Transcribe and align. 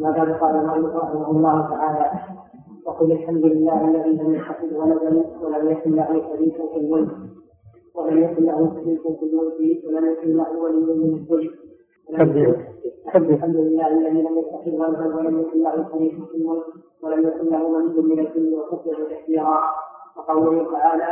ما 0.00 0.10
بعد 0.10 0.30
قال 0.32 0.56
المؤلف 0.56 0.96
رحمه 0.96 1.30
الله 1.30 1.68
تعالى 1.70 2.10
وقل 2.86 3.12
الحمد 3.12 3.44
لله 3.44 3.88
الذي 3.88 4.10
لم 4.22 4.34
يتخذ 4.34 4.74
ولدا 4.74 5.24
ولم 5.42 5.70
يكن 5.70 5.94
له 5.94 6.06
شريك 6.32 6.56
في 6.56 6.76
الملك 6.76 7.10
ولم 7.94 8.22
يكن 8.22 8.44
له 8.44 8.72
شريك 8.84 9.02
في 9.02 9.24
الملك 9.24 9.84
ولم 9.86 10.12
يكن 10.12 10.36
له 10.36 10.58
ولي 10.58 10.94
من 10.94 11.14
الذل 12.20 12.56
الحمد 13.30 13.56
لله 13.56 13.86
الذي 13.86 14.22
لم 14.22 14.38
يتخذ 14.38 14.70
ولدا 14.70 15.16
ولم 15.16 15.40
يكن 15.40 15.62
له 15.62 15.88
شريك 15.92 16.14
في 16.30 16.36
الملك 16.36 16.64
ولم 17.02 17.26
يكن 17.28 17.48
له 17.48 17.64
ولي 17.64 18.02
من 18.02 18.18
الذل 18.26 18.54
وكفر 18.54 19.04
تكبيرا 19.10 19.60
وقوله 20.16 20.72
تعالى 20.72 21.08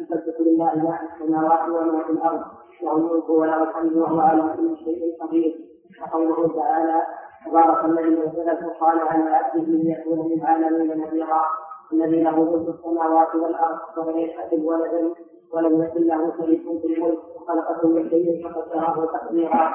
يسبح 0.00 0.40
لله 0.40 0.74
ما 0.74 0.98
في 0.98 1.24
السماوات 1.24 1.68
وما 1.68 2.04
في 2.04 2.12
الأرض 2.12 2.40
له 2.82 2.96
الملك 2.96 3.28
وله 3.30 3.62
الحمد 3.62 3.92
وهو 3.96 4.20
على 4.20 4.42
كل 4.56 4.76
شيء 4.84 5.16
قدير. 5.20 5.60
وقوله 6.02 6.48
تعالى 6.54 7.02
تبارك 7.46 7.84
الذي 7.84 8.08
نزل 8.08 8.50
الفرقان 8.50 8.98
على 8.98 9.30
عبده 9.30 9.62
ليكون 9.62 10.28
للعالمين 10.28 11.00
نذيرا. 11.00 11.42
الذي 11.92 12.22
له 12.22 12.42
ملك 12.42 12.68
السماوات 12.68 13.34
والأرض 13.34 13.78
ولم 13.96 14.18
يتخذ 14.18 14.60
ولدا 14.64 15.14
ولم 15.52 15.82
يكن 15.82 16.00
له 16.00 16.32
شريك 16.38 16.62
في 16.62 16.86
الملك 16.86 17.18
وخلق 17.36 17.80
كل 17.82 18.10
شيء 18.10 18.48
فقدره 18.48 19.06
تقديرا. 19.12 19.74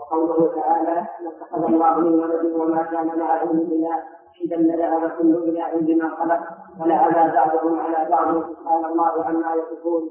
وقوله 0.00 0.54
تعالى 0.54 1.06
ما 1.22 1.30
اتخذ 1.30 1.64
الله 1.64 1.98
من 1.98 2.20
ولد 2.20 2.44
وما 2.44 2.82
كان 2.82 3.18
معه 3.18 3.44
من 3.44 3.60
إله. 3.60 4.02
إذا 4.44 4.56
لذهب 4.56 5.10
كل 5.18 5.34
إله 5.34 5.70
بما 5.80 6.08
خلق 6.08 6.40
ولعلى 6.80 7.32
بعضهم 7.32 7.80
على 7.80 8.10
بعض. 8.10 8.42
سبحان 8.42 8.84
الله 8.84 9.24
عما 9.24 9.54
يصفون 9.54 10.10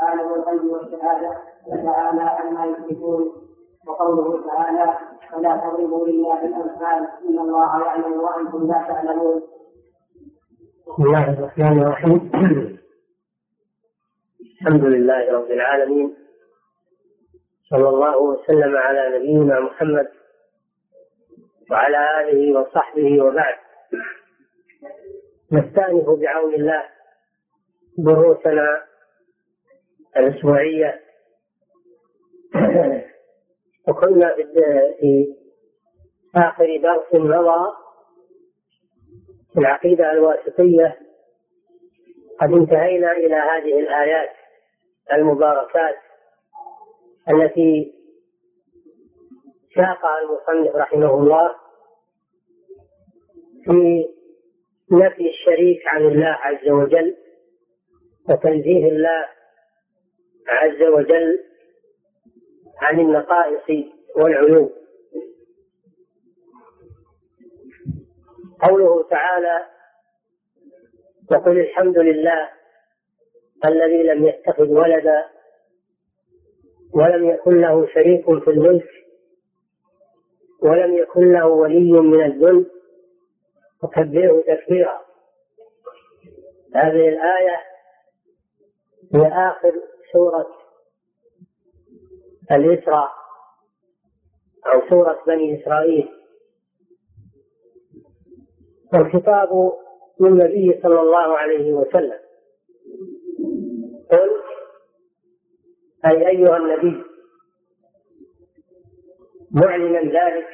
عالم 0.00 0.34
الغيب 0.34 0.64
والشهادة 0.72 1.30
وتعالى 1.68 2.22
عما 2.22 2.64
يشركون. 2.64 3.32
وقوله 3.86 4.46
تعالى 4.46 4.98
فلا 5.30 5.56
تضربوا 5.56 6.08
لله 6.08 6.44
الأمثال 6.44 7.08
إن 7.28 7.38
الله 7.38 7.84
يعلم 7.84 8.20
وأنتم 8.20 8.66
لا 8.66 8.84
تعلمون. 8.88 9.42
بسم 10.86 11.02
الله 11.02 11.32
الرحمن 11.32 11.82
الرحيم. 11.82 12.30
الحمد 14.40 14.84
لله 14.84 15.32
رب 15.32 15.50
العالمين. 15.50 16.16
صلى 17.70 17.88
الله 17.88 18.18
وسلم 18.18 18.76
على 18.76 19.18
نبينا 19.18 19.60
محمد 19.60 20.08
وعلى 21.70 22.20
آله 22.20 22.60
وصحبه 22.60 23.24
وبعد. 23.24 23.54
نستأنف 25.52 26.06
بعون 26.20 26.54
الله 26.54 26.82
دروسنا 27.98 28.82
الأسبوعية. 30.16 31.00
وكنا 33.88 34.34
في 35.00 35.26
آخر 36.36 36.76
درس 36.82 37.14
مضى 37.22 37.72
في 39.52 39.60
العقيدة 39.60 40.12
الواسطية 40.12 40.98
قد 42.40 42.52
انتهينا 42.52 43.12
إلى 43.12 43.34
هذه 43.34 43.80
الآيات 43.80 44.30
المباركات 45.12 45.96
التي 47.30 47.94
ساقها 49.74 50.18
المصنف 50.22 50.76
رحمه 50.76 51.14
الله 51.14 51.50
في 53.64 54.08
نفي 54.92 55.28
الشريك 55.30 55.86
عن 55.86 56.02
الله 56.02 56.26
عز 56.40 56.68
وجل 56.68 57.16
وتنزيه 58.28 58.88
الله 58.88 59.26
عز 60.48 60.82
وجل 60.82 61.44
عن 62.78 63.00
النقائص 63.00 63.86
والعيوب. 64.16 64.72
قوله 68.62 69.02
تعالى 69.02 69.66
وقل 71.30 71.58
الحمد 71.58 71.98
لله 71.98 72.50
الذي 73.64 74.02
لم 74.02 74.26
يتخذ 74.26 74.68
ولدا 74.68 75.26
ولم 76.94 77.30
يكن 77.30 77.60
له 77.60 77.86
شريك 77.86 78.24
في 78.24 78.50
الملك 78.50 78.88
ولم 80.62 80.94
يكن 80.94 81.32
له 81.32 81.46
ولي 81.46 81.92
من 81.92 82.24
الذل 82.24 82.70
وكبره 83.82 84.42
تكبيرا. 84.46 85.00
هذه 86.74 87.08
الآية 87.08 87.60
هي 89.14 89.26
آخر 89.26 89.72
سورة 90.12 90.61
الإسراء 92.50 93.10
أو 94.66 94.88
سورة 94.90 95.22
بني 95.26 95.62
إسرائيل. 95.62 96.08
والخطاب 98.94 99.72
للنبي 100.20 100.80
صلى 100.82 101.00
الله 101.00 101.38
عليه 101.38 101.72
وسلم. 101.72 102.18
قل 104.10 104.30
أي 106.06 106.28
أيها 106.28 106.56
النبي 106.56 107.04
معلنا 109.50 110.00
ذلك. 110.00 110.46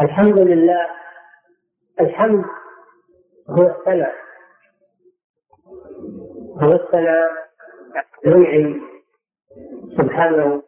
الحمد 0.00 0.38
لله 0.38 0.86
الحمد 2.00 2.44
هو 3.50 3.66
الثناء 3.66 4.14
هو 6.62 6.72
الثناء 6.72 7.49
ينعم 8.26 8.80
سبحانه. 9.98 10.62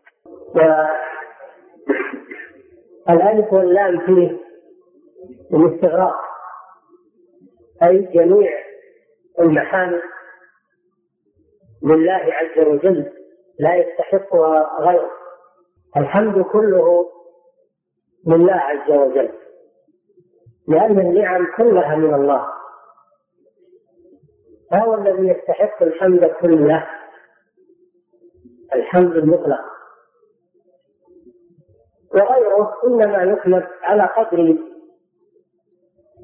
والألف 3.09 3.53
واللام 3.53 3.99
فيه 4.07 4.39
الاستغراق 5.53 6.15
أي 7.83 7.99
جميع 7.99 8.51
المحامد 9.41 10.03
لله 11.85 12.13
عز 12.33 12.67
وجل 12.67 13.13
لا 13.59 13.75
يستحقها 13.75 14.79
غيره. 14.81 15.11
الحمد 15.97 16.43
كله 16.45 17.11
لله 18.27 18.53
عز 18.55 18.91
وجل 18.91 19.31
لأن 20.69 20.99
النعم 21.01 21.47
كلها 21.57 21.97
من 21.97 22.15
الله. 22.15 22.47
فهو 24.71 24.95
الذي 24.95 25.29
يستحق 25.29 25.83
الحمد 25.83 26.25
كله 26.25 26.87
الحمد 28.75 29.17
المطلق. 29.17 29.61
وغيره 32.15 32.75
إنما 32.87 33.23
يحمد 33.23 33.67
على 33.83 34.03
قدر 34.03 34.57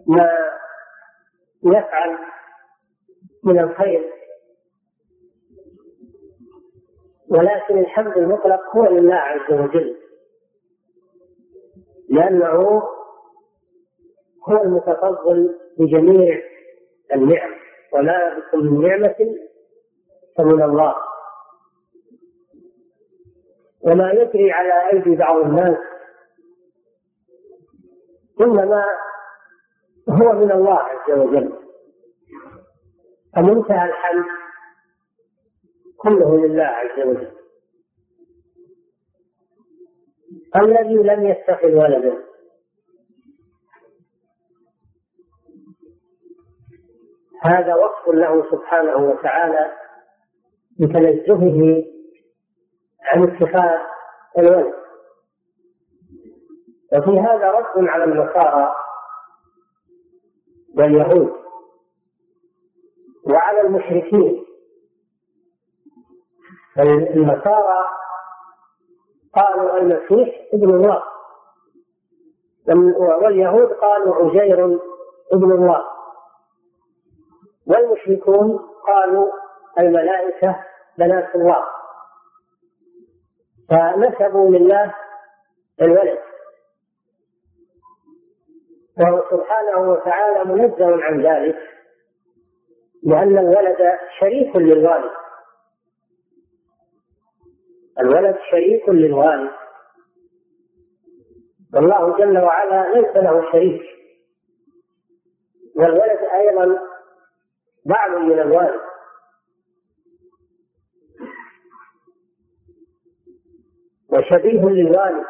ما 0.06 0.30
يفعل 1.64 2.18
من 3.44 3.58
الخير. 3.58 4.12
ولكن 7.30 7.78
الحمد 7.78 8.16
المطلق 8.16 8.76
هو 8.76 8.84
لله 8.84 9.14
عز 9.14 9.52
وجل 9.52 9.96
لأنه 12.08 12.82
هو 14.48 14.62
المتفضل 14.62 15.58
بجميع 15.78 16.42
النعم. 17.14 17.50
وما 17.92 18.34
بكم 18.38 18.58
من 18.58 18.88
نعمة 18.88 19.36
فمن 20.38 20.62
الله. 20.62 21.07
وما 23.88 24.10
يجري 24.12 24.52
على 24.52 24.92
أيدي 24.92 25.16
بعض 25.16 25.36
الناس 25.36 25.76
إنما 28.40 28.84
هو 30.08 30.32
من 30.32 30.52
الله 30.52 30.78
عز 30.78 31.10
وجل. 31.18 31.52
فمنتهى 33.36 33.84
الحمد 33.88 34.24
كله 35.96 36.46
لله 36.46 36.64
عز 36.64 37.06
وجل. 37.06 37.32
الذي 40.56 40.94
لم 40.94 41.26
يتخذ 41.26 41.74
ولدا. 41.74 42.24
هذا 47.42 47.74
وصف 47.74 48.08
له 48.08 48.50
سبحانه 48.50 48.96
وتعالى 49.10 49.72
بتنزهه 50.80 51.84
عن 53.04 53.22
اتخاذ 53.22 53.78
الولد. 54.38 54.74
وفي 56.92 57.20
هذا 57.20 57.50
رد 57.50 57.88
على 57.88 58.04
النصارى 58.04 58.74
واليهود 60.78 61.32
وعلى 63.30 63.60
المشركين. 63.60 64.44
النصارى 66.78 67.84
قالوا 69.34 69.76
المسيح 69.76 70.48
ابن 70.54 70.74
الله. 70.74 71.02
واليهود 73.22 73.72
قالوا 73.72 74.14
عزير 74.14 74.80
ابن 75.32 75.52
الله. 75.52 75.84
والمشركون 77.66 78.58
قالوا 78.86 79.32
الملائكة 79.78 80.64
بنات 80.98 81.34
الله. 81.34 81.77
فنسبوا 83.70 84.50
لله 84.50 84.94
الولد. 85.82 86.18
وهو 88.98 89.24
سبحانه 89.30 89.90
وتعالى 89.90 90.44
منزه 90.44 91.04
عن 91.04 91.22
ذلك 91.22 91.58
لأن 93.02 93.38
الولد 93.38 93.98
شريك 94.20 94.56
للوالد. 94.56 95.10
الولد 98.00 98.36
شريك 98.50 98.88
للوالد. 98.88 99.50
والله 101.74 102.18
جل 102.18 102.38
وعلا 102.38 102.94
ليس 102.94 103.16
له 103.16 103.52
شريك. 103.52 103.82
والولد 105.76 106.18
أيضا 106.34 106.78
بعض 107.86 108.10
من 108.10 108.38
الوالد. 108.40 108.87
وشبيه 114.12 114.60
للوالد 114.60 115.24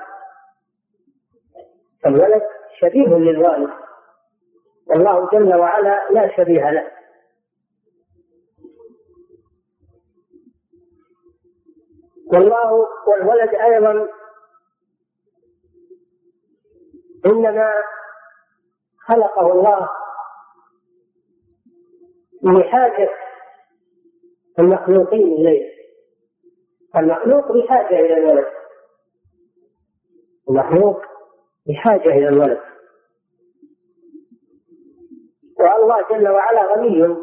الولد 2.07 2.43
شبيه 2.81 3.09
للوالد 3.09 3.71
والله 4.87 5.29
جل 5.33 5.55
وعلا 5.55 6.09
لا 6.11 6.37
شبيه 6.37 6.71
له. 6.71 6.91
والله 12.33 12.73
والولد 13.07 13.55
أيضا 13.55 14.09
إنما 17.27 17.73
خلقه 19.07 19.53
الله 19.53 19.89
لحاجة 22.43 23.11
المخلوقين 24.59 25.27
إليه. 25.33 25.73
المخلوق 26.97 27.53
بحاجة 27.53 28.01
إلى 28.01 28.17
الولد. 28.17 28.58
المخلوق 30.51 31.01
بحاجة 31.67 32.09
إلى 32.09 32.29
الولد 32.29 32.61
والله 35.61 36.09
جل 36.11 36.29
وعلا 36.29 36.75
غني 36.75 37.17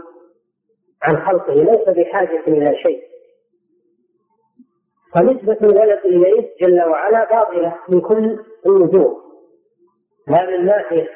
عن 1.04 1.26
خلقه 1.28 1.54
ليس 1.54 1.90
بحاجة 1.90 2.40
إلى 2.48 2.76
شيء. 2.84 3.04
فنسبة 5.14 5.58
الولد 5.62 6.00
إليه 6.06 6.56
جل 6.62 6.82
وعلا 6.84 7.30
باطلة 7.30 7.80
من 7.90 8.02
كل 8.02 8.44
الوجوه 8.66 9.22
لا 10.28 10.46
من 10.46 10.66
ناحية 10.66 11.10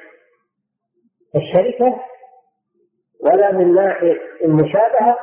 الشركة 1.36 2.02
ولا 3.20 3.52
من 3.52 3.74
ناحية 3.74 4.18
المشابهة. 4.44 5.18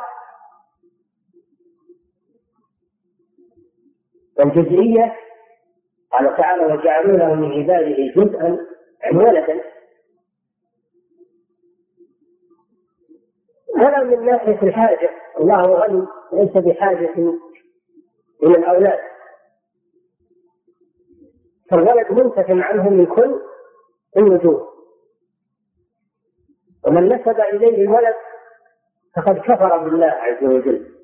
والجزئية 4.38 5.16
قال 6.16 6.36
تعالى 6.36 6.64
وجعلوا 6.74 7.16
له 7.16 7.34
من 7.34 7.52
عباده 7.52 7.96
جزءا 8.16 8.66
يعني 9.02 9.16
ولدا 9.18 9.60
ولا 13.76 14.02
من 14.02 14.26
ناحية 14.26 14.62
الحاجة. 14.62 15.10
الله 15.40 15.62
غني 15.62 16.06
ليس 16.32 16.52
بحاجة 16.52 17.14
إلى 18.42 18.58
الأولاد. 18.58 18.98
فالولد 21.70 22.12
منتف 22.12 22.50
عنه 22.50 22.90
من 22.90 23.06
كل 23.06 23.40
الوجوه. 24.16 24.68
ومن 26.86 27.08
نسب 27.08 27.40
إليه 27.40 27.84
الولد 27.84 28.14
فقد 29.16 29.38
كفر 29.38 29.78
بالله 29.78 30.06
عز 30.06 30.44
وجل. 30.44 30.95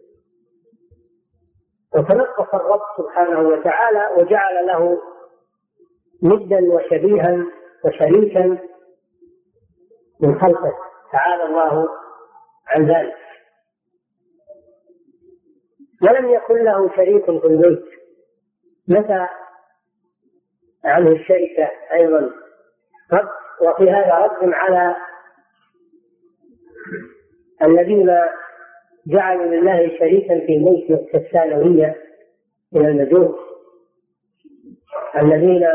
وتنقص 1.94 2.54
الرب 2.54 2.80
سبحانه 2.98 3.40
وتعالى 3.48 4.08
وجعل 4.16 4.66
له 4.66 4.98
ندا 6.22 6.72
وشبيها 6.74 7.46
وشريكا 7.84 8.58
من 10.20 10.40
خلقه. 10.40 10.72
تعالى 11.12 11.44
الله 11.44 11.88
عن 12.66 12.86
ذلك. 12.86 13.16
ولم 16.02 16.28
يكن 16.30 16.64
له 16.64 16.96
شريك 16.96 17.24
في 17.24 17.46
البيت 17.46 17.84
متى 18.88 19.26
عنه 20.84 21.10
الشركة 21.12 21.70
أيضا؟ 21.92 22.30
رد 23.12 23.28
وفي 23.60 23.90
هذا 23.90 24.14
رد 24.18 24.52
على 24.54 24.96
الذين 27.62 28.10
جعلوا 29.06 29.44
لله 29.46 29.98
شريكا 29.98 30.46
في 30.46 30.56
الملك 30.56 31.10
كالثانوية 31.12 31.96
من 32.72 32.86
المجوس 32.86 33.34
الذين 35.16 35.68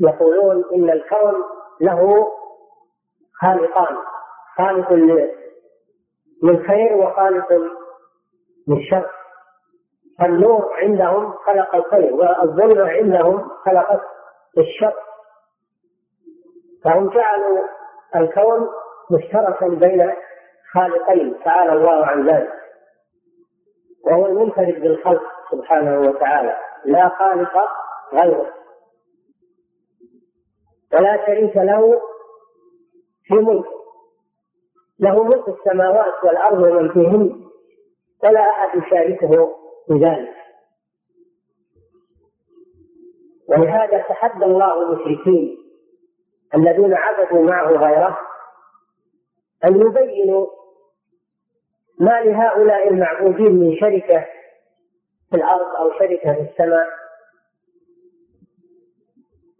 يقولون 0.00 0.64
إن 0.74 0.90
الكون 0.90 1.34
له 1.80 2.26
خالقان 3.40 3.96
خالق 4.56 4.92
للخير 6.42 6.96
وخالق 6.96 7.48
للشر 8.68 9.10
النور 10.22 10.72
عندهم 10.74 11.32
خلق 11.32 11.74
الخير 11.74 12.14
والظلمة 12.14 12.88
عندهم 12.88 13.48
خلقت 13.64 14.00
الشر. 14.58 14.94
فهم 16.84 17.08
جعلوا 17.08 17.58
الكون 18.16 18.68
مشتركا 19.10 19.68
بين 19.68 20.12
خالقين 20.74 21.40
تعالى 21.44 21.72
الله 21.72 22.06
عن 22.06 22.28
ذلك. 22.28 22.52
وهو 24.06 24.26
المنفرد 24.26 24.80
بالخلق 24.80 25.22
سبحانه 25.50 26.00
وتعالى. 26.00 26.56
لا 26.84 27.08
خالق 27.08 27.52
غيره. 28.12 28.54
ولا 30.92 31.26
شريك 31.26 31.56
له 31.56 32.00
في 33.24 33.34
ملكه 33.34 33.78
له 35.00 35.24
ملك 35.24 35.48
السماوات 35.48 36.24
والأرض 36.24 36.62
ومن 36.62 36.88
فيهن. 36.88 37.44
ولا 38.24 38.50
أحد 38.50 38.78
يشاركه 38.78 39.54
في 39.86 39.94
ذلك. 39.94 40.34
ولهذا 43.48 43.98
تحدى 43.98 44.44
الله 44.44 44.82
المشركين 44.82 45.58
الذين 46.54 46.94
عبدوا 46.94 47.42
معه 47.42 47.68
غيره 47.68 48.18
أن 49.64 49.80
يبينوا 49.80 50.46
ما 52.00 52.20
لهؤلاء 52.20 52.88
المعبودين 52.88 53.52
من 53.52 53.76
شركة 53.76 54.26
في 55.30 55.36
الأرض 55.36 55.76
أو 55.80 55.98
شركة 55.98 56.32
في 56.32 56.40
السماء. 56.50 56.88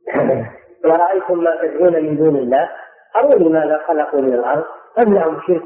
ورأيتم 0.84 1.38
ما 1.38 1.56
تدعون 1.62 2.04
من 2.04 2.16
دون 2.16 2.36
الله. 2.36 2.70
أروني 3.16 3.48
ماذا 3.48 3.84
خلقوا 3.88 4.20
من 4.20 4.34
الأرض؟ 4.34 4.64
أم 4.98 5.14
لهم 5.14 5.40
شرك 5.46 5.64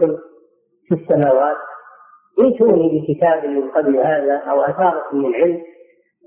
في 0.89 0.95
السماوات؟ 0.95 1.57
ائتوني 2.41 2.89
بكتاب 2.89 3.47
من 3.47 3.71
قبل 3.71 3.97
هذا 3.97 4.37
أو 4.37 4.63
أثارة 4.63 5.15
من 5.15 5.35
علم 5.35 5.63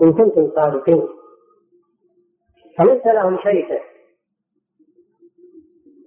إن 0.01 0.13
كنتم 0.13 0.51
صادقين. 0.55 1.07
فليس 2.77 3.05
لهم 3.05 3.37
شركة. 3.43 3.79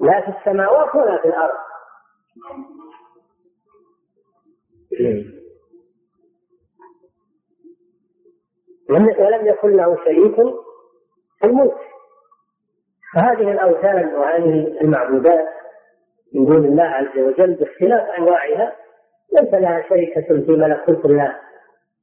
لا 0.00 0.20
في 0.20 0.38
السماوات 0.38 0.94
ولا 0.94 1.22
في 1.22 1.28
الأرض. 1.28 1.67
ولم 8.90 9.46
يكن 9.46 9.68
له 9.76 9.96
شريك 10.04 10.34
في 11.40 11.46
الملك. 11.46 11.76
فهذه 13.14 13.50
الأوثان 13.52 14.14
وهذه 14.14 14.80
المعبودات 14.80 15.48
من 16.34 16.44
دون 16.46 16.64
الله 16.64 16.82
عز 16.82 17.18
وجل 17.18 17.54
باختلاف 17.54 18.08
أنواعها 18.18 18.76
ليس 19.32 19.54
لها 19.54 19.82
شركة 19.88 20.44
في 20.46 20.52
ملكوت 20.52 21.04
الله 21.04 21.36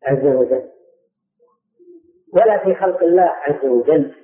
عز 0.03 0.25
وجل 0.25 0.69
ولا 2.33 2.57
في 2.63 2.75
خلق 2.75 3.03
الله 3.03 3.23
عز 3.23 3.65
وجل 3.65 4.15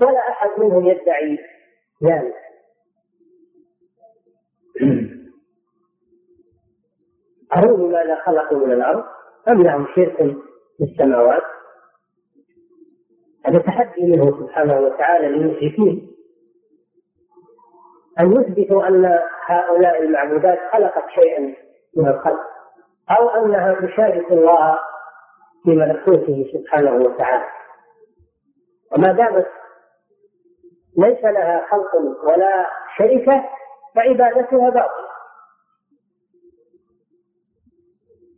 ولا 0.00 0.18
أحد 0.28 0.50
منهم 0.58 0.86
يدعي 0.86 1.38
ذلك. 2.04 2.34
أروني 7.56 7.88
ماذا 7.88 8.20
خلقوا 8.24 8.66
من 8.66 8.72
الأرض 8.72 9.04
أم 9.48 9.62
لهم 9.62 9.86
شرك 9.96 10.16
في 10.78 10.84
السماوات. 10.84 11.42
هذا 13.46 13.58
تحدي 13.58 14.06
منه 14.06 14.40
سبحانه 14.40 14.80
وتعالى 14.80 15.28
للمشركين. 15.28 16.12
أن 18.20 18.32
يثبتوا 18.32 18.88
أن 18.88 19.20
هؤلاء 19.46 20.02
المعبودات 20.02 20.58
خلقت 20.72 21.04
شيئا 21.14 21.54
من 21.96 22.08
الخلق 22.08 22.40
أو 23.10 23.28
أنها 23.28 23.74
تشارك 23.74 24.32
الله 24.32 24.78
في 25.64 25.70
ملكوته 25.70 26.50
سبحانه 26.52 26.94
وتعالى. 26.94 27.44
وما 28.92 29.12
دامت 29.12 29.46
ليس 30.98 31.24
لها 31.24 31.66
خلق 31.70 31.94
ولا 32.24 32.66
شركة 32.98 33.44
فعبادتها 33.94 34.70
باطلة. 34.70 35.12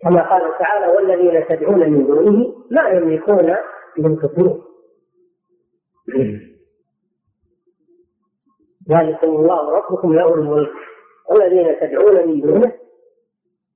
كما 0.02 0.30
قال 0.30 0.58
تعالى 0.58 0.87
والذين 0.87 1.46
تدعون 1.49 1.90
من 1.90 2.06
دونه 2.06 2.54
ما 2.70 2.88
يملكون 2.88 3.56
ينفقون 3.99 4.64
ذلكم 8.88 9.28
الله 9.28 9.70
ربكم 9.70 10.14
له 10.14 10.34
الملك. 10.34 10.73
والذين 11.30 11.80
تدعون 11.80 12.28
من 12.28 12.40
دونه 12.40 12.73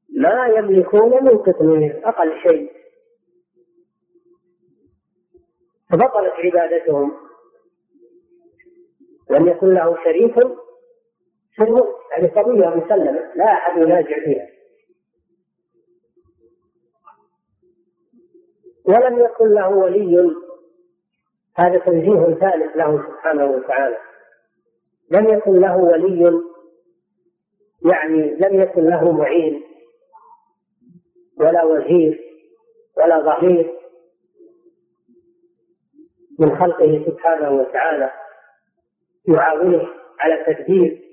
ما 0.09 0.47
يملكون 0.47 1.25
من 1.25 1.39
قطمير 1.39 2.09
أقل 2.09 2.41
شيء. 2.49 2.73
فبطلت 5.91 6.33
عبادتهم. 6.33 7.13
لم 9.31 9.49
يكن 9.49 9.75
له 9.75 10.05
شريك 10.05 10.68
يعني 11.61 12.29
قضية 12.29 12.69
مسلمة 12.69 13.33
لا 13.35 13.45
أحد 13.45 13.77
ينازع 13.83 14.25
فيها. 14.25 14.49
ولم 18.85 19.19
يكن 19.19 19.49
له 19.55 19.69
ولي. 19.69 20.35
هذا 21.57 21.79
تنزيه 21.79 22.35
ثالث 22.35 22.77
له 22.77 23.03
سبحانه 23.09 23.47
وتعالى. 23.47 23.99
لم 25.11 25.29
يكن 25.29 25.61
له 25.61 25.77
ولي. 25.77 26.43
يعني 27.93 28.35
لم 28.35 28.61
يكن 28.61 28.85
له 28.85 29.13
معين. 29.13 29.65
ولا 31.37 31.65
وزير 31.65 32.21
ولا 32.97 33.21
ظهير 33.21 33.75
من 36.39 36.59
خلقه 36.59 37.05
سبحانه 37.07 37.51
وتعالى. 37.51 38.11
يعاونه 39.29 39.89
على 40.21 40.45
تدبير. 40.55 41.08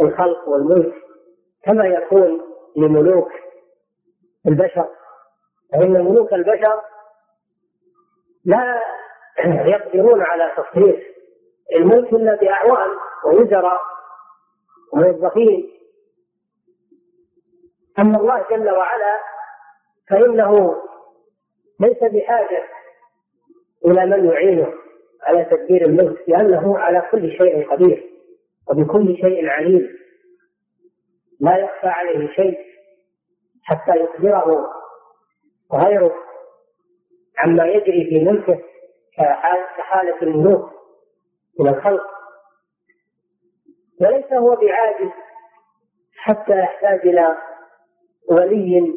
الخلق 0.00 0.48
والملك 0.48 0.94
كما 1.64 1.86
يكون 1.86 2.40
لملوك 2.76 3.32
البشر. 4.46 4.88
فإن 5.72 6.04
ملوك 6.04 6.32
البشر 6.32 6.80
لا 8.44 8.82
يقدرون 9.44 10.22
على 10.22 10.52
تصريف 10.56 11.04
الملك 11.76 12.12
إلا 12.12 12.34
بأعوان 12.34 12.88
ووزراء 13.24 13.80
وموظفين. 14.92 15.70
أما 17.98 18.18
الله 18.18 18.44
جل 18.50 18.70
وعلا 18.70 19.18
فإنه 20.10 20.82
ليس 21.80 21.98
بحاجة 21.98 22.64
إلى 23.84 24.06
من 24.06 24.30
يعينه 24.30 24.72
على 25.22 25.44
تدبير 25.44 25.84
الملك 25.86 26.28
لأنه 26.28 26.78
على 26.78 27.02
كل 27.10 27.30
شيء 27.30 27.70
قدير. 27.70 28.11
وبكل 28.70 29.16
شيء 29.16 29.48
عليم. 29.48 29.88
لا 31.40 31.56
يخفى 31.56 31.86
عليه 31.86 32.28
شيء 32.32 32.58
حتى 33.62 34.00
يخبره 34.00 34.72
غيره 35.72 36.14
عما 37.38 37.64
يجري 37.64 38.04
في 38.04 38.24
ملكه 38.24 38.60
كحالة 39.76 40.22
الملوك 40.22 40.70
من 41.60 41.68
الخلق. 41.68 42.06
وليس 44.00 44.32
هو 44.32 44.56
بعاجز 44.56 45.10
حتى 46.16 46.58
يحتاج 46.58 47.00
إلى 47.00 47.36
ولي 48.30 48.94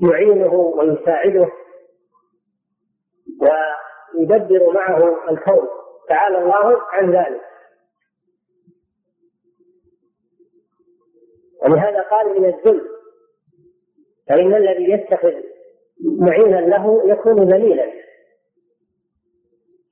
يعينه 0.00 0.54
ويساعده 0.54 1.48
ويدبر 3.40 4.72
معه 4.72 5.30
الكون. 5.30 5.68
تعالى 6.08 6.38
الله 6.38 6.82
عن 6.92 7.10
ذلك. 7.10 7.40
ولهذا 11.64 12.00
قال 12.00 12.40
من 12.40 12.48
الذل 12.48 12.88
فإن 14.28 14.54
الذي 14.54 14.90
يتخذ 14.90 15.32
معينا 16.20 16.60
له 16.60 17.10
يكون 17.10 17.52
ذليلا. 17.52 17.92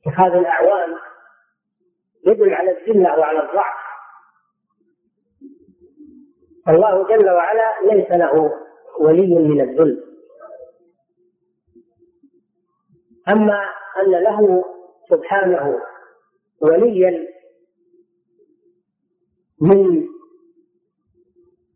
اتخاذ 0.07 0.33
الأعوان 0.33 0.97
يدل 2.27 2.55
على 2.55 2.71
الذلة 2.71 3.19
وعلى 3.19 3.39
الضعف. 3.39 3.83
الله 6.69 7.09
جل 7.09 7.31
وعلا 7.31 7.95
ليس 7.95 8.11
له 8.11 8.53
ولي 9.01 9.35
من 9.39 9.61
الذل. 9.61 10.05
أما 13.29 13.65
أن 14.03 14.11
له 14.11 14.65
سبحانه 15.11 15.79
وليا 16.61 17.27
من 19.61 20.09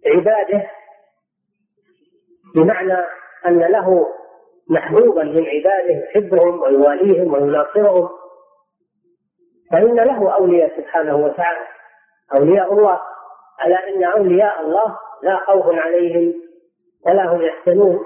عباده 0.07 0.71
بمعنى 2.55 3.07
أن 3.47 3.59
له 3.59 4.07
محبوبا 4.71 5.23
من 5.25 5.47
عباده 5.47 5.93
يحبهم 5.93 6.63
ويواليهم 6.63 7.33
ويناصرهم 7.35 8.09
فإن 9.73 9.95
له 9.95 10.35
أولياء 10.35 10.81
سبحانه 10.81 11.17
وتعالى. 11.17 11.67
أولياء 12.35 12.73
الله 12.73 13.01
على 13.59 13.75
أن 13.75 14.05
أولياء 14.05 14.61
الله 14.61 14.99
لا 15.23 15.37
خوف 15.37 15.67
عليهم 15.75 16.35
ولا 17.07 17.33
هم 17.33 17.43
يحزنون. 17.43 18.05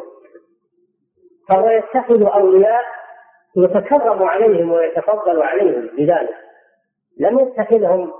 فهو 1.49 1.71
يتخذ 1.71 2.23
أولياء 2.23 2.85
يتكرم 3.57 4.23
عليهم 4.23 4.73
ويتفضل 4.73 5.42
عليهم 5.42 5.90
بذلك. 5.97 6.37
لم 7.21 7.38
يتخذهم 7.38 8.12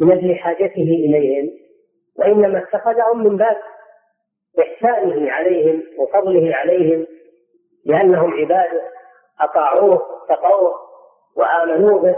من 0.00 0.12
أجل 0.12 0.34
حاجته 0.34 0.82
إليهم. 1.06 1.65
وإنما 2.18 2.58
اتخذهم 2.58 3.24
من 3.24 3.36
باب 3.36 3.56
إحسانه 4.60 5.30
عليهم 5.32 5.82
وفضله 5.98 6.54
عليهم 6.56 7.06
لأنهم 7.84 8.34
عباده 8.34 8.82
أطاعوه 9.40 10.02
واتقوه 10.12 10.74
وآمنوا 11.36 11.98
به. 12.00 12.16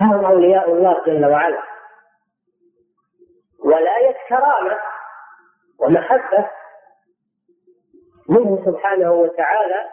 فهم 0.00 0.24
أولياء 0.24 0.70
الله 0.72 1.02
جل 1.06 1.26
وعلا. 1.26 1.62
ولاية 3.64 4.16
كرامة 4.28 4.78
ومحبة 5.78 6.50
منه 8.28 8.62
سبحانه 8.66 9.12
وتعالى 9.12 9.84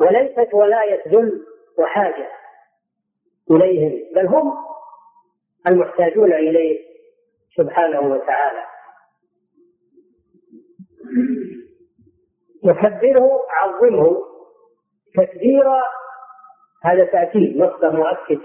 وليست 0.00 0.54
ولاية 0.54 1.02
ذل 1.08 1.46
وحاجة 1.78 2.28
إليهم 3.50 4.14
بل 4.14 4.26
هم 4.26 4.54
المحتاجون 5.66 6.32
إليه. 6.32 6.93
سبحانه 7.56 8.00
وتعالى. 8.00 8.64
وكبره 12.64 13.40
عظمه 13.50 14.16
تكبيرا 15.16 15.82
هذا 16.84 17.04
تأكيد 17.04 17.56
مصدر 17.56 17.96
مؤكد. 17.96 18.40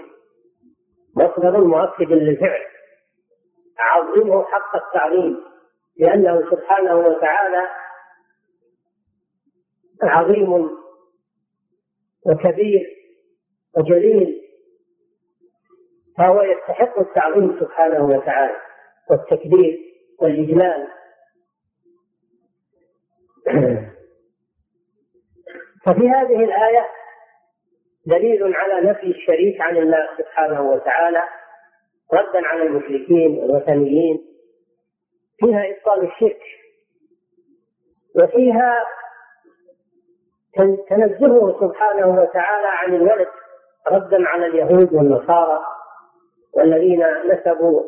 مصدر 1.16 1.64
مؤكد 1.64 2.12
للفعل. 2.12 2.60
عظمه 3.78 4.44
حق 4.44 4.76
التعظيم 4.76 5.44
لأنه 5.96 6.50
سبحانه 6.50 6.96
وتعالى 6.96 7.68
عظيم 10.02 10.70
وكبير 12.26 12.86
وجليل. 13.78 14.40
فهو 16.18 16.42
يستحق 16.42 16.98
التعظيم 16.98 17.60
سبحانه 17.60 18.04
وتعالى. 18.04 18.69
والتكبير 19.10 19.78
والإجلال. 20.20 20.88
ففي 25.86 26.08
هذه 26.08 26.44
الآية 26.44 26.86
دليل 28.06 28.54
على 28.54 28.90
نفي 28.90 29.06
الشريك 29.06 29.60
عن 29.60 29.76
الله 29.76 30.08
سبحانه 30.18 30.70
وتعالى 30.70 31.22
ردا 32.12 32.46
على 32.46 32.62
المشركين 32.62 33.38
والوثنيين. 33.38 34.24
فيها 35.38 35.64
إبطال 35.70 36.04
الشرك. 36.12 36.42
وفيها 38.14 38.84
تنزهه 40.88 41.60
سبحانه 41.60 42.08
وتعالى 42.22 42.66
عن 42.66 42.94
الولد 42.94 43.28
ردا 43.88 44.28
على 44.28 44.46
اليهود 44.46 44.94
والنصارى 44.94 45.60
والذين 46.52 47.06
نسبوا 47.26 47.82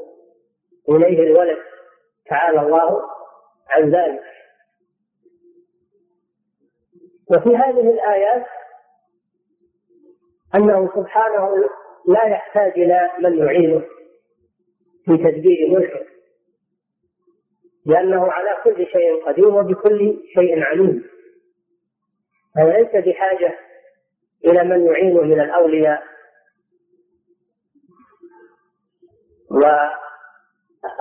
إليه 0.88 1.22
الولد. 1.22 1.58
تعالى 2.26 2.60
الله 2.60 3.00
عن 3.70 3.90
ذلك. 3.90 4.22
وفي 7.30 7.56
هذه 7.56 7.90
الآيات 7.90 8.46
أنه 10.54 10.90
سبحانه 10.96 11.48
لا 12.08 12.24
يحتاج 12.24 12.72
إلى 12.72 13.10
من 13.20 13.38
يعينه 13.38 13.80
في 15.04 15.16
تدبير 15.16 15.70
ملكه 15.70 16.06
لأنه 17.86 18.32
على 18.32 18.56
كل 18.64 18.86
شيء 18.86 19.24
قدير 19.26 19.48
وبكل 19.48 20.24
شيء 20.34 20.62
عليم. 20.62 21.04
فهو 22.54 22.70
ليس 22.70 23.06
بحاجة 23.06 23.58
إلى 24.44 24.64
من 24.64 24.86
يعينه 24.86 25.20
من 25.20 25.40
الأولياء. 25.40 26.02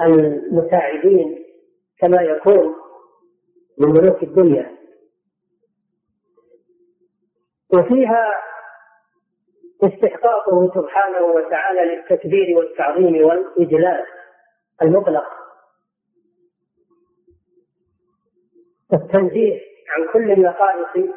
والمساعدين 0.01 1.45
كما 1.99 2.21
يكون 2.21 2.75
من 3.77 3.87
ملوك 3.89 4.23
الدنيا. 4.23 4.77
وفيها 7.73 8.33
استحقاقه 9.83 10.71
سبحانه 10.75 11.21
وتعالى 11.21 11.81
للتكبير 11.95 12.57
والتعظيم 12.57 13.25
والإجلال 13.25 14.05
المطلق. 14.81 15.25
التنزيه 18.93 19.59
عن 19.89 20.07
كل 20.13 20.31
النقائص 20.31 21.09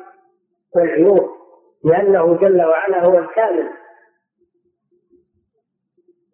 والعيوب 0.77 1.31
لأنه 1.85 2.37
جل 2.37 2.63
وعلا 2.63 3.05
هو 3.07 3.19
الكامل. 3.19 3.71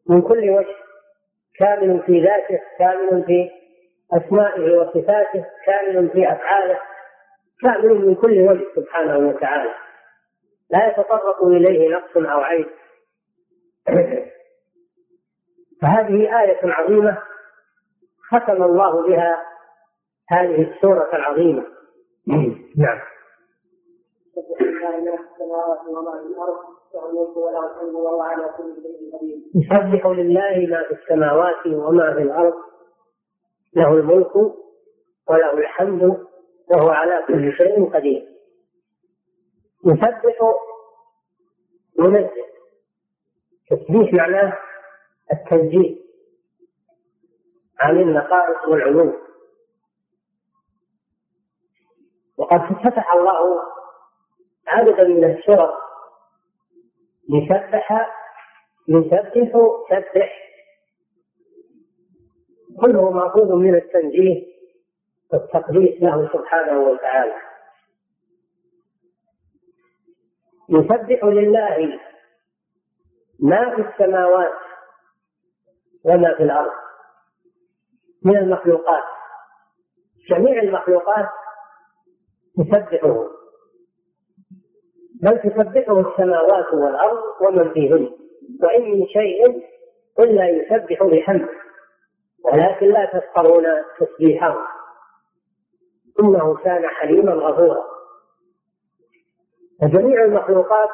من 0.09 0.23
كل 0.23 0.51
وجه 0.51 0.77
كامل 1.61 2.02
في 2.07 2.21
ذاته 2.21 2.61
كامل 2.79 3.25
في 3.25 3.50
أسمائه 4.12 4.79
وصفاته 4.79 5.47
كامل 5.67 6.11
في 6.11 6.33
أفعاله 6.33 6.79
كامل 7.62 8.07
من 8.07 8.14
كل 8.14 8.40
وجه 8.40 8.64
سبحانه 8.76 9.29
وتعالى. 9.29 9.75
لا 10.71 10.87
يتطرق 10.88 11.45
إليه 11.45 11.97
نقص 11.97 12.17
أو 12.17 12.40
عيب. 12.40 12.67
فهذه 15.83 16.40
آية 16.40 16.59
عظيمة 16.64 17.23
ختم 18.31 18.62
الله 18.62 19.07
بها 19.07 19.43
هذه 20.29 20.73
السورة 20.73 21.17
العظيمة. 21.17 21.67
نعم. 22.85 23.00
يسبح 29.54 30.06
لله 30.06 30.66
ما 30.70 30.82
في 30.88 30.92
السماوات 30.94 31.66
وما 31.66 32.14
في 32.14 32.23
الأرض 32.23 32.54
له 33.76 33.88
الملك 33.88 34.37
وله 35.28 35.52
الحمد 35.59 36.02
وهو 36.70 36.88
على 36.88 37.25
كل 37.26 37.52
شيء 37.52 37.94
قدير. 37.94 38.28
يسبح 39.87 40.54
ينزه 41.99 42.30
تسبيح 43.70 44.12
معناه 44.12 44.59
التنزيه 45.32 45.97
عن 47.80 48.00
النقائص 48.00 48.68
والعلوم 48.68 49.12
وقد 52.38 52.61
فتح 52.61 53.12
الله 53.12 53.61
عددا 54.66 55.04
من 55.04 55.25
السور 55.25 55.89
لسبح 57.31 58.11
يسبح 58.89 59.53
سبح. 59.91 60.33
كله 62.81 63.11
مأخوذ 63.11 63.55
من 63.55 63.75
التنزيه 63.75 64.47
والتقديس 65.33 66.03
له 66.03 66.29
سبحانه 66.33 66.81
وتعالى. 66.81 67.37
يسبح 70.69 71.25
لله 71.25 72.01
ما 73.41 73.77
في 73.77 73.83
السماوات 73.83 74.59
وما 76.05 76.35
في 76.35 76.43
الأرض 76.43 76.73
من 78.25 78.37
المخلوقات. 78.37 79.05
جميع 80.31 80.63
المخلوقات 80.63 81.29
تسبحه 82.57 83.39
بل 85.23 85.39
تسبحه 85.39 86.00
السماوات 86.00 86.75
والأرض 86.75 87.23
ومن 87.41 87.73
فيهن 87.73 88.11
وإن 88.62 88.83
من 88.83 89.07
شيء 89.07 89.65
إلا 90.19 90.49
يسبح 90.49 91.03
بحمده. 91.03 91.49
ولكن 92.45 92.87
لا 92.87 93.05
تسخرون 93.05 93.65
تسبيحه. 93.99 94.67
إنه 96.21 96.57
كان 96.57 96.87
حليما 96.87 97.33
غفورا. 97.33 97.85
فجميع 99.81 100.25
المخلوقات 100.25 100.89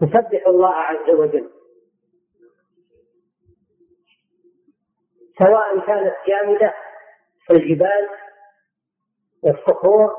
تسبح 0.00 0.46
الله 0.46 0.74
عز 0.74 1.10
وجل. 1.10 1.50
سواء 5.38 5.86
كانت 5.86 6.14
جامدة 6.28 6.74
كالجبال 7.48 8.08
والصخور 9.42 10.16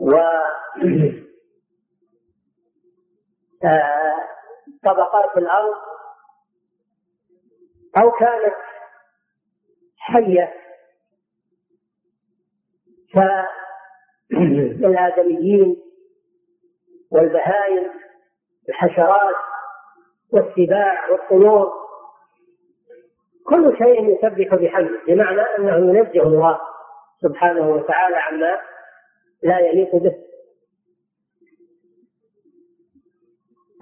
و 0.00 0.12
طبقات 4.84 5.36
الأرض 5.36 5.74
أو 8.02 8.10
كانت 8.10 8.54
حية. 9.98 10.54
كالآدميين 14.80 15.76
والبهائم 17.10 17.90
الحشرات 18.68 19.34
والسباع 20.32 21.10
والطيور 21.10 21.72
كل 23.46 23.76
شيء 23.78 24.08
يسبح 24.16 24.54
بحمده 24.54 25.00
بمعنى 25.06 25.40
أنه 25.40 25.76
ينزه 25.98 26.22
الله 26.22 26.60
سبحانه 27.22 27.68
وتعالى 27.68 28.16
عما 28.16 28.60
لا 29.42 29.58
يليق 29.58 29.96
به. 29.96 30.31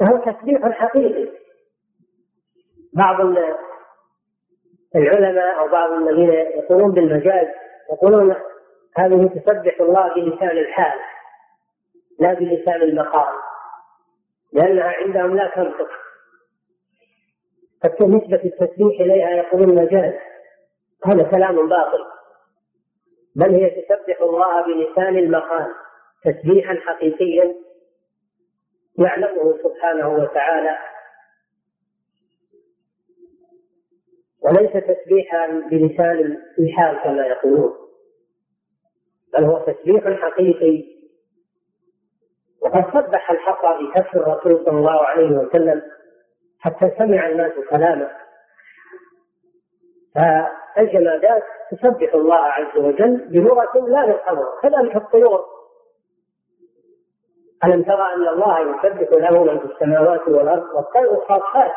وهو 0.00 0.16
تسبيح 0.16 0.68
حقيقي 0.68 1.30
بعض 2.92 3.20
العلماء 4.96 5.58
أو 5.58 5.68
بعض 5.68 5.92
الذين 5.92 6.30
يقولون 6.32 6.90
بالمجاز 6.90 7.46
يقولون 7.92 8.36
هذه 8.96 9.28
تسبح 9.28 9.80
الله 9.80 10.14
بلسان 10.14 10.58
الحال 10.58 11.00
لا 12.18 12.34
بلسان 12.34 12.82
المقام 12.82 13.32
لأنها 14.52 14.84
عندهم 14.84 15.36
لا 15.36 15.52
تنطق. 15.54 15.88
حتى 17.84 18.04
نسبة 18.04 18.40
التسبيح 18.44 19.00
إليها 19.00 19.30
يقولون 19.30 19.74
مجاز. 19.74 20.14
هذا 21.04 21.22
كلام 21.22 21.68
باطل. 21.68 22.04
بل 23.36 23.54
هي 23.54 23.70
تسبح 23.70 24.20
الله 24.20 24.66
بلسان 24.66 25.18
المقام 25.18 25.68
تسبيحا 26.24 26.74
حقيقيا 26.74 27.54
يعلمه 28.98 29.59
سبحانه 29.62 30.09
وتعالى. 30.09 30.79
وليس 34.42 34.70
تسبيحا 34.72 35.46
بلسان 35.46 36.38
الحال 36.59 36.98
كما 37.03 37.26
يقولون 37.26 37.74
بل 39.33 39.44
هو 39.44 39.59
تسبيح 39.59 40.20
حقيقي. 40.20 41.00
وقد 42.61 42.85
سبح 42.92 43.31
الحق 43.31 43.81
بكف 43.81 44.16
الرسول 44.16 44.64
صلى 44.64 44.79
الله 44.79 45.05
عليه 45.07 45.31
وسلم 45.31 45.83
حتى 46.59 46.90
سمع 46.98 47.29
الناس 47.29 47.53
كلامه. 47.70 48.11
فالجمادات 50.14 51.42
تسبح 51.70 52.14
الله 52.14 52.37
عز 52.37 52.76
وجل 52.76 53.29
بلغة 53.29 53.88
لا 53.88 54.07
نفهمها 54.07 54.61
كذلك 54.62 54.96
الطيور. 54.96 55.60
ألم 57.64 57.83
ترى 57.83 58.14
أن 58.14 58.29
الله 58.29 58.61
يسبح 58.61 59.12
له 59.12 59.44
من 59.44 59.59
في 59.59 59.64
السماوات 59.64 60.29
والأرض 60.29 60.75
والطير 60.75 61.20
خاصات 61.29 61.73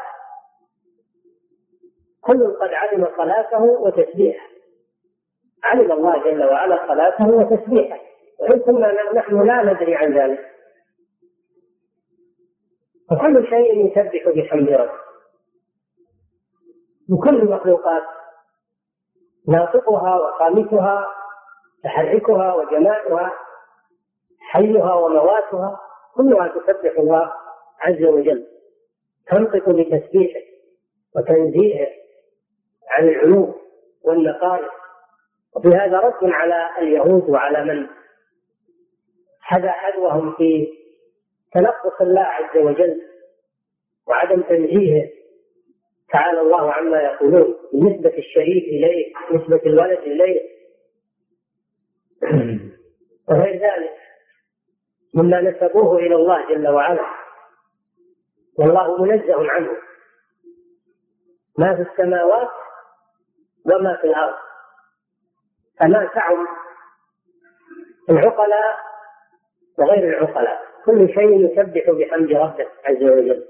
كل 2.22 2.54
قد 2.62 2.70
علم 2.70 3.08
صلاته 3.18 3.62
وتسبيحه. 3.62 4.48
علم 5.64 5.92
الله 5.92 6.24
جل 6.24 6.44
وعلا 6.44 6.88
صلاته 6.88 7.28
وتسبيحه. 7.28 8.00
وإن 8.40 8.60
كنا 8.60 9.12
نحن 9.14 9.48
لا 9.48 9.74
ندري 9.74 9.96
عن 9.96 10.18
ذلك. 10.18 10.40
وكل 13.12 13.48
شيء 13.50 13.86
يسبح 13.86 14.30
بحمد 14.36 14.70
ربه. 14.70 15.04
وكل 17.12 17.36
المخلوقات 17.36 18.04
ناطقها 19.48 20.16
وخامسها 20.16 21.08
تحركها 21.84 22.54
وجمالها 22.54 23.34
حيها 24.54 24.94
ومواتها 24.94 25.80
كلها 26.16 26.48
تسبح 26.48 27.00
الله 27.00 27.34
عز 27.80 28.04
وجل. 28.04 28.48
تنطق 29.28 29.70
بتسبيحه 29.70 30.40
وتنزيهه 31.16 31.88
عن 32.90 33.08
العلوم 33.08 33.56
والنقائص. 34.04 34.72
وفي 35.56 35.68
هذا 35.68 36.00
رد 36.00 36.24
على 36.24 36.70
اليهود 36.78 37.30
وعلى 37.30 37.66
من 37.66 37.88
حذا 39.42 39.72
حذوهم 39.72 40.34
في 40.34 40.68
تنقص 41.54 42.02
الله 42.02 42.22
عز 42.22 42.58
وجل 42.58 43.02
وعدم 44.08 44.42
تنزيهه. 44.42 45.10
تعالى 46.12 46.42
الله 46.42 46.72
عما 46.72 47.02
يقولون 47.02 47.56
بنسبة 47.74 48.18
الشريك 48.18 48.64
إليه 48.64 49.14
نسبة 49.32 49.62
الولد 49.66 50.00
إليه. 50.00 50.42
وغير 53.30 53.54
ذلك. 53.54 54.04
مما 55.16 55.42
نسبوه 55.42 55.98
إلى 55.98 56.16
الله 56.16 56.48
جل 56.48 56.68
وعلا. 56.68 57.06
والله 58.60 59.04
منزه 59.04 59.52
عنه. 59.52 59.72
ما 61.60 61.76
في 61.76 61.82
السماوات 61.82 62.50
وما 63.66 63.98
في 64.02 64.08
الأرض. 64.08 64.36
فما 65.80 66.10
تعم 66.16 66.48
العقلاء 68.10 68.78
وغير 69.80 70.18
العقلاء. 70.18 70.64
كل 70.86 71.14
شيء 71.14 71.46
يسبح 71.46 71.90
بحمد 71.90 72.32
ربه 72.32 72.68
عز 72.86 73.04
وجل. 73.04 73.48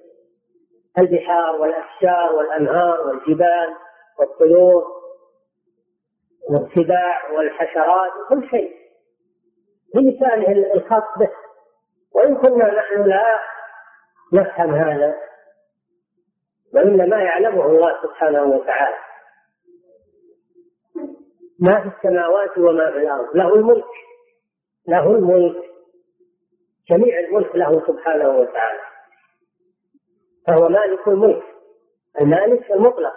البحار 0.98 1.56
والأشجار 1.56 2.36
والأنهار 2.36 3.08
والجبال 3.08 3.76
والطيور 4.20 4.84
والسباع 6.50 7.32
والحشرات 7.32 8.12
كل 8.30 8.50
شيء. 8.50 8.76
بلسانه 9.96 10.74
الخاص 10.76 11.04
به. 11.20 11.43
وإن 12.14 12.36
كنا 12.36 12.72
نحن 12.74 13.04
لا 13.04 13.40
نفهم 14.34 14.76
هذا 14.76 15.16
وإنما 16.74 17.24
يعلمه 17.24 17.66
الله 17.66 18.02
سبحانه 18.04 18.44
وتعالى. 18.44 18.98
ما 21.60 21.82
في 21.82 21.88
السماوات 21.98 22.58
وما 22.58 22.92
في 22.92 22.98
الأرض 22.98 23.36
له 23.36 23.56
الملك 23.56 23.86
له 24.88 25.12
الملك 25.12 25.64
جميع 26.90 27.20
الملك 27.20 27.56
له 27.56 27.84
سبحانه 27.88 28.30
وتعالى. 28.30 28.80
فهو 30.48 30.70
مالك 30.70 31.08
الملك 31.08 31.44
المالك 32.22 32.72
المطلق 32.72 33.14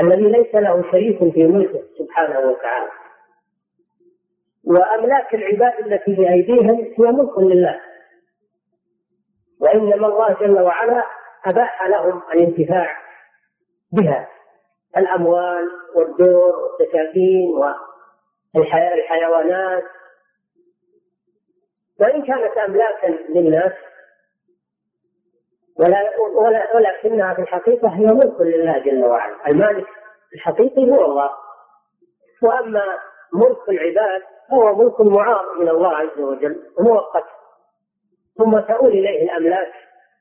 الذي 0.00 0.22
ليس 0.22 0.54
له 0.54 0.90
شريك 0.90 1.18
في 1.34 1.46
ملكه 1.46 1.82
سبحانه 1.98 2.40
وتعالى. 2.40 2.90
وأملاك 4.68 5.34
العباد 5.34 5.86
التي 5.86 6.14
بأيديهم 6.14 6.94
هي 6.98 7.12
ملك 7.12 7.38
لله. 7.38 7.80
وإنما 9.60 10.06
الله 10.06 10.32
جل 10.40 10.60
وعلا 10.62 11.04
أباح 11.44 11.86
لهم 11.88 12.22
الانتفاع 12.34 12.96
بها. 13.92 14.28
الأموال 14.96 15.68
والدور 15.94 16.56
والسكاكين 16.56 17.48
والحيوانات 18.54 19.84
وإن 22.00 22.22
كانت 22.22 22.56
أملاكا 22.58 23.06
للناس 23.06 23.72
ولا 25.78 26.18
ولا 26.18 26.76
ولكنها 26.76 27.34
في 27.34 27.40
الحقيقة 27.42 27.88
هي 27.88 28.06
ملك 28.06 28.40
لله 28.40 28.78
جل 28.78 29.04
وعلا. 29.04 29.46
المالك 29.48 29.86
الحقيقي 30.34 30.90
هو 30.90 31.04
الله. 31.04 31.30
وأما 32.42 32.84
ملك 33.32 33.68
العباد 33.68 34.22
فهو 34.50 34.74
ملك 34.74 35.00
معارض 35.00 35.60
من 35.60 35.68
الله 35.68 35.96
عز 35.96 36.20
وجل 36.20 36.62
مؤقت 36.80 37.24
ثم 38.38 38.60
تؤول 38.60 38.90
إليه 38.90 39.22
الأملاك 39.22 39.72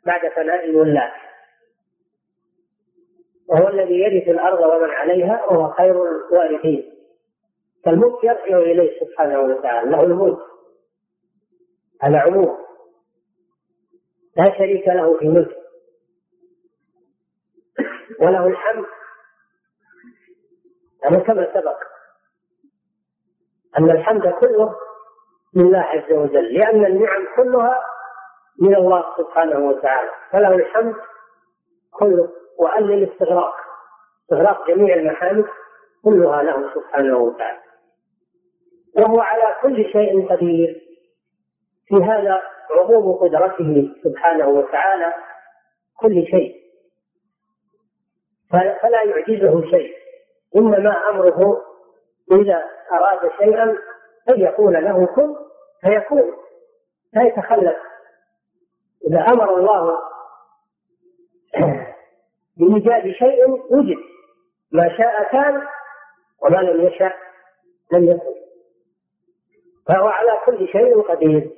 بعد 0.05 0.31
فناء 0.31 0.65
الولاة 0.65 1.13
وهو 3.49 3.67
الذي 3.67 3.99
يرث 3.99 4.27
الأرض 4.27 4.59
ومن 4.59 4.89
عليها 4.89 5.45
وهو 5.45 5.71
خير 5.71 5.91
الوارثين. 5.91 6.93
فالملك 7.85 8.23
يرجع 8.23 8.57
إليه 8.57 8.99
سبحانه 8.99 9.39
وتعالى 9.39 9.91
له 9.91 10.03
الملك. 10.03 10.39
على 12.01 12.17
عموم. 12.17 12.57
لا 14.37 14.57
شريك 14.57 14.87
له 14.87 15.17
في 15.19 15.27
ملكه 15.27 15.55
وله 18.21 18.47
الحمد. 18.47 18.85
يعني 21.03 21.23
كما 21.23 21.53
سبق. 21.53 21.96
أن 23.79 23.91
الحمد 23.91 24.27
كله 24.27 24.75
لله 25.55 25.79
عز 25.79 26.11
وجل 26.11 26.53
لأن 26.53 26.85
النعم 26.85 27.25
كلها 27.35 27.83
من 28.61 28.75
الله 28.75 29.05
سبحانه 29.17 29.69
وتعالى 29.69 30.09
فله 30.31 30.55
الحمد 30.55 30.95
كله 31.91 32.29
وأن 32.59 32.83
للاستغراق 32.83 33.55
استغراق 34.23 34.67
جميع 34.67 34.95
المحامد 34.95 35.45
كلها 36.03 36.43
له 36.43 36.73
سبحانه 36.73 37.17
وتعالى. 37.17 37.59
وهو 38.97 39.19
على 39.19 39.55
كل 39.61 39.91
شيء 39.91 40.29
قدير. 40.29 40.81
في 41.87 41.95
هذا 41.95 42.41
عموم 42.71 43.13
قدرته 43.13 43.89
سبحانه 44.03 44.47
وتعالى 44.47 45.13
كل 45.99 46.25
شيء. 46.25 46.55
فلا 48.81 49.03
يعجزه 49.03 49.69
شيء. 49.71 49.93
إنما 50.55 51.09
أمره 51.09 51.66
إذا 52.31 52.63
أراد 52.91 53.31
شيئا 53.37 53.63
ان 54.29 54.41
يقول 54.41 54.73
له 54.73 55.05
كن 55.05 55.35
فيكون 55.81 56.37
لا 57.13 57.23
يتخلف. 57.23 57.77
إذا 59.07 59.19
أمر 59.19 59.57
الله 59.57 59.97
بإيجاد 62.57 63.11
شيء 63.11 63.49
وجد. 63.49 63.97
ما 64.71 64.97
شاء 64.97 65.31
كان 65.31 65.67
وما 66.41 66.57
لم 66.57 66.87
يشاء 66.87 67.17
لم 67.93 68.03
يكن. 68.03 68.37
فهو 69.87 70.07
على 70.07 70.37
كل 70.45 70.67
شيء 70.67 71.01
قدير. 71.01 71.51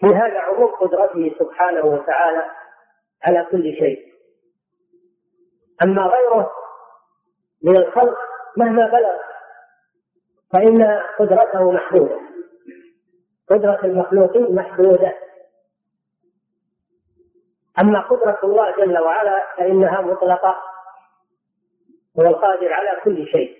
في 0.00 0.06
هذا 0.06 0.38
عموم 0.38 0.66
قدرته 0.66 1.34
سبحانه 1.38 1.84
وتعالى 1.86 2.50
على 3.22 3.46
كل 3.50 3.62
شيء. 3.62 4.10
أما 5.82 6.02
غيره 6.02 6.50
من 7.62 7.76
الخلق 7.76 8.18
مهما 8.56 8.86
بلغ 8.86 9.16
فإن 10.52 11.00
قدرته 11.18 11.72
محدودة. 11.72 12.20
قدرة 13.50 13.80
المخلوقين 13.84 14.54
محدودة. 14.54 15.14
أما 17.80 18.00
قدرة 18.00 18.38
الله 18.44 18.76
جل 18.76 18.98
وعلا 18.98 19.46
فإنها 19.56 20.00
مطلقة. 20.00 20.56
هو 22.18 22.22
القادر 22.22 22.72
على 22.72 23.00
كل 23.04 23.26
شيء. 23.26 23.56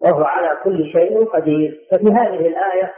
وهو 0.00 0.24
على 0.24 0.60
كل 0.64 0.92
شيء 0.92 1.24
قدير. 1.24 1.86
ففي 1.90 2.06
هذه 2.06 2.48
الآية 2.48 2.94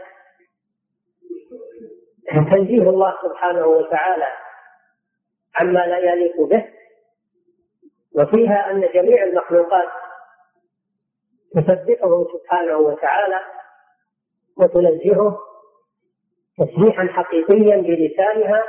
تنزيه 2.50 2.90
الله 2.90 3.14
سبحانه 3.22 3.66
وتعالى 3.66 4.28
عما 5.54 5.86
لا 5.86 5.98
يليق 5.98 6.40
به. 6.40 6.68
وفيها 8.14 8.70
أن 8.70 8.80
جميع 8.94 9.24
المخلوقات 9.24 9.88
تسبحه 11.54 12.24
سبحانه 12.32 12.76
وتعالى 12.76 13.40
وتنزهه 14.56 15.38
تسبيحا 16.58 17.06
حقيقيا 17.06 17.76
بلسانها. 17.76 18.64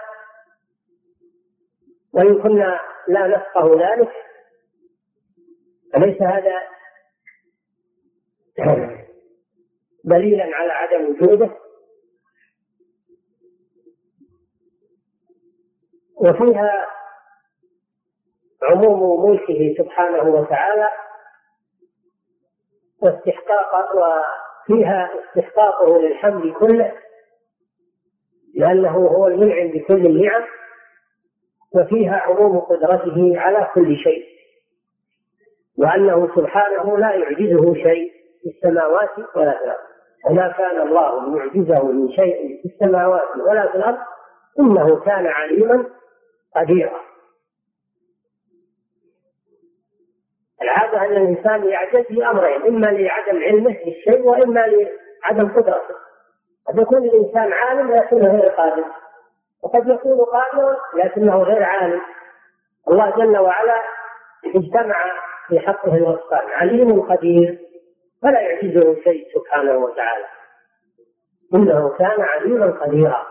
وإن 2.14 2.42
كنا 2.44 2.80
لا 3.08 3.28
نفقه 3.28 3.90
ذلك 3.90 4.12
فليس 5.94 6.22
هذا 6.22 6.62
دليلا 10.04 10.56
على 10.56 10.72
عدم 10.72 11.10
وجوده. 11.10 11.58
وفيها 16.16 16.88
عموم 18.66 19.30
ملكه 19.30 19.76
سبحانه 19.84 20.24
وتعالى 20.24 20.90
واستحقاق 23.02 23.96
وفيها 23.96 25.10
استحقاقه 25.20 26.02
للحمد 26.02 26.54
كله 26.54 26.92
لأنه 28.56 28.98
هو 28.98 29.28
المنعم 29.28 29.68
بكل 29.68 30.06
النعم 30.06 30.44
وفيها 31.76 32.16
عموم 32.18 32.60
قدرته 32.60 33.40
على 33.40 33.68
كل 33.74 33.96
شيء 33.98 34.26
وأنه 35.78 36.36
سبحانه 36.36 36.98
لا 36.98 37.12
يعجزه 37.14 37.74
شيء 37.74 38.12
في 38.44 38.50
السماوات 38.50 39.10
ولا 39.36 39.58
في 39.58 39.64
الأرض 39.64 39.80
وما 40.30 40.54
كان 40.58 40.82
الله 40.82 41.30
ليعجزه 41.30 41.86
من 41.92 42.12
شيء 42.12 42.62
في 42.62 42.66
السماوات 42.66 43.36
ولا 43.50 43.72
في 43.72 43.78
الأرض 43.78 43.98
إنه 44.60 45.00
كان 45.00 45.28
عليما 45.28 45.86
قديرا. 46.56 47.00
العادة 50.66 51.02
أن 51.06 51.12
الإنسان 51.12 51.68
يعجز 51.68 52.06
لأمرين 52.10 52.62
إما 52.62 52.88
لعدم 52.88 53.44
علمه 53.44 53.78
بالشيء 53.86 54.22
وإما 54.28 54.60
لعدم 54.60 55.48
قدرته. 55.50 55.96
قد 56.68 56.78
يكون 56.78 56.98
الإنسان 56.98 57.54
عالم 57.54 57.90
ولكنه 57.90 58.32
غير 58.32 58.50
قادر. 58.50 58.86
وقد 59.64 59.88
يكون 59.88 60.20
قادرا 60.26 60.78
لكنه 60.94 61.44
غير 61.44 61.64
عالم. 61.64 62.02
الله 62.88 63.10
جل 63.10 63.38
وعلا 63.38 63.82
اجتمع 64.56 64.96
في 65.48 65.60
حقه 65.60 65.96
الوصفان 65.96 66.50
عليم 66.50 67.02
قدير 67.02 67.60
فلا 68.22 68.40
يعجزه 68.40 68.96
شيء 69.04 69.28
سبحانه 69.36 69.78
وتعالى. 69.78 70.26
إنه 71.54 71.90
كان 71.90 72.22
عليما 72.22 72.66
قديرا. 72.66 73.28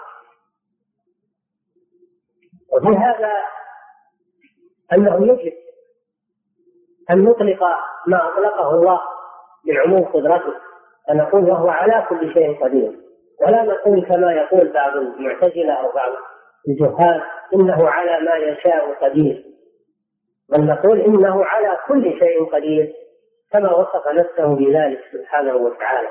وفي 2.73 2.97
هذا 2.97 3.33
أنه 4.93 5.27
يجب 5.27 5.64
ان 7.11 7.25
نطلق 7.25 7.63
ما 8.07 8.29
أطلقه 8.29 8.71
الله 8.71 9.01
من 9.67 9.77
عموم 9.77 10.05
قدرته. 10.05 10.55
فنقول 11.09 11.51
وهو 11.51 11.69
على 11.69 12.07
كل 12.09 12.33
شيء 12.35 12.65
قدير. 12.65 12.93
ولا 13.43 13.63
نقول 13.63 14.05
كما 14.07 14.33
يقول 14.33 14.73
بعض 14.73 14.97
المعتزلة 14.97 15.73
أو 15.73 15.93
بعض 15.93 16.13
الجهال 16.69 17.23
إنه 17.55 17.89
على 17.89 18.21
ما 18.21 18.35
يشاء 18.35 18.95
قدير. 19.05 19.45
بل 20.49 20.67
نقول 20.67 21.01
إنه 21.01 21.45
على 21.45 21.79
كل 21.89 22.19
شيء 22.19 22.45
قدير 22.45 22.93
كما 23.53 23.75
وصف 23.75 24.09
نفسه 24.09 24.55
بذلك 24.57 25.01
سبحانه 25.13 25.57
وتعالى. 25.57 26.09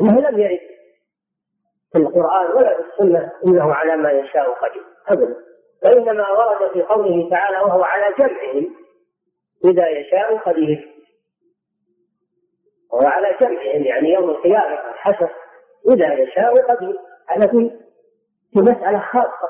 إنه 0.00 0.20
لم 0.20 0.38
يرد 0.38 0.60
في 1.92 1.98
القرآن 1.98 2.52
ولا 2.56 2.76
في 2.76 2.82
السنة 2.88 3.32
إنه 3.46 3.74
على 3.74 3.96
ما 3.96 4.10
يشاء 4.10 4.50
قدير. 4.52 4.84
ابدا. 5.08 5.36
وانما 5.84 6.30
ورد 6.30 6.72
في 6.72 6.82
قوله 6.82 7.30
تعالى 7.30 7.58
وهو 7.58 7.82
على 7.82 8.14
جمعهم 8.18 8.74
إذا 9.64 9.88
يشاء 9.88 10.36
قدير. 10.36 10.88
وهو 12.92 13.06
على 13.06 13.36
جمعهم 13.40 13.82
يعني 13.82 14.12
يوم 14.12 14.30
القيامة 14.30 14.76
حسب 14.96 15.28
إذا 15.88 16.12
يشاء 16.14 16.74
قدير. 16.74 16.98
هذا 17.28 17.46
في 17.46 17.70
في 18.52 18.58
مسألة 18.58 18.98
خاصة. 18.98 19.48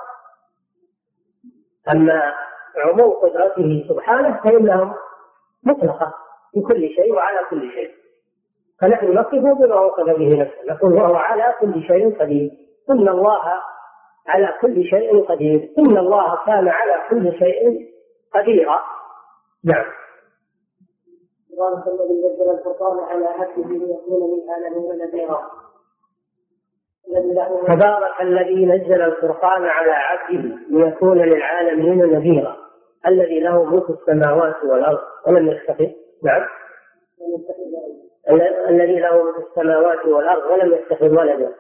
أما 1.95 2.35
عموم 2.77 3.11
قدرته 3.11 3.87
سبحانه 3.89 4.41
فانهم 4.45 4.95
مطلقة 5.65 6.15
في 6.53 6.61
كل 6.61 6.89
شيء 6.89 7.13
وعلى 7.13 7.47
كل 7.51 7.73
شيء. 7.73 7.91
فنحن 8.81 9.19
نصفه 9.19 9.55
بما 9.55 9.81
وصف 9.81 10.05
به 10.19 10.41
نفسه. 10.43 10.75
نقول 10.75 10.93
وهو 10.93 11.15
على 11.15 11.55
كل 11.61 11.83
شيء 11.83 12.21
قدير. 12.21 12.51
إن 12.91 13.09
الله 13.09 13.63
على 14.27 14.55
كل 14.61 14.85
شيء 14.85 15.25
قدير. 15.25 15.71
إن 15.79 15.97
الله 15.97 16.39
كان 16.47 16.69
على 16.69 16.95
كل 17.11 17.39
شيء 17.39 17.89
قديرا. 18.35 18.81
نعم. 19.65 19.85
تبارك 21.53 21.87
الذي 21.87 22.15
نزل 22.25 22.51
الفرقان 22.51 22.99
على 23.05 23.27
عبده 23.27 23.69
ليكون 23.69 24.31
للعالمين 24.33 24.99
نذيرا 24.99 25.51
تبارك 27.67 28.21
الذي 28.21 28.67
نزل 28.67 29.03
الفرقان 29.03 29.65
على 29.65 29.93
عبده 29.93 30.57
ليكون 30.71 31.19
للعالمين 31.19 31.99
نذيرا. 31.99 32.57
الذي 33.07 33.41
له 33.41 33.65
ملك 33.65 33.91
السماوات 33.91 34.65
والأرض. 34.65 34.99
ولم 35.27 35.49
يتخذ 35.49 35.87
نعم. 36.23 36.47
الذي 38.69 39.01
له 39.01 39.23
ملك 39.23 39.49
السماوات 39.49 40.07
والأرض. 40.07 40.51
ولم 40.53 40.73
يتخذ 40.73 41.19
ولدا 41.19 41.55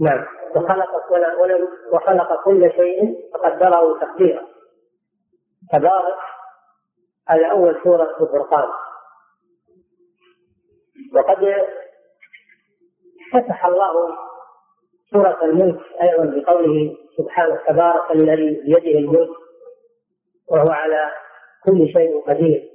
نعم. 0.00 0.26
وخلق 0.56 1.12
ولم 1.12 1.68
وخلق 1.92 2.44
كل 2.44 2.70
شيء 2.70 3.30
فقدره 3.34 3.98
تقديرا. 4.00 4.46
تبارك 5.72 6.18
هذا 7.28 7.46
أول 7.46 7.80
سورة 7.84 8.16
الفرقان 8.20 8.68
وقد 11.14 11.66
فتح 13.32 13.66
الله 13.66 14.16
سورة 15.12 15.44
الملك 15.44 15.80
أيضا 16.02 16.24
بقوله 16.24 16.96
سبحانه 17.18 17.56
تبارك 17.68 18.10
الذي 18.10 18.50
بيده 18.60 18.98
الملك 18.98 19.36
وهو 20.50 20.70
على 20.70 21.10
كل 21.64 21.92
شيء 21.92 22.24
قدير. 22.28 22.68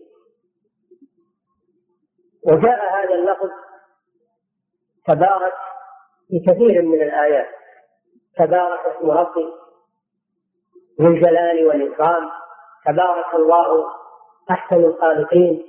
وجاء 2.47 2.93
هذا 2.93 3.15
اللفظ 3.15 3.49
تبارك 5.07 5.53
في 6.33 6.39
كثير 6.39 6.81
من 6.81 7.01
الآيات. 7.01 7.47
تبارك 8.37 8.79
اسم 8.79 9.11
ربك 9.11 9.53
ذو 11.01 11.07
الجلال 11.07 11.67
والإكرام. 11.67 12.29
تبارك 12.85 13.33
الله 13.33 13.85
أحسن 14.51 14.75
الخالقين. 14.75 15.63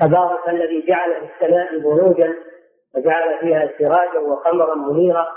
تبارك 0.00 0.48
الذي 0.48 0.86
جعل 0.86 1.14
في 1.14 1.34
السماء 1.34 1.78
بروجا 1.78 2.34
وجعل 2.94 3.38
فيها 3.40 3.70
سراجا 3.78 4.18
وقمرا 4.18 4.74
منيرا. 4.74 5.28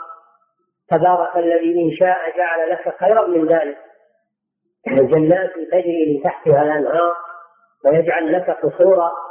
تبارك 0.89 1.38
الذي 1.38 1.82
إن 1.82 1.91
شاء 1.91 2.38
جعل 2.38 2.70
لك 2.70 2.96
خيرا 3.00 3.28
من 3.28 3.48
ذلك. 3.48 3.78
جنات 4.88 5.54
تجري 5.72 6.13
من 6.13 6.24
تحتها 6.24 6.63
الأنهار 6.63 7.15
ويجعل 7.86 8.34
لك 8.34 8.50
قصورا. 8.50 9.25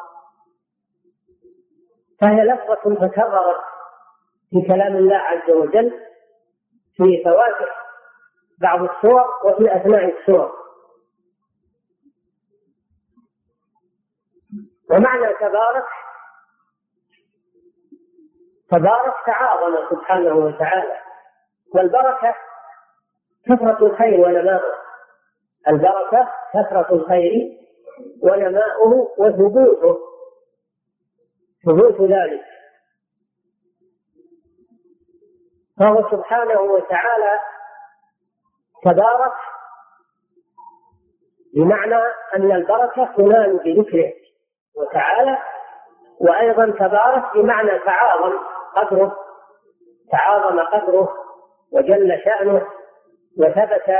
فهي 2.20 2.44
لفظة 2.44 3.06
تكررت 3.06 3.64
في 4.50 4.68
كلام 4.68 4.96
الله 4.96 5.16
عز 5.16 5.50
وجل 5.50 6.00
في 6.96 7.22
فواتح 7.24 7.84
بعض 8.60 8.82
السور 8.82 9.24
وفي 9.44 9.76
أثناء 9.76 10.04
السور. 10.04 10.52
ومعنى 14.90 15.34
تبارك 15.34 15.86
تبارك 18.70 19.14
تعاظم 19.26 19.88
سبحانه 19.90 20.34
وتعالى. 20.34 21.00
والبركة 21.74 22.34
كثرة 23.46 23.86
الخير 23.86 24.20
ونماؤه. 24.20 24.74
البركة 25.68 26.32
كثرة 26.54 26.94
الخير 26.94 27.32
ونماؤه 28.22 29.14
وثبوته. 29.18 30.13
ثبوت 31.66 32.00
ذلك. 32.10 32.44
فهو 35.80 36.10
سبحانه 36.10 36.60
وتعالى 36.60 37.40
تبارك 38.84 39.32
بمعنى 41.54 42.02
أن 42.36 42.52
البركة 42.52 43.04
تنال 43.16 43.56
بذكره 43.64 44.12
وتعالى 44.76 45.38
وأيضا 46.20 46.70
تبارك 46.70 47.36
بمعنى 47.36 47.78
تعاظم 47.78 48.38
قدره 48.76 49.16
تعاظم 50.12 50.60
قدره 50.60 51.08
وجل 51.72 52.20
شأنه 52.24 52.66
وثبت 53.38 53.96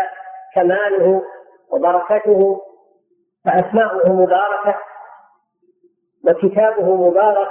كماله 0.55 1.23
وبركته 1.69 2.63
فأسماؤه 3.45 4.13
مباركة 4.13 4.79
وكتابه 6.29 7.09
مبارك 7.11 7.51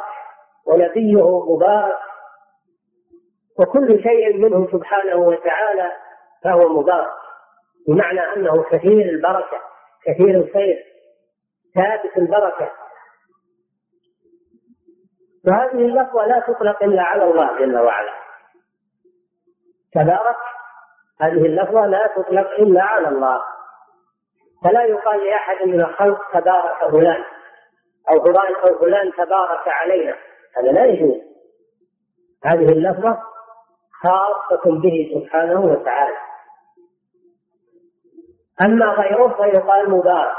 ونبيه 0.65 1.53
مبارك 1.55 1.99
وكل 3.59 4.03
شيء 4.03 4.37
منه 4.37 4.67
سبحانه 4.71 5.15
وتعالى 5.15 5.91
فهو 6.43 6.69
مبارك 6.69 7.13
بمعنى 7.87 8.19
أنه 8.19 8.63
كثير 8.63 9.09
البركة 9.09 9.57
كثير 10.05 10.29
الخير 10.29 10.93
ثابت 11.75 12.17
البركة. 12.17 12.71
فهذه 15.45 15.85
اللفظة 15.85 16.25
لا 16.25 16.39
تطلق 16.39 16.83
إلا 16.83 17.01
على 17.03 17.23
الله 17.23 17.59
جل 17.59 17.77
وعلا. 17.79 18.13
تبارك 19.93 20.37
هذه 21.21 21.45
اللفظة 21.45 21.85
لا 21.85 22.07
تطلق 22.07 22.51
إلا 22.51 22.83
على 22.83 23.07
الله. 23.07 23.41
فلا 24.63 24.83
يقال 24.83 25.25
لأحد 25.25 25.67
من 25.67 25.81
الخلق 25.81 26.39
تبارك 26.39 26.91
فلان. 26.91 27.23
أو 28.09 28.23
فلان 28.23 28.55
أو 28.55 28.79
فلان 28.79 29.11
تبارك 29.13 29.67
علينا. 29.67 30.15
هذا 30.57 30.71
لا 30.71 30.85
يجوز. 30.85 31.21
هذه 32.45 32.71
اللفظة 32.71 33.23
خاصة 34.03 34.79
به 34.81 35.11
سبحانه 35.13 35.61
وتعالى. 35.61 36.17
أما 38.65 38.85
غيره 38.85 39.27
فيقال 39.27 39.89
مبارك. 39.89 40.35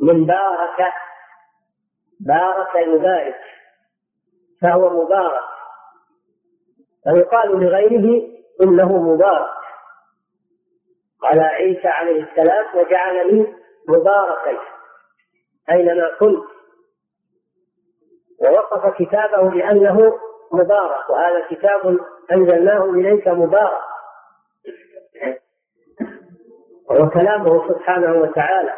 من 0.00 0.26
بارك 0.26 0.92
بارك 2.20 2.74
يبارك. 2.74 3.40
فهو 4.62 5.04
مبارك. 5.04 5.44
ويقال 7.06 7.60
لغيره 7.60 8.28
إنه 8.62 8.98
مبارك. 8.98 9.58
قال 11.22 11.40
عيسى 11.40 11.88
عليه 11.88 12.22
السلام 12.22 12.66
وجعلني 12.74 13.54
مباركا 13.88 14.58
أينما 15.70 16.10
كنت. 16.20 16.57
ووصف 18.42 18.96
كتابه 18.98 19.50
بأنه 19.50 20.18
مبارك 20.52 21.10
وهذا 21.10 21.46
كتاب 21.50 21.98
أنزلناه 22.32 22.84
إليك 22.84 23.28
مبارك. 23.28 23.82
وهو 26.90 27.10
كلامه 27.10 27.68
سبحانه 27.68 28.12
وتعالى. 28.22 28.74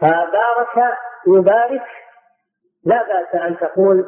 فبارك 0.00 0.96
يبارك 1.26 1.86
لا 2.84 3.02
بأس 3.02 3.34
أن 3.34 3.56
تقول 3.56 4.04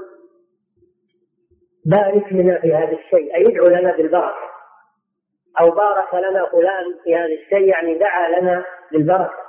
بارك 1.87 2.33
لنا 2.33 2.61
في 2.61 2.75
هذا 2.75 2.93
الشيء 2.93 3.35
أي 3.35 3.47
ادعو 3.47 3.67
لنا 3.67 3.97
بالبركة. 3.97 4.45
أو 5.61 5.71
بارك 5.71 6.15
لنا 6.15 6.47
فلان 6.53 6.85
في 7.05 7.17
هذا 7.17 7.35
الشيء 7.43 7.69
يعني 7.69 7.99
دعا 7.99 8.29
لنا 8.29 8.65
بالبركة. 8.93 9.45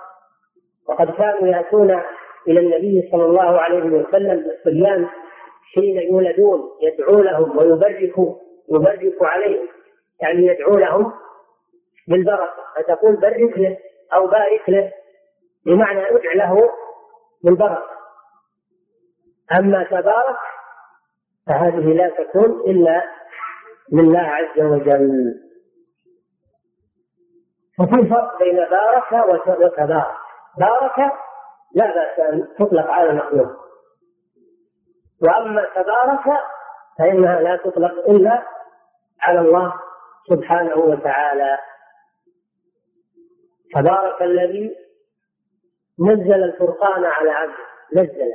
وقد 0.87 1.11
كانوا 1.11 1.47
يأتون 1.47 2.01
إلى 2.47 2.59
النبي 2.59 3.09
صلى 3.11 3.25
الله 3.25 3.61
عليه 3.61 3.83
وسلم 3.83 4.43
بالصبيان 4.43 5.09
حين 5.75 5.97
يولدون 5.97 6.61
يدعو 6.81 7.21
لهم 7.21 7.57
ويبرك 7.57 8.13
يبرك 8.69 9.15
عليهم 9.21 9.67
يعني 10.21 10.45
يدعو 10.45 10.77
لهم 10.77 11.13
بالبركة. 12.07 12.65
فتقول 12.75 13.15
برك 13.15 13.57
له 13.57 13.77
أو 14.13 14.27
بارك 14.27 14.69
له 14.69 14.91
بمعنى 15.65 16.09
ادع 16.09 16.33
له 16.35 16.69
بالبركة. 17.43 17.83
أما 19.59 19.83
تبارك 19.83 20.37
فهذه 21.47 21.93
لا 21.93 22.09
تكون 22.09 22.61
إلا 22.71 23.03
لله 23.93 24.19
عز 24.19 24.59
وجل. 24.61 25.33
ففي 27.77 28.09
فرق 28.09 28.39
بين 28.39 28.55
بارك 28.55 29.11
وتبارك. 29.59 30.15
بارك 30.59 31.11
لا 31.75 31.85
بأس 31.95 32.19
أن 32.19 32.47
تطلق 32.59 32.87
على 32.87 33.09
المخلوق. 33.09 33.65
وأما 35.21 35.65
تبارك 35.75 36.39
فإنها 36.99 37.41
لا 37.41 37.55
تطلق 37.55 38.09
إلا 38.09 38.43
على 39.21 39.39
الله 39.39 39.73
سبحانه 40.29 40.75
وتعالى. 40.75 41.57
تبارك 43.75 44.21
الذي 44.21 44.75
نزل 45.99 46.43
الفرقان 46.43 47.05
على 47.05 47.29
عبده. 47.29 47.65
نزل. 47.93 48.31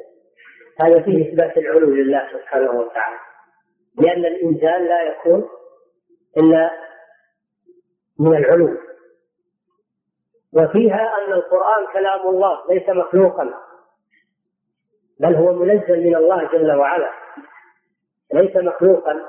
هذا 0.80 1.02
فيه 1.02 1.30
إثبات 1.30 1.56
العلو 1.56 1.90
لله 1.90 2.28
سبحانه 2.32 2.70
وتعالى. 2.70 3.18
لأن 3.98 4.24
الإنزال 4.24 4.84
لا 4.84 5.02
يكون 5.02 5.48
إلا 6.36 6.70
من 8.18 8.36
العلو. 8.36 8.89
وفيها 10.56 11.18
أن 11.18 11.32
القرآن 11.32 11.86
كلام 11.92 12.28
الله 12.28 12.58
ليس 12.68 12.88
مخلوقا. 12.88 13.54
بل 15.20 15.34
هو 15.34 15.52
منزل 15.52 16.06
من 16.06 16.16
الله 16.16 16.48
جل 16.52 16.72
وعلا. 16.72 17.10
ليس 18.34 18.56
مخلوقا 18.56 19.20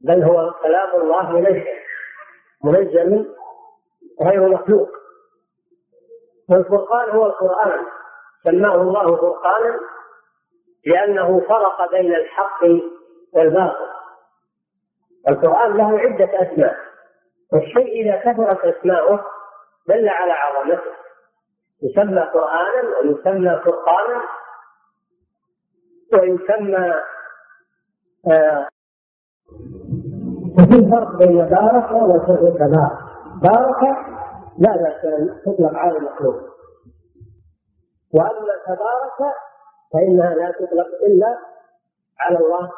بل 0.00 0.22
هو 0.22 0.52
كلام 0.62 1.00
الله 1.00 1.30
منزل. 1.32 1.66
منزل 2.64 3.34
غير 4.22 4.48
مخلوق. 4.48 4.88
والفرقان 6.50 7.10
هو 7.10 7.26
القرآن. 7.26 7.86
سماه 8.44 8.74
الله 8.74 9.16
فرقانا 9.16 9.80
لأنه 10.86 11.40
فرق 11.40 11.90
بين 11.90 12.14
الحق 12.14 12.62
والباطل. 13.32 13.86
القرآن 15.28 15.76
له 15.76 15.98
عدة 15.98 16.42
أسماء. 16.42 16.76
والشيء 17.52 18.02
إذا 18.02 18.16
كثرت 18.16 18.64
أسماؤه 18.64 19.35
دل 19.88 20.08
على 20.08 20.32
عظمته. 20.32 20.92
يسمى 21.82 22.20
قرآنا 22.20 22.98
ويسمى 23.02 23.60
فرقانا 23.64 24.22
ويسمى 26.12 26.94
آه 28.32 28.68
وفي 30.58 30.90
فرق 30.90 31.16
بين 31.16 31.44
بارك 31.44 31.90
وتبارك 31.92 32.90
بارك 33.42 33.82
لا 34.58 34.76
بأس 34.76 35.04
أن 35.04 35.40
تطلق 35.44 35.74
على 35.74 35.98
المخلوق. 35.98 36.36
وأما 38.14 38.54
تبارك 38.66 39.34
فإنها 39.92 40.34
لا 40.34 40.50
تطلق 40.50 40.86
إلا 41.06 41.38
على 42.20 42.38
الله 42.38 42.70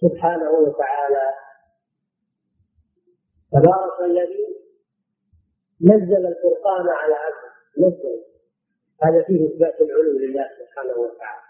سبحانه 0.00 0.50
وتعالى. 0.50 1.34
تبارك 3.52 4.00
الذي 4.00 4.59
نزل 5.82 6.26
الفرقان 6.26 6.88
على 6.88 7.14
عبده. 7.14 7.52
نزل. 7.78 8.24
هذا 9.02 9.22
فيه 9.22 9.46
إثبات 9.46 9.80
العلو 9.80 10.18
لله 10.18 10.48
سبحانه 10.58 10.92
وتعالى. 10.92 11.42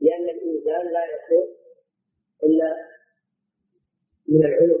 لأن 0.00 0.28
الإنسان 0.28 0.92
لا 0.92 1.04
يكون 1.04 1.56
إلا 2.42 2.76
من 4.28 4.44
العلو. 4.44 4.78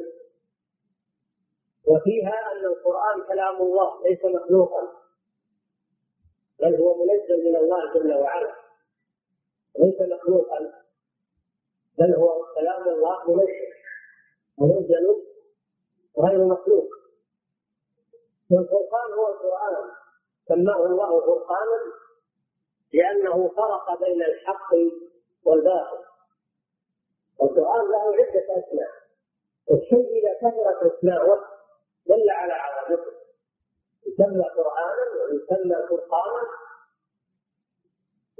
وفيها 1.84 2.52
أن 2.52 2.64
القرآن 2.64 3.22
كلام 3.28 3.62
الله 3.62 4.02
ليس 4.08 4.24
مخلوقا. 4.24 4.82
بل 6.60 6.74
هو 6.74 7.04
منزل 7.04 7.50
من 7.50 7.56
الله 7.56 7.94
جل 7.94 8.14
وعلا. 8.14 8.54
ليس 9.78 10.00
مخلوقا. 10.00 10.58
بل 11.98 12.14
هو 12.14 12.44
كلام 12.54 12.88
الله 12.88 13.30
منزل 13.30 13.66
منزل 14.58 15.22
غير 16.18 16.44
مخلوق. 16.44 16.95
والفرقان 18.50 19.12
هو 19.12 19.28
القرآن. 19.28 19.90
سماه 20.48 20.86
الله 20.86 21.20
فرقانا 21.20 21.78
لأنه 22.94 23.48
فرق 23.48 23.98
بين 24.00 24.22
الحق 24.22 24.70
والباطل. 25.44 26.04
القرآن 27.42 27.90
له 27.90 28.14
عدة 28.14 28.46
أسماء. 28.58 28.90
الشيء 29.70 30.06
إذا 30.18 30.34
كثرت 30.34 30.92
أسماؤه 30.92 31.44
دل 32.06 32.30
على 32.30 32.52
عظمته. 32.52 33.12
يسمى 34.06 34.44
قرآنا 34.44 35.04
ويسمى 35.22 35.88
فرقانا 35.88 36.42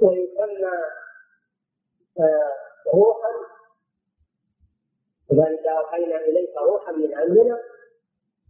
ويسمى 0.01 0.73
آه 2.19 2.51
روحا. 2.95 3.31
كذلك 5.29 5.67
أوحينا 5.67 6.15
إليك 6.15 6.57
روحا 6.57 6.91
من 6.91 7.17
أمرنا. 7.17 7.76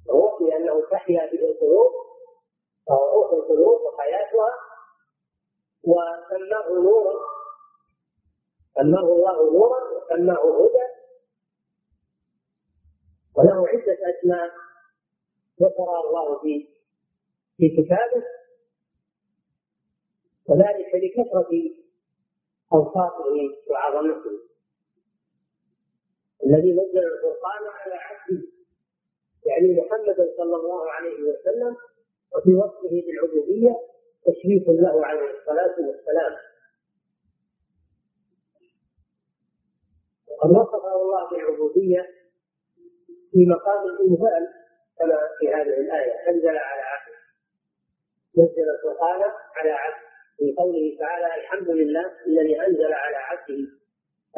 روح 0.10 0.42
لأنه 0.42 0.82
تحيا 0.92 1.32
به 1.32 1.50
القلوب 1.52 1.92
روح 2.90 3.34
القلوب 3.34 3.82
وحياتها. 3.82 4.54
وسماه 5.84 6.70
نورا 6.70 7.16
سماه 8.76 9.08
الله 9.16 9.52
نورا 9.54 9.80
وسماه 9.94 10.44
هدى. 10.60 10.88
وله 13.36 13.68
عدة 13.68 13.98
أسماء 14.12 14.52
ذكرها 15.62 16.00
الله 16.00 16.40
في 16.40 16.68
في 17.58 17.70
كتابه. 17.70 18.24
وذلك 20.50 20.92
لكثرة 20.96 21.52
أوصافه 22.74 23.36
وعظمته. 23.70 24.40
الذي 26.46 26.72
نزل 26.72 27.04
الفرقان 27.14 27.64
على 27.68 27.96
عبده. 27.96 28.57
يعني 29.48 29.82
محمدا 29.82 30.34
صلى 30.38 30.56
الله 30.56 30.92
عليه 30.92 31.24
وسلم 31.24 31.76
وفي 32.36 32.56
وصفه 32.56 32.90
بالعبودية 33.06 33.76
تشريف 34.26 34.70
له 34.70 35.06
عليه 35.06 35.40
الصلاة 35.40 35.76
والسلام. 35.88 36.36
وقد 40.28 40.50
وصفه 40.50 41.02
الله 41.02 41.30
بالعبودية 41.30 42.02
في 43.32 43.46
مقام 43.46 43.88
الإنزال 43.88 44.48
كما 45.00 45.20
في 45.40 45.48
هذه 45.48 45.80
الآية. 45.80 46.30
أنزل 46.30 46.48
على 46.58 46.82
عبده. 46.82 47.18
نزل 48.38 48.70
القرآن 48.70 49.32
على 49.56 49.72
عبده. 49.72 50.08
في 50.38 50.56
قوله 50.58 50.98
تعالى 51.00 51.42
الحمد 51.42 51.70
لله 51.70 52.12
الذي 52.28 52.62
أنزل 52.62 52.94
على 52.94 53.16
عبده 53.16 53.68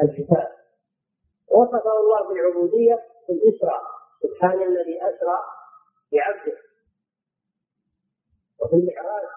الكتاب. 0.02 0.48
وصفه 1.48 2.00
الله 2.00 2.28
بالعبودية 2.28 3.02
في 3.26 3.32
الإسراء. 3.32 3.99
سبحان 4.22 4.62
الذي 4.62 5.02
أسرى 5.02 5.38
بعبده 6.12 6.58
وفي 8.60 8.76
المعراج. 8.76 9.28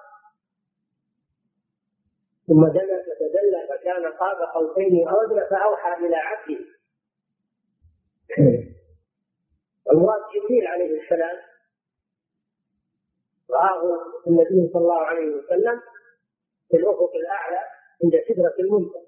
ثم 2.47 2.67
دنا 2.67 3.03
فتدلى 3.03 3.67
فكان 3.69 4.11
قاب 4.11 4.37
قوسين 4.55 5.07
أو 5.07 5.15
ادنى 5.21 5.47
فأوحى 5.49 6.05
إلى 6.05 6.15
عبده. 6.15 6.65
والمراد 9.85 10.21
جبريل 10.35 10.67
عليه 10.67 11.01
السلام 11.01 11.37
رآه 13.51 13.81
النبي 14.27 14.69
صلى 14.73 14.81
الله 14.81 15.01
عليه 15.01 15.35
وسلم 15.35 15.81
في 16.69 16.77
الأفق 16.77 17.11
الأعلى 17.15 17.59
عند 18.03 18.13
سدرة 18.27 18.53
المنتهى. 18.59 19.05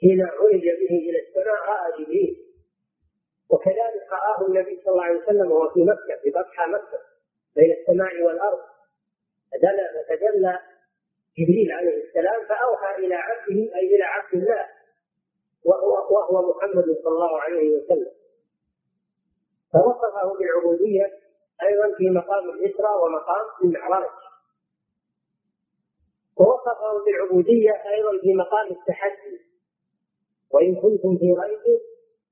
حين 0.00 0.22
عرج 0.22 0.62
به 0.62 0.94
إلى 1.08 1.28
السماء 1.28 1.68
رأى 1.68 2.04
جبريل 2.04 2.47
وكذلك 3.50 4.12
رآه 4.12 4.46
النبي 4.48 4.80
صلى 4.84 4.92
الله 4.92 5.04
عليه 5.04 5.22
وسلم 5.22 5.52
وهو 5.52 5.70
في 5.74 5.84
مكة 5.84 6.16
في 6.22 6.30
بطحى 6.30 6.66
مكة 6.66 6.98
بين 7.56 7.70
السماء 7.72 8.22
والأرض. 8.22 8.58
فتجلى 10.08 10.58
جبريل 11.38 11.72
عليه 11.72 12.04
السلام 12.04 12.46
فأوحى 12.48 12.94
إلى 12.94 13.14
عبده 13.14 13.54
أي 13.76 13.94
إلى 13.96 14.04
عبد 14.04 14.34
الله 14.34 14.66
وهو, 15.64 16.14
وهو 16.14 16.54
محمد 16.56 16.84
صلى 16.84 17.12
الله 17.12 17.40
عليه 17.40 17.76
وسلم. 17.76 18.12
فوصفه 19.72 20.38
بالعبودية 20.38 21.18
أيضا 21.62 21.96
في 21.96 22.10
مقام 22.10 22.50
الإسراء 22.50 23.04
ومقام 23.04 23.46
المعراج. 23.64 24.10
ووصفه 26.36 27.04
بالعبودية 27.04 27.70
أيضا 27.70 28.18
في 28.20 28.34
مقام 28.34 28.66
التحدي. 28.70 29.40
وإن 30.50 30.74
كنتم 30.74 31.18
في 31.18 31.32
ريب 31.32 31.80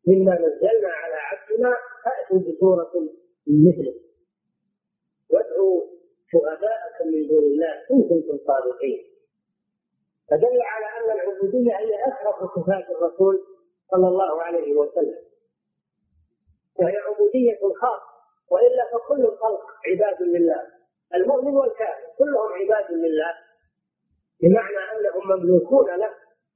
مما 0.07 0.35
نزلنا 0.35 0.89
على 0.89 1.15
عبدنا 1.15 1.77
فأتوا 2.05 2.39
بسورة 2.39 2.93
مثله. 3.47 3.95
وادعوا 5.31 5.81
شهداءكم 6.33 7.07
من 7.13 7.29
دون 7.29 7.45
الله 7.45 7.73
إن 7.91 8.03
كنتم 8.03 8.39
صادقين. 8.47 9.05
فدل 10.31 10.61
على 10.63 10.87
أن 10.99 11.21
العبودية 11.21 11.73
هي 11.79 11.95
أشرف 12.09 12.51
صفات 12.55 12.91
الرسول 12.91 13.41
صلى 13.91 14.09
الله 14.09 14.43
عليه 14.43 14.73
وسلم. 14.75 15.19
وهي 16.77 16.97
عبودية 16.97 17.59
خاصة 17.81 18.17
وإلا 18.51 18.85
فكل 18.93 19.21
الخلق 19.21 19.63
عباد 19.87 20.23
لله. 20.23 20.67
المؤمن 21.15 21.57
والكافر 21.57 22.07
كلهم 22.19 22.53
عباد 22.53 22.93
لله 22.93 23.35
بمعنى 24.43 24.77
أنهم 24.77 25.39
مملوكون 25.39 25.87
له 25.97 26.11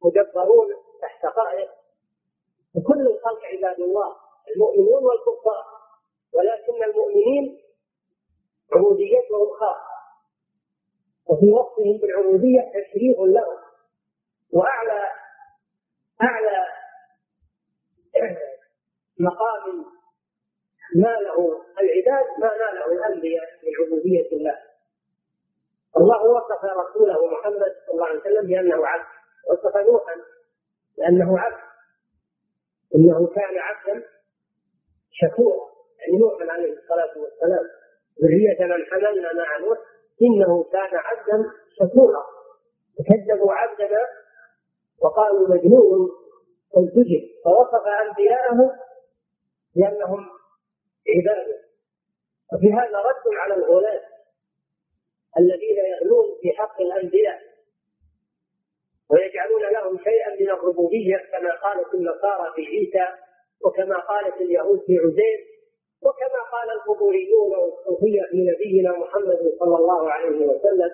مدبرون 0.04 0.68
تحت 1.02 1.26
قائد 1.26 1.68
وكل 2.74 3.00
الخلق 3.00 3.44
عباد 3.44 3.80
الله 3.80 4.16
المؤمنون 4.56 5.04
والكفار. 5.04 5.64
ولكن 6.34 6.84
المؤمنين 6.84 7.60
عبوديتهم 8.72 9.50
خاصة 9.60 9.90
وفي 11.26 11.52
وصفهم 11.52 11.98
بالعبودية 11.98 12.60
تشريف 12.60 13.18
لهم. 13.18 13.58
وأعلى 14.52 15.08
أعلى 16.22 16.66
مقام 19.18 19.84
ناله 20.96 21.62
العباد 21.80 22.26
ما 22.40 22.50
ناله 22.56 22.86
الأنبياء 22.92 23.44
من 23.62 23.86
عبودية 23.86 24.28
الله. 24.32 24.58
الله 25.96 26.22
وصف 26.24 26.64
رسوله 26.64 27.26
محمد 27.26 27.76
صلى 27.86 27.94
الله 27.94 28.06
عليه 28.06 28.20
وسلم 28.20 28.46
بأنه 28.46 28.86
عبد 28.86 29.06
وصف 29.50 29.76
نوحا 29.76 30.14
بأنه 30.98 31.38
عبد. 31.38 31.69
إنه 32.94 33.26
كان 33.26 33.58
عبدا 33.58 34.04
شكورا 35.10 35.70
يعني 35.98 36.16
نوح 36.18 36.52
عليه 36.52 36.72
الصلاة 36.72 37.18
والسلام 37.22 37.66
ذرية 38.22 38.64
من 38.66 38.84
حملنا 38.90 39.32
مع 39.32 39.58
نوح 39.58 39.78
إنه 40.22 40.64
كان 40.72 40.90
عبدا 40.96 41.50
شكورا. 41.80 42.22
فكذبوا 42.98 43.52
عبدنا 43.52 44.00
وقالوا 45.02 45.48
مجنون 45.48 46.10
فالتجب 46.74 47.22
فوصف 47.44 47.86
أنبياءه 47.86 48.76
بأنهم 49.76 50.26
عباده 51.08 51.60
وفي 52.52 52.72
هذا 52.72 52.98
رد 52.98 53.34
على 53.38 53.54
الغلاة 53.54 54.02
الذين 55.38 55.76
يغلون 55.76 56.38
في 56.42 56.52
حق 56.52 56.80
الأنبياء. 56.80 57.49
ويجعلون 59.10 59.62
لهم 59.72 59.98
شيئا 59.98 60.30
من 60.40 60.50
الربوبية 60.50 61.16
كما 61.32 61.50
قالت 61.64 61.94
النصارى 61.94 62.52
في 62.54 62.62
عيسى 62.66 63.06
وكما 63.64 63.98
قالت 63.98 64.40
اليهود 64.40 64.80
في 64.86 64.98
عزيز 64.98 65.40
وكما 66.02 66.40
قال 66.52 66.70
القبوريون 66.76 67.50
والصوفية 67.62 68.22
في 68.30 68.36
نبينا 68.50 68.98
محمد 68.98 69.38
صلى 69.58 69.76
الله 69.76 70.10
عليه 70.12 70.46
وسلم 70.46 70.90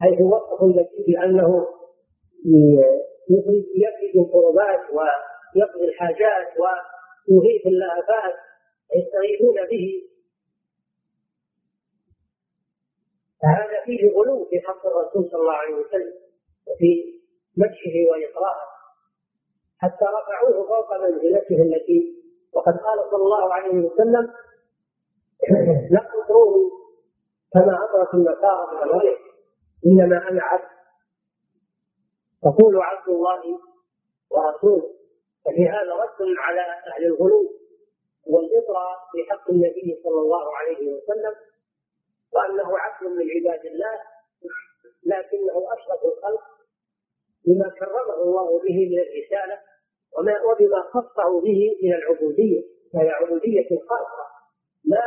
حيث 0.00 0.20
وصفوا 0.20 0.68
النبي 0.68 1.04
بأنه 1.06 1.66
يفرد 3.76 4.14
القربات 4.16 4.80
ويقضي 4.90 5.84
الحاجات 5.84 6.48
ويغيث 6.60 7.66
اللهفات 7.66 8.34
يستغيثون 8.96 9.66
به. 9.70 10.02
فهذا 13.42 13.84
فيه 13.84 14.10
غلو 14.12 14.44
في 14.44 14.60
حق 14.60 14.86
الرسول 14.86 15.30
صلى 15.30 15.40
الله 15.40 15.52
عليه 15.52 15.74
وسلم 15.74 16.12
وفي 16.66 17.19
مدحه 17.62 17.96
وإقراره. 18.10 18.66
حتى 19.78 20.04
رفعوه 20.04 20.66
فوق 20.68 20.96
منزلته 21.02 21.62
التي 21.62 22.20
وقد 22.52 22.76
قال 22.76 23.10
صلى 23.10 23.22
الله 23.22 23.54
عليه 23.54 23.78
وسلم 23.86 24.32
لا 25.94 26.08
تطروني 26.12 26.70
كما 27.52 27.84
أطرت 27.84 28.14
النصارى 28.14 28.76
من 28.76 28.82
الولد 28.82 29.18
إنما 29.86 30.28
أنا 30.28 30.42
عبد. 30.42 30.70
تقول 32.42 32.82
عبد 32.82 33.08
الله 33.08 33.60
ورسوله 34.30 34.90
ففي 35.44 35.68
هذا 35.68 35.94
رد 35.94 36.26
على 36.38 36.60
أهل 36.60 37.04
الغلو 37.04 37.60
والإطراء 38.26 38.98
في 39.12 39.30
حق 39.30 39.50
النبي 39.50 40.00
صلى 40.04 40.20
الله 40.20 40.56
عليه 40.56 40.92
وسلم 40.94 41.34
وأنه 42.32 42.78
عبد 42.78 43.06
من 43.06 43.26
عباد 43.30 43.66
الله 43.66 44.00
لكنه 45.02 45.72
أشرف 45.72 46.04
الخلق 46.04 46.59
بما 47.46 47.68
كرمه 47.78 48.22
الله 48.22 48.60
به 48.62 48.76
من 48.90 48.98
الرسالة 48.98 49.58
وما 50.18 50.34
وبما 50.42 50.80
خصه 50.82 51.40
به 51.40 51.60
من 51.82 51.92
العبودية 51.94 52.62
وهي 52.94 53.08
عبودية 53.08 53.68
خاصة 53.88 54.24
لا 54.84 55.04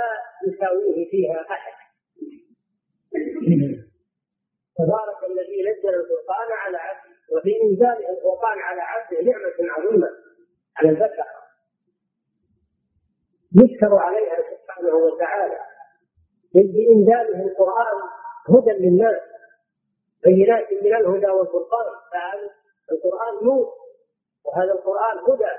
يساويه 0.47 1.09
فيها 1.09 1.41
أحد. 1.51 1.73
تبارك 4.77 5.31
الذي 5.31 5.61
نزل 5.61 5.89
الفرقان 5.89 6.51
على 6.51 6.77
عبده 6.77 7.13
وفي 7.31 7.61
انزال 7.63 8.09
القرآن 8.09 8.59
على 8.59 8.81
عبده 8.81 9.21
نعمة 9.21 9.71
عظيمة 9.73 10.09
على 10.77 10.89
البشر. 10.89 11.25
يشكر 13.63 13.95
عليها 13.95 14.38
سبحانه 14.51 14.95
وتعالى 14.95 15.59
بإنزاله 16.53 17.45
القرآن 17.45 17.97
هدى 18.49 18.71
للناس. 18.71 19.32
بينات 20.26 20.67
من 20.71 20.95
الهدى 20.95 21.28
والفرقان. 21.28 21.88
فهذا 22.11 22.51
القرآن 22.91 23.43
نور 23.43 23.74
وهذا 24.45 24.71
القرآن 24.71 25.17
هدى 25.17 25.53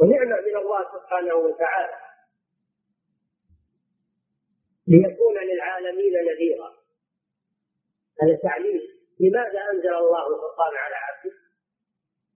ونعمه 0.00 0.40
من 0.40 0.56
الله 0.56 0.82
سبحانه 0.94 1.34
وتعالى. 1.34 1.98
ليكون 4.86 5.34
للعالمين 5.38 6.12
نذيرا. 6.12 6.72
هذا 8.22 8.38
تعليم. 8.42 8.80
لماذا 9.20 9.60
أنزل 9.72 9.94
الله 9.94 10.26
القران 10.26 10.74
على 10.76 10.94
عبده؟ 10.94 11.36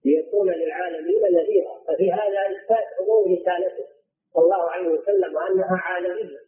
ليكون 0.05 0.51
للعالمين 0.51 1.23
نذيرا. 1.33 1.75
ففي 1.87 2.13
هذا 2.13 2.41
إثبات 2.57 2.87
عموم 3.01 3.33
رسالته 3.35 3.87
صلى 4.35 4.45
الله 4.45 4.71
عليه 4.71 4.89
وسلم 4.89 5.35
وأنها 5.35 5.77
عالمية. 5.77 6.39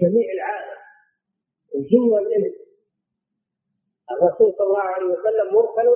جميع 0.00 0.32
العالم 0.32 0.78
الجن 1.74 2.12
والانس 2.12 2.54
الرسول 4.10 4.54
صلى 4.58 4.66
الله 4.66 4.82
عليه 4.82 5.06
وسلم 5.06 5.54
مرسل 5.54 5.88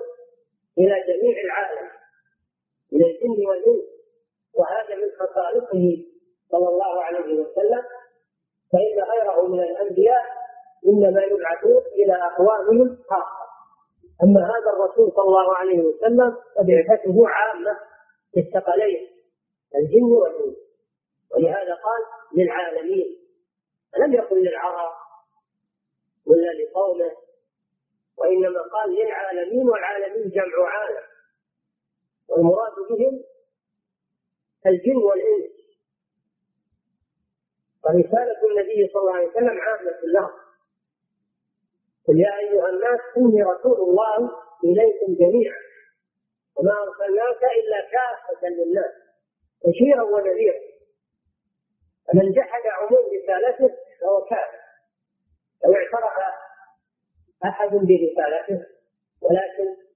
إلى 0.78 0.94
جميع 1.08 1.40
العالم 1.44 1.90
من 2.92 3.04
الجن 3.04 3.46
والإنس 3.46 3.84
وهذا 4.54 4.94
من 4.96 5.10
خصائصه 5.20 6.04
صلى 6.50 6.68
الله 6.68 7.02
عليه 7.04 7.40
وسلم. 7.40 7.82
فإن 8.72 9.02
غيره 9.10 9.46
من 9.48 9.60
الأنبياء 9.60 10.22
إنما 10.86 11.22
يبعثون 11.22 11.82
إلى 11.92 12.14
أقوامهم 12.14 12.98
خاصة. 13.10 13.46
أما 14.22 14.40
هذا 14.40 14.70
الرسول 14.72 15.12
صلى 15.12 15.24
الله 15.24 15.56
عليه 15.56 15.80
وسلم 15.80 16.36
فبعثته 16.56 17.28
عامة 17.28 17.78
في 18.32 18.40
الثقلين 18.40 19.10
الجن 19.74 20.02
والإنس. 20.04 20.56
ولهذا 21.34 21.74
قال 21.74 22.02
للعالمين 22.36 23.16
لم 23.98 24.14
يقل 24.14 24.36
للعرب 24.44 24.92
ولا 26.26 26.52
لقومه 26.52 27.10
وإنما 28.18 28.62
قال 28.62 28.90
للعالمين 28.90 29.68
والعالمين 29.68 30.30
جمع 30.30 30.68
عالم. 30.68 31.02
والمراد 32.28 32.72
بهم 32.90 33.24
الجن 34.66 34.96
والإنس. 34.96 35.56
ورسالة 37.84 38.40
النبي 38.50 38.88
صلى 38.92 39.00
الله 39.02 39.16
عليه 39.16 39.28
وسلم 39.28 39.60
عامة 39.60 40.00
لهم. 40.04 40.32
قل 42.08 42.20
يا 42.20 42.38
أيها 42.38 42.68
الناس 42.68 43.00
إني 43.16 43.42
رسول 43.42 43.80
الله 43.88 44.30
إليكم 44.64 45.14
جميعا. 45.14 45.60
وما 46.56 46.72
أرسلناك 46.72 47.42
إلا 47.42 47.80
كافة 47.80 48.48
للناس. 48.48 48.94
بشيرا 49.64 50.02
ونذيرا. 50.02 50.60
فمن 52.06 52.32
جحد 52.32 52.62
عموم 52.66 53.04
رسالته 53.16 53.76
فهو 54.00 54.24
كافر. 54.24 54.58
لو 55.64 55.74
اعترف 55.74 56.45
أحد 57.44 57.70
برسالته 57.70 58.66
ولكن 59.22 59.86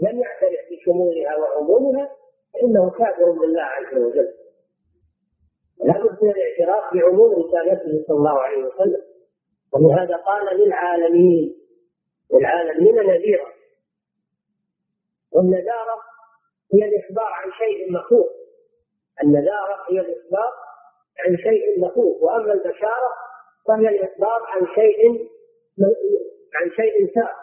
لم 0.00 0.20
يعترف 0.20 0.60
بشمولها 0.70 1.36
وعمومها 1.36 2.10
فإنه 2.54 2.90
كافر 2.90 3.30
بالله 3.30 3.62
عز 3.62 3.98
وجل. 3.98 4.34
لا 5.84 5.98
بد 5.98 6.24
من 6.24 6.30
الاعتراف 6.30 6.94
بعموم 6.94 7.32
رسالته 7.32 8.04
صلى 8.06 8.16
الله 8.16 8.40
عليه 8.40 8.64
وسلم. 8.64 9.02
ولهذا 9.72 10.16
قال 10.16 10.56
للعالمين 10.60 11.56
للعالمين 12.34 12.94
نذيرا. 12.94 13.46
والنذارة 15.32 16.00
هي 16.74 16.84
الإخبار 16.84 17.32
عن 17.32 17.50
شيء 17.58 17.92
مخوف. 17.92 18.26
النذارة 19.22 19.76
هي 19.90 20.00
الإخبار 20.00 20.52
عن 21.18 21.36
شيء 21.36 21.80
مخوف. 21.80 22.22
وأما 22.22 22.52
البشارة 22.52 23.14
فهي 23.68 23.88
الإخبار 23.88 24.42
عن 24.48 24.66
شيء 24.74 25.28
عن 26.54 26.70
شيء 26.70 27.14
سار 27.14 27.34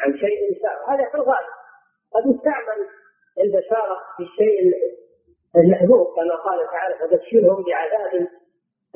عن 0.00 0.18
شيء 0.18 0.62
سار 0.62 0.94
هذا 0.94 1.08
في 1.10 1.14
الغالب. 1.14 1.54
قد 2.14 2.34
يستعمل 2.34 2.88
البشارة 3.38 3.98
في 4.16 4.22
الشيء 4.22 4.72
المحذوف 5.56 6.16
كما 6.16 6.34
قال 6.34 6.66
تعالى 6.70 6.94
فبشرهم 6.98 7.64
بعذاب 7.64 8.28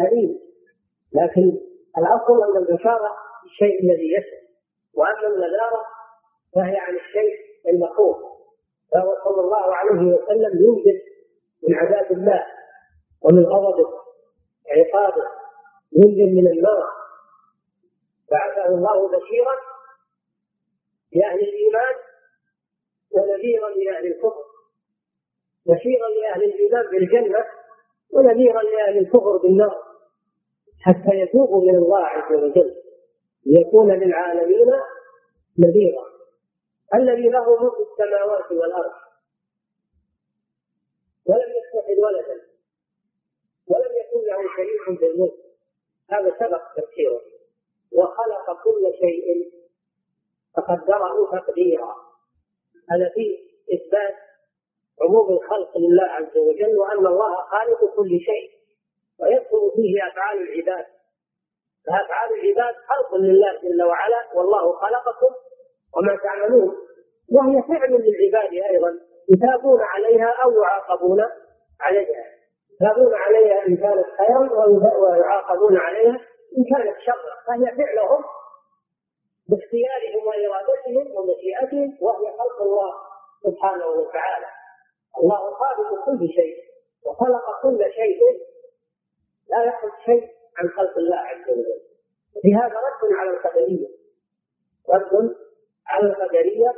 أليم. 0.00 0.38
لكن 1.12 1.58
الأصل 1.98 2.42
أن 2.42 2.56
البشارة 2.56 3.16
الشيء 3.44 3.80
الذي 3.84 4.12
يسر 4.12 4.42
وأما 4.94 5.26
النذارة 5.26 5.84
فهي 6.54 6.76
عن 6.76 6.96
الشيء 6.96 7.34
المخوف 7.68 8.16
فهو 8.92 9.14
صلى 9.24 9.40
الله 9.40 9.74
عليه 9.76 10.14
وسلم 10.14 10.64
ينذر 10.64 11.00
من 11.68 11.74
عذاب 11.74 12.12
الله 12.12 12.46
ومن 13.22 13.44
غضبه 13.44 13.90
وعقابه. 14.66 15.26
ينذر 15.92 16.32
من 16.42 16.46
النار 16.48 17.01
بعثه 18.32 18.66
الله 18.66 19.08
بشيرا 19.08 19.56
لأهل 21.12 21.40
الإيمان 21.40 21.94
ونذيرا 23.10 23.68
لأهل 23.68 24.06
الكفر. 24.06 24.44
بشيرا 25.66 26.08
لأهل 26.08 26.44
الإيمان 26.44 26.86
بالجنة 26.90 27.44
ونذيرا 28.10 28.62
لأهل 28.62 28.98
الكفر 28.98 29.36
بالنار 29.36 29.82
حتى 30.80 31.16
يتوبوا 31.16 31.62
إلى 31.62 31.78
الله 31.78 32.04
عز 32.04 32.32
وجل. 32.32 32.82
ليكون 33.46 33.92
للعالمين 33.92 34.70
نذيرا. 35.58 36.04
الذي 36.94 37.28
له 37.28 37.62
ملك 37.62 37.74
السماوات 37.90 38.52
والأرض. 38.52 38.92
ولم 41.26 41.50
يتخذ 41.58 42.00
ولدا. 42.04 42.42
ولم 43.68 43.92
يكن 44.00 44.26
له 44.26 44.56
شريك 44.56 44.98
في 44.98 45.06
الملك. 45.06 45.34
هذا 46.10 46.36
سبق 46.40 46.62
تفسيره. 46.76 47.31
وخلق 47.94 48.62
كل 48.64 48.92
شيء 49.00 49.52
فقدره 50.56 51.38
تقديرا. 51.38 51.94
هذا 52.90 53.08
فيه 53.14 53.38
إثبات 53.74 54.14
عموم 55.02 55.32
الخلق 55.32 55.78
لله 55.78 56.04
عز 56.04 56.36
وجل 56.36 56.78
وأن 56.78 57.06
الله 57.06 57.34
خالق 57.36 57.94
كل 57.96 58.08
شيء 58.08 58.50
ويدخل 59.20 59.70
فيه 59.76 60.08
أفعال 60.08 60.38
العباد. 60.38 60.86
فأفعال 61.86 62.30
العباد 62.40 62.74
خلق 62.74 63.14
لله 63.14 63.60
جل 63.62 63.82
وعلا 63.82 64.28
والله 64.34 64.72
خلقكم 64.72 65.34
وما 65.96 66.16
تعملون. 66.16 66.76
وهي 67.32 67.62
فعل 67.62 67.90
للعباد 67.90 68.52
أيضا 68.70 68.98
يثابون 69.34 69.80
عليها 69.80 70.34
أو 70.44 70.52
يعاقبون 70.62 71.20
عليها. 71.80 72.24
يثابون 72.74 73.14
عليها 73.14 73.66
إن 73.66 73.76
كانت 73.76 74.06
خيرا 74.18 74.66
ويعاقبون 74.98 75.76
عليها 75.76 76.20
ان 76.58 76.64
كانت 76.64 76.96
شرا 77.06 77.34
فهي 77.46 77.76
فعلهم 77.76 78.24
باختيارهم 79.48 80.26
وإرادتهم 80.26 81.16
ومشيئتهم 81.16 81.98
وهي 82.00 82.32
خلق 82.38 82.62
الله 82.62 82.94
سبحانه 83.42 83.86
وتعالى. 83.86 84.46
الله 85.18 85.54
خالق 85.54 86.04
كل 86.04 86.28
شيء 86.28 86.56
وخلق 87.06 87.62
كل 87.62 87.92
شيء. 87.92 88.20
لا 89.48 89.64
يخرج 89.64 89.92
شيء 90.06 90.28
عن 90.58 90.68
خلق 90.68 90.98
الله 90.98 91.16
عز 91.16 91.50
وجل. 91.50 91.80
في 92.42 92.54
هذا 92.54 92.76
رد 92.86 93.12
على 93.12 93.30
القدرية. 93.30 93.88
رد 94.88 95.36
على 95.86 96.06
القدرية 96.06 96.72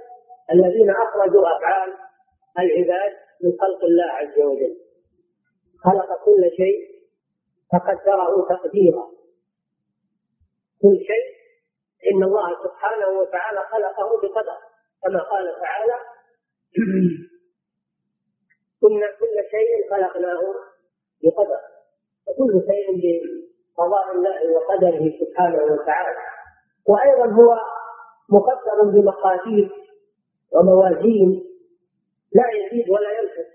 الذين 0.53 0.91
أخرجوا 0.91 1.57
أفعال 1.57 1.95
العباد 2.59 3.12
من 3.43 3.53
خلق 3.61 3.85
الله 3.85 4.05
عز 4.05 4.39
وجل. 4.39 4.77
خلق 5.85 6.25
كل 6.25 6.51
شيء 6.57 6.95
فقدره 7.72 8.49
تقديرا. 8.49 9.11
كل 10.85 10.97
شيء 11.09 11.26
إن 12.12 12.22
الله 12.22 12.49
سبحانه 12.64 13.09
وتعالى 13.18 13.61
خلقه 13.72 14.09
بقدر 14.22 14.59
كما 15.03 15.22
قال 15.22 15.61
تعالى 15.61 15.95
كنا 18.80 19.07
كل 19.20 19.37
شيء 19.51 19.91
خلقناه 19.91 20.41
بقدر 21.22 21.61
وكل 22.26 22.62
شيء 22.70 22.87
بقضاء 23.03 24.12
الله 24.12 24.53
وقدره 24.53 25.12
سبحانه 25.20 25.62
وتعالى 25.72 26.16
وأيضا 26.87 27.26
هو 27.32 27.57
مقدر 28.28 28.82
بمقادير 28.85 29.70
وموازين 30.53 31.45
لا 32.32 32.45
يزيد 32.51 32.91
ولا 32.91 33.11
ينقص 33.11 33.51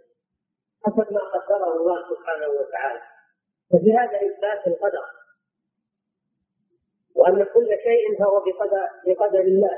حسب 0.86 1.13
ما 1.13 1.19
قدره 1.19 1.75
الله 1.75 1.97
سبحانه 2.09 2.47
وتعالى 2.59 3.01
ففي 3.71 3.93
هذا 3.93 4.17
إثبات 4.27 4.67
القدر. 4.67 5.18
وأن 7.20 7.43
كل 7.53 7.70
شيء 7.84 8.20
فهو 8.20 8.39
بقدر 8.45 8.88
بقدر 9.05 9.39
الله 9.39 9.78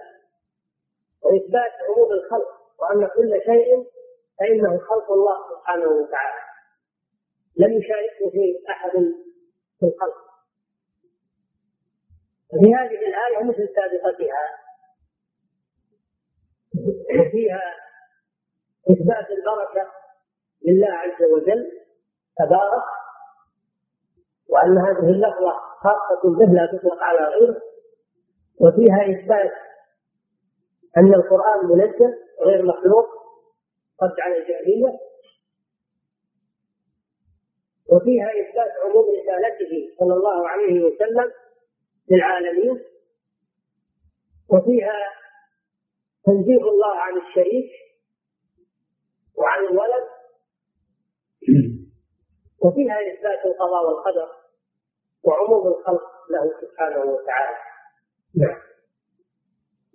وإثبات 1.21 1.71
عموم 1.89 2.11
الخلق 2.11 2.49
وأن 2.79 3.07
كل 3.07 3.41
شيء 3.45 3.87
فإنه 4.39 4.77
خلق 4.77 5.11
الله 5.11 5.37
سبحانه 5.49 5.87
وتعالى. 5.87 6.41
لم 7.57 7.71
يشاركه 7.73 8.29
فيه 8.31 8.69
أحد 8.69 8.91
في 9.79 9.85
الخلق. 9.85 10.17
في 12.51 12.73
هذه 12.75 12.99
الآية 13.07 13.43
مثل 13.43 13.69
سابقتها 13.75 14.43
فيها 17.31 17.61
إثبات 18.91 19.27
البركة 19.31 19.91
لله 20.67 20.87
عز 20.89 21.23
وجل 21.33 21.71
تبارك 22.37 22.83
وأن 24.51 24.77
هذه 24.77 25.09
اللفظة 25.09 25.53
خاصة 25.83 26.21
به 26.37 26.53
لا 26.53 26.65
تطلق 26.65 27.03
على 27.03 27.19
غيره 27.19 27.61
وفيها 28.59 29.11
إثبات 29.11 29.51
أن 30.97 31.13
القرآن 31.13 31.65
منزل 31.65 32.13
غير 32.41 32.65
مخلوق 32.65 33.05
رد 34.03 34.19
على 34.19 34.37
الجاهلية. 34.37 34.99
وفيها 37.91 38.27
إثبات 38.41 38.71
عموم 38.83 39.05
رسالته 39.19 39.95
صلى 39.99 40.13
الله 40.13 40.47
عليه 40.47 40.83
وسلم 40.85 41.31
للعالمين. 42.11 42.83
وفيها 44.49 44.97
تنزيه 46.25 46.69
الله 46.69 46.95
عن 46.95 47.17
الشريك 47.17 47.71
وعن 49.37 49.65
الولد. 49.65 50.07
وفيها 52.63 52.97
إثبات 53.13 53.45
القضاء 53.45 53.85
والقدر. 53.87 54.40
وعموم 55.24 55.67
الخلق 55.67 56.03
له 56.30 56.51
سبحانه 56.61 57.11
وتعالى. 57.11 57.57
نعم. 58.36 58.61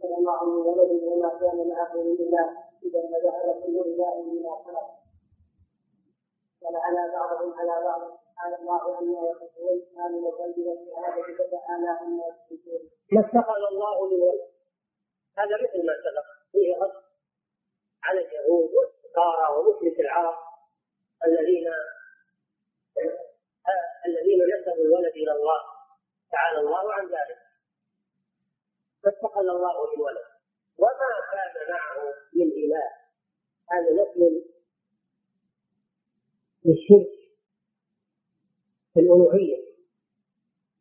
الله 0.05 0.37
عليه 0.39 0.53
ولد 0.53 0.91
وما 1.03 1.29
كان 1.41 1.69
معه 1.69 1.93
من 1.95 2.17
اله 2.27 2.47
إذا 2.85 3.01
فجعل 3.11 3.63
كل 3.63 3.77
اله 3.81 4.15
بما 4.23 4.55
خلق. 4.65 4.89
ولعن 6.63 7.13
بعضهم 7.13 7.53
على 7.59 7.85
بعض. 7.85 8.01
قال 8.43 8.55
الله 8.61 8.97
عما 8.97 9.31
يصفون 9.31 9.77
كانوا 9.97 10.21
وقلبي 10.29 10.63
والشهادة 10.69 11.23
فتعالى 11.39 11.89
عما 12.01 12.25
يصفون 12.29 12.91
ما 13.13 13.21
اتخذ 13.21 13.63
الله 13.73 14.07
من 14.07 14.21
ولد 14.21 14.49
هذا 15.39 15.55
مثل 15.63 15.87
ما 15.87 15.93
سبق. 16.05 16.27
فيه 16.53 16.77
رد 16.83 16.93
على 18.05 18.21
اليهود 18.21 18.71
والنصارى 18.75 19.59
ومشرك 19.59 20.01
العرب 20.01 20.35
الذين 21.27 21.69
الذين 24.07 24.41
نسبوا 24.55 24.85
الولد 24.85 25.13
إلى 25.13 25.33
الله. 25.33 25.61
تعالى 26.33 26.59
الله 26.61 26.93
عن 26.95 27.05
ذلك. 27.05 27.39
فاتخذ 29.05 29.41
الله 29.41 29.95
من 29.95 30.01
ولد. 30.01 30.27
وما 30.79 31.13
كان 31.33 31.71
معه 31.71 32.15
من 32.35 32.49
إله. 32.53 32.91
هذا 33.71 34.03
نفي 34.03 34.45
للشرك 36.65 37.13
في 38.95 39.01
الألوهية. 39.01 39.67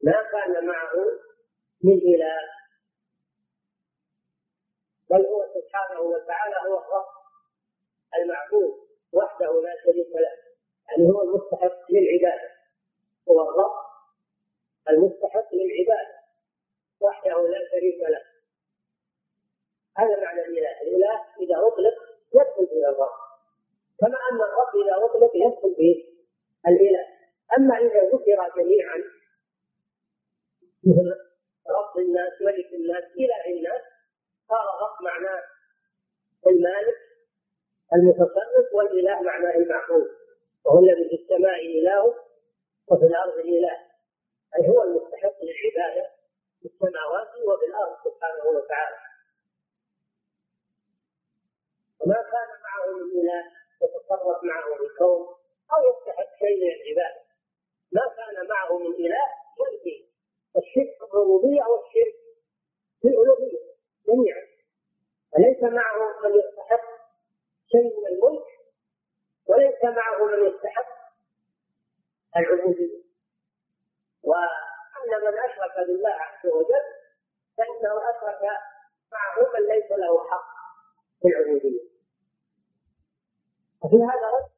ما 0.04 0.24
كان 0.32 0.68
معه 0.68 0.94
من 1.84 1.98
إله. 1.98 2.40
بل 5.10 5.26
هو 5.26 5.46
سبحانه 5.54 6.02
وتعالى 6.02 6.56
هو 6.56 6.80
الرب 6.80 7.06
المعبود 8.16 8.88
وحده 9.14 9.62
لا 9.62 9.76
شريك 9.84 10.16
له. 10.16 10.36
يعني 10.90 11.12
هو 11.12 11.22
المستحق 11.22 11.92
للعبادة. 11.92 12.55
هو 13.30 13.50
الرب 13.50 13.86
المستحق 14.90 15.50
للعبادة 15.54 16.16
وحده 17.02 17.48
لا 17.48 17.60
شريك 17.72 18.00
له. 18.02 18.22
هذا 19.98 20.24
معنى 20.24 20.42
الإله. 20.42 20.82
الإله 20.82 21.16
إذا 21.42 21.68
أطلق 21.68 21.96
يدخل 22.36 22.68
في 22.68 22.88
الرب 22.90 23.16
كما 24.00 24.18
أن 24.32 24.36
الرب 24.36 24.74
إذا 24.86 25.06
أطلق 25.06 25.32
يدخل 25.36 25.76
في 25.76 26.06
الإله. 26.68 27.06
أما 27.58 27.78
إذا 27.78 28.10
ذكر 28.10 28.62
جميعا 28.62 29.04
رب 31.70 31.98
الناس 31.98 32.42
ملك 32.42 32.74
الناس 32.74 33.04
إله 33.04 33.58
الناس 33.58 33.82
صار 34.50 34.66
الرب 34.76 35.04
معناه 35.04 35.44
المالك 36.48 36.98
المتصرف 37.94 38.74
والإله 38.74 39.22
معناه 39.22 39.56
المعبود 39.56 40.08
وهو 40.66 40.80
الذي 40.80 41.10
في 41.10 41.16
السماء 41.16 41.60
إله 41.60 42.25
وفي 42.88 43.06
الأرض 43.06 43.38
إله 43.40 43.78
أي 44.56 44.70
هو 44.70 44.84
المستحق 44.84 45.36
للعبادة 45.44 46.12
في 46.60 46.66
السماوات 46.66 47.28
وفي 47.48 47.66
الأرض 47.66 47.96
سبحانه 48.06 48.46
وتعالى. 48.46 48.98
وما 52.00 52.16
كان 52.16 52.50
معه 52.66 52.86
من 52.96 53.20
إله 53.22 53.44
يتصرف 53.82 54.44
معه 54.44 54.78
في 54.78 54.84
الكون 54.84 55.28
أو 55.74 55.80
يستحق 55.90 56.30
شيء 56.40 56.58
من 56.62 56.72
العبادة. 56.76 57.22
ما 57.92 58.02
كان 58.18 58.48
معه 58.48 58.78
من 58.78 58.94
إله 59.06 59.26
يلقي 59.60 60.06
الشرك 60.58 60.98
في 60.98 61.04
الربوبية 61.04 61.64
والشرك 61.64 62.16
في 63.02 63.08
الألوهية 63.08 63.60
جميعا. 64.08 64.46
فليس 65.32 65.64
معه 65.64 66.22
من 66.24 66.36
يستحق 66.40 66.86
شيء 67.72 68.00
من 68.00 68.08
الملك 68.08 68.46
وليس 69.48 69.84
معه 69.84 70.26
من 70.26 70.48
يستحق 70.48 70.95
العبودية. 72.38 73.06
وأن 74.24 75.22
من 75.22 75.40
أشرك 75.40 75.88
بالله 75.88 76.10
عز 76.10 76.46
وجل 76.46 76.86
فإنه 77.58 78.10
أشرك 78.10 78.42
معه 79.12 79.52
من 79.54 79.68
ليس 79.68 79.92
له 79.92 80.30
حق 80.30 80.48
في 81.22 81.28
العبودية. 81.28 81.82
وفي 83.84 83.96
هذا 83.96 84.28
رد 84.38 84.56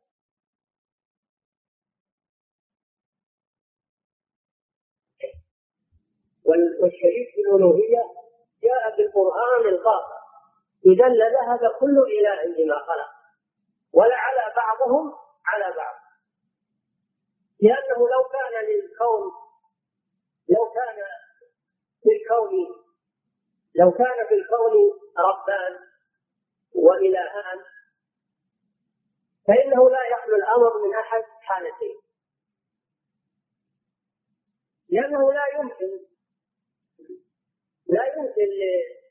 والشريك 6.82 7.30
في 7.36 7.42
الألوهية 7.42 8.04
جاء 8.64 8.98
بالقرآن 8.98 9.66
القاطع 9.70 10.18
إذا 10.86 11.08
لذهب 11.08 11.72
كل 11.80 11.98
إله 12.00 12.56
بما 12.58 12.80
خلق. 12.80 13.10
ولعلى 13.94 14.54
بعضهم 14.56 15.14
على 15.46 15.76
بعض. 15.76 16.07
لأنه 17.62 17.98
لو 17.98 18.24
كان 18.24 18.66
للكون 18.66 19.32
لو 20.50 20.72
كان 20.74 21.04
في 22.04 22.10
الكون 22.10 22.84
لو 23.76 23.92
كان 23.92 24.28
في 24.28 24.34
الكون 24.34 25.00
ربان 25.18 25.80
وإلهان 26.76 27.60
فإنه 29.48 29.90
لا 29.90 30.08
يخلو 30.12 30.36
الأمر 30.36 30.88
من 30.88 30.96
أحد 30.96 31.24
حالتين. 31.42 32.02
لأنه 34.90 35.34
لا 35.34 35.44
يمكن 35.56 36.06
لا 37.88 38.06
يمكن 38.06 38.48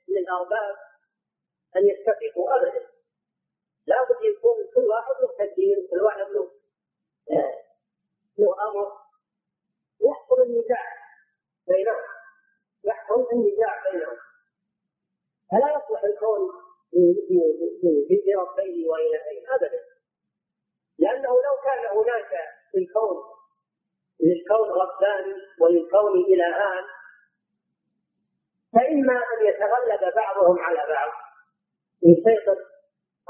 للأرباب 0.09 0.77
أن 1.77 1.87
يتفقوا 1.87 2.57
أبدا. 2.57 2.87
لا 3.87 4.03
بد 4.05 4.25
يكون 4.25 4.57
كل 4.75 4.89
واحد 4.89 5.15
له 5.23 5.29
تدبير 5.39 5.77
كل 5.91 6.03
واحد 6.03 6.27
له 6.31 6.51
له 8.39 8.69
أمر 8.69 8.93
يحصل 10.01 10.43
النزاع 10.43 10.85
بينهم 11.69 12.05
يحصل 12.85 13.27
النزاع 13.33 13.91
بينهم. 13.91 14.17
فلا 15.51 15.69
يصلح 15.77 16.05
الكون 16.05 16.41
بربين 18.09 18.89
وإلهين 18.89 19.49
أبدا. 19.51 19.81
لأنه 20.99 21.29
لو 21.29 21.55
كان 21.65 21.97
هناك 21.97 22.31
في 22.73 22.79
الكون 22.79 23.17
للكون 24.21 24.69
ربان 24.69 25.35
وللكون 25.61 26.25
إلهان 26.33 26.85
فإما 28.73 29.13
أن 29.13 29.47
يتغلب 29.47 30.15
بعضهم 30.15 30.59
على 30.59 30.79
بعض. 30.89 31.13
يسيطر 32.03 32.59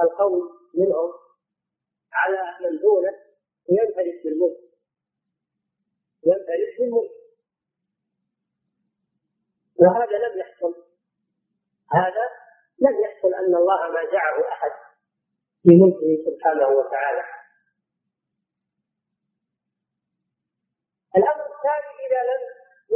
القول 0.00 0.50
منهم 0.74 1.12
على 2.12 2.56
من 2.60 2.78
دونه 2.78 3.12
وينفرد 3.68 4.22
بالملك. 4.24 4.65
ينفرد 6.26 6.78
بالملك 6.78 7.10
وهذا 9.76 10.18
لم 10.18 10.38
يحصل. 10.38 10.74
هذا 11.92 12.24
لم 12.78 13.00
يحصل 13.04 13.34
أن 13.34 13.54
الله 13.54 13.88
ما 13.88 14.04
جعله 14.12 14.48
أحد 14.48 14.70
في 15.62 15.68
ملكه 15.68 16.30
سبحانه 16.30 16.68
وتعالى. 16.68 17.24
الأمر 21.16 21.46
الثاني 21.54 21.92
إذا 22.06 22.20
لم 22.30 22.42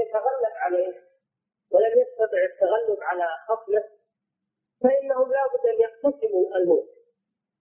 يتغلب 0.01 0.55
عليه 0.57 0.95
ولم 1.71 1.93
يستطع 2.03 2.39
التغلب 2.53 3.03
على 3.03 3.27
خصمه 3.49 3.85
فإنهم 4.83 5.33
لا 5.33 5.47
بد 5.47 5.67
أن 5.67 5.81
يقتسموا 5.81 6.57
الملك. 6.57 6.89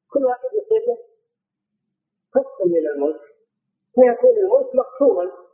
كل 0.09 0.26
واحد 0.26 0.49
يصير 0.53 0.88
له 0.88 0.97
قسم 2.34 2.72
من 2.72 2.88
الملك. 2.88 3.22
فيكون 3.95 4.38
الملك 4.38 4.76
مقسوما 4.76 5.49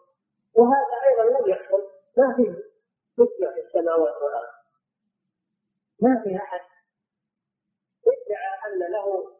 وهذا 0.55 0.95
أيضا 1.09 1.39
لم 1.39 1.49
يحصل. 1.49 1.81
ما 2.17 2.35
فيه 2.35 2.51
قسمة 3.17 3.53
في 3.53 3.59
السماوات 3.59 4.21
والأرض. 4.21 4.53
ما 6.01 6.21
في 6.23 6.35
أحد 6.35 6.61
ادعى 8.07 8.73
أن 8.73 8.91
له 8.91 9.31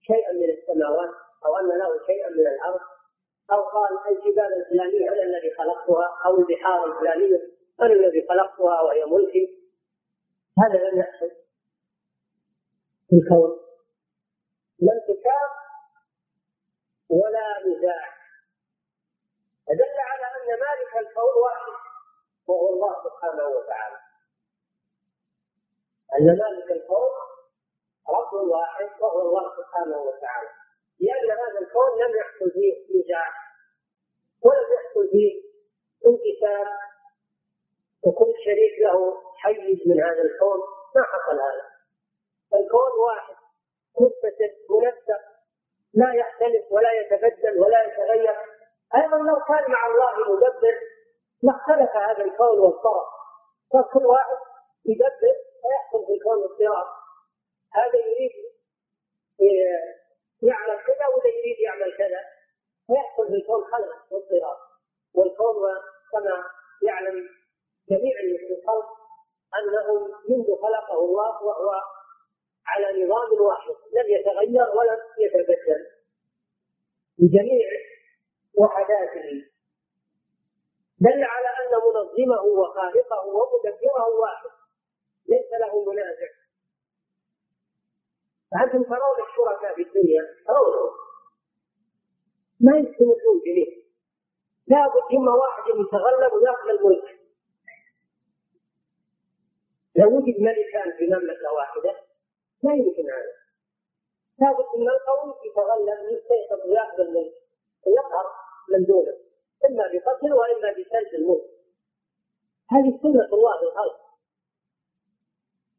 شيئا 0.00 0.32
من 0.32 0.50
السماوات 0.50 1.10
أو 1.46 1.56
أن 1.56 1.78
له 1.78 2.06
شيئا 2.06 2.28
من 2.28 2.46
الأرض 2.46 2.80
أو 3.52 3.62
قال 3.62 3.98
الجبال 4.08 4.52
الفلانية 4.60 5.08
أنا 5.12 5.22
الذي 5.22 5.54
خلقتها 5.58 6.20
أو 6.26 6.38
البحار 6.38 6.84
الفلانية 6.92 7.40
أنا 7.80 7.92
الذي 7.92 8.26
خلقتها 8.28 8.80
وهي 8.80 9.04
ملكي. 9.04 9.58
هذا 10.58 10.90
لم 10.90 10.98
يحصل. 10.98 11.30
في 13.08 13.16
الكون 13.16 13.58
لا 14.78 14.92
انتشار 14.92 15.48
ولا 17.08 17.46
نزاع 17.66 18.18
فدل 19.66 19.98
على 19.98 20.26
أن 20.36 20.48
مالك 20.48 20.87
الكون 20.98 21.42
واحد 21.44 21.72
وهو 22.48 22.68
الله 22.74 22.94
سبحانه 23.04 23.46
وتعالى. 23.48 23.98
أن 26.20 26.26
مالك 26.26 26.70
الكون 26.70 27.10
رب 28.08 28.32
واحد 28.32 28.90
وهو 29.00 29.20
الله 29.20 29.56
سبحانه 29.56 29.98
وتعالى. 29.98 30.48
لأن 31.00 31.30
هذا 31.30 31.58
الكون 31.60 31.90
لم 32.02 32.16
يحصل 32.16 32.50
فيه 32.50 32.74
نزاع 32.98 33.28
ولم 34.44 34.66
يحصل 34.76 35.08
فيه 35.10 35.42
انكسار 36.06 36.66
وكل 38.04 38.34
شريك 38.44 38.78
له 38.80 39.22
حيز 39.36 39.78
من 39.86 40.02
هذا 40.02 40.22
الكون. 40.22 40.58
ما 40.96 41.02
حصل 41.02 41.40
هذا؟ 41.40 41.66
الكون 42.54 42.92
واحد 43.06 43.36
متصل 44.00 44.52
منسق 44.70 45.22
لا 45.94 46.14
يختلف 46.14 46.72
ولا 46.72 46.92
يتبدل 46.92 47.60
ولا 47.60 47.82
يتغير. 47.82 48.57
أيضا 48.94 49.16
لو 49.16 49.36
كان 49.48 49.70
مع 49.70 49.86
الله 49.86 50.34
مدبر 50.34 50.76
لاختلف 51.42 51.96
هذا 51.96 52.24
الكون 52.24 52.58
واضطرب 52.58 53.06
فكل 53.72 54.06
واحد 54.06 54.36
يدبر 54.84 55.34
فيحصل 55.62 56.06
في 56.06 56.12
الكون 56.12 56.44
اضطراب 56.44 56.86
هذا 57.72 57.98
يريد 58.06 58.32
يعمل 60.42 60.78
كذا 60.86 61.06
ولا 61.14 61.28
يريد 61.38 61.60
يعمل 61.60 61.96
كذا؟ 61.98 62.20
فيحصل 62.86 63.26
في 63.28 63.34
الكون 63.34 63.64
خلل 63.64 63.92
واضطراب 64.10 64.56
والكون 65.14 65.56
كما 66.12 66.44
يعلم 66.82 67.28
جميع 67.90 68.14
الخلق 68.20 68.86
أنه 69.58 70.08
منذ 70.28 70.46
خلقه 70.62 70.98
الله 71.04 71.42
وهو 71.44 71.70
على 72.66 73.04
نظام 73.04 73.40
واحد. 73.40 73.74
لم 73.92 74.06
يتغير 74.08 74.76
ولم 74.76 75.00
يتبدل. 75.18 75.86
بجميع 77.18 77.68
وحداته 78.58 79.28
دل 81.00 81.24
على 81.24 81.48
أن 81.60 81.72
منظمه 81.86 82.42
وخالقه 82.42 83.26
ومدبره 83.26 84.08
واحد. 84.20 84.50
ليس 85.28 85.52
له 85.60 85.84
منازع. 85.84 86.30
فأنتم 88.50 88.82
ترون 88.82 89.18
الشركاء 89.28 89.74
في 89.74 89.82
الدنيا 89.82 90.22
ترونهم 90.46 90.92
ما 92.60 92.78
يستمرون 92.78 93.40
جميعا 93.46 93.78
لابد 94.66 95.12
إما 95.12 95.32
واحد 95.34 95.62
يتغلب 95.68 96.32
ويأخذ 96.32 96.68
الملك. 96.68 97.18
لو 99.96 100.16
وجد 100.16 100.40
ملكان 100.40 100.96
في 100.98 101.06
مملكة 101.06 101.52
واحدة. 101.52 102.00
لا 102.62 102.74
يمكن 102.74 103.10
هذا. 103.10 103.34
لابد 104.38 104.66
إن 104.76 104.88
القوي 104.88 105.34
يتغلب 105.46 106.12
يستيقظ 106.12 106.70
ويأخذ 106.70 107.00
الملك. 107.00 107.34
ويقهر. 107.86 108.47
من 108.72 108.84
دونه 108.84 109.14
إما 109.66 109.84
بقتل 109.92 110.32
وإما 110.32 110.70
بسلب 110.72 111.14
الملك 111.14 111.50
هذه 112.70 112.98
سنة 113.02 113.28
الله 113.32 113.58
في 113.58 113.64
الخلق 113.64 114.00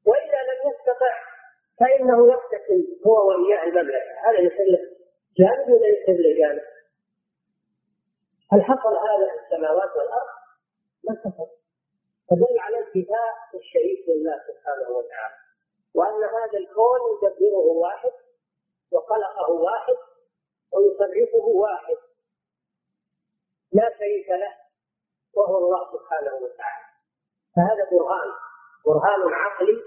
وإذا 0.05 0.39
لم 0.49 0.71
يستطع 0.71 1.13
فإنه 1.79 2.27
يقتتل 2.27 2.99
هو 3.07 3.27
وإياه 3.27 3.63
المملكة. 3.63 4.13
هذا 4.25 4.39
يسلف 4.39 4.81
جانب 5.37 5.69
ولا 5.69 5.87
يسلف 5.87 6.37
جانب؟ 6.37 6.63
هل 8.51 8.61
حصل 8.61 8.93
هذا 9.07 9.29
في 9.31 9.45
السماوات 9.45 9.95
والأرض؟ 9.97 10.29
ما 11.03 11.15
حصل. 11.19 11.47
فدل 12.29 12.59
على 12.59 12.77
انتفاء 12.77 13.33
الشريك 13.55 14.09
لله 14.09 14.35
سبحانه 14.47 14.89
وتعالى. 14.89 15.35
وأن 15.93 16.23
هذا 16.23 16.57
الكون 16.57 16.99
يدبره 17.23 17.67
واحد 17.83 18.11
وخلقه 18.91 19.51
واحد 19.51 19.95
ويصرفه 20.73 21.47
واحد. 21.47 21.97
لا 23.73 23.97
شريك 23.99 24.29
له 24.29 24.53
وهو 25.33 25.57
الله 25.57 25.81
سبحانه 25.93 26.33
وتعالى. 26.35 26.85
فهذا 27.55 27.89
برهان 27.91 28.29
برهان 28.85 29.33
عقلي 29.33 29.83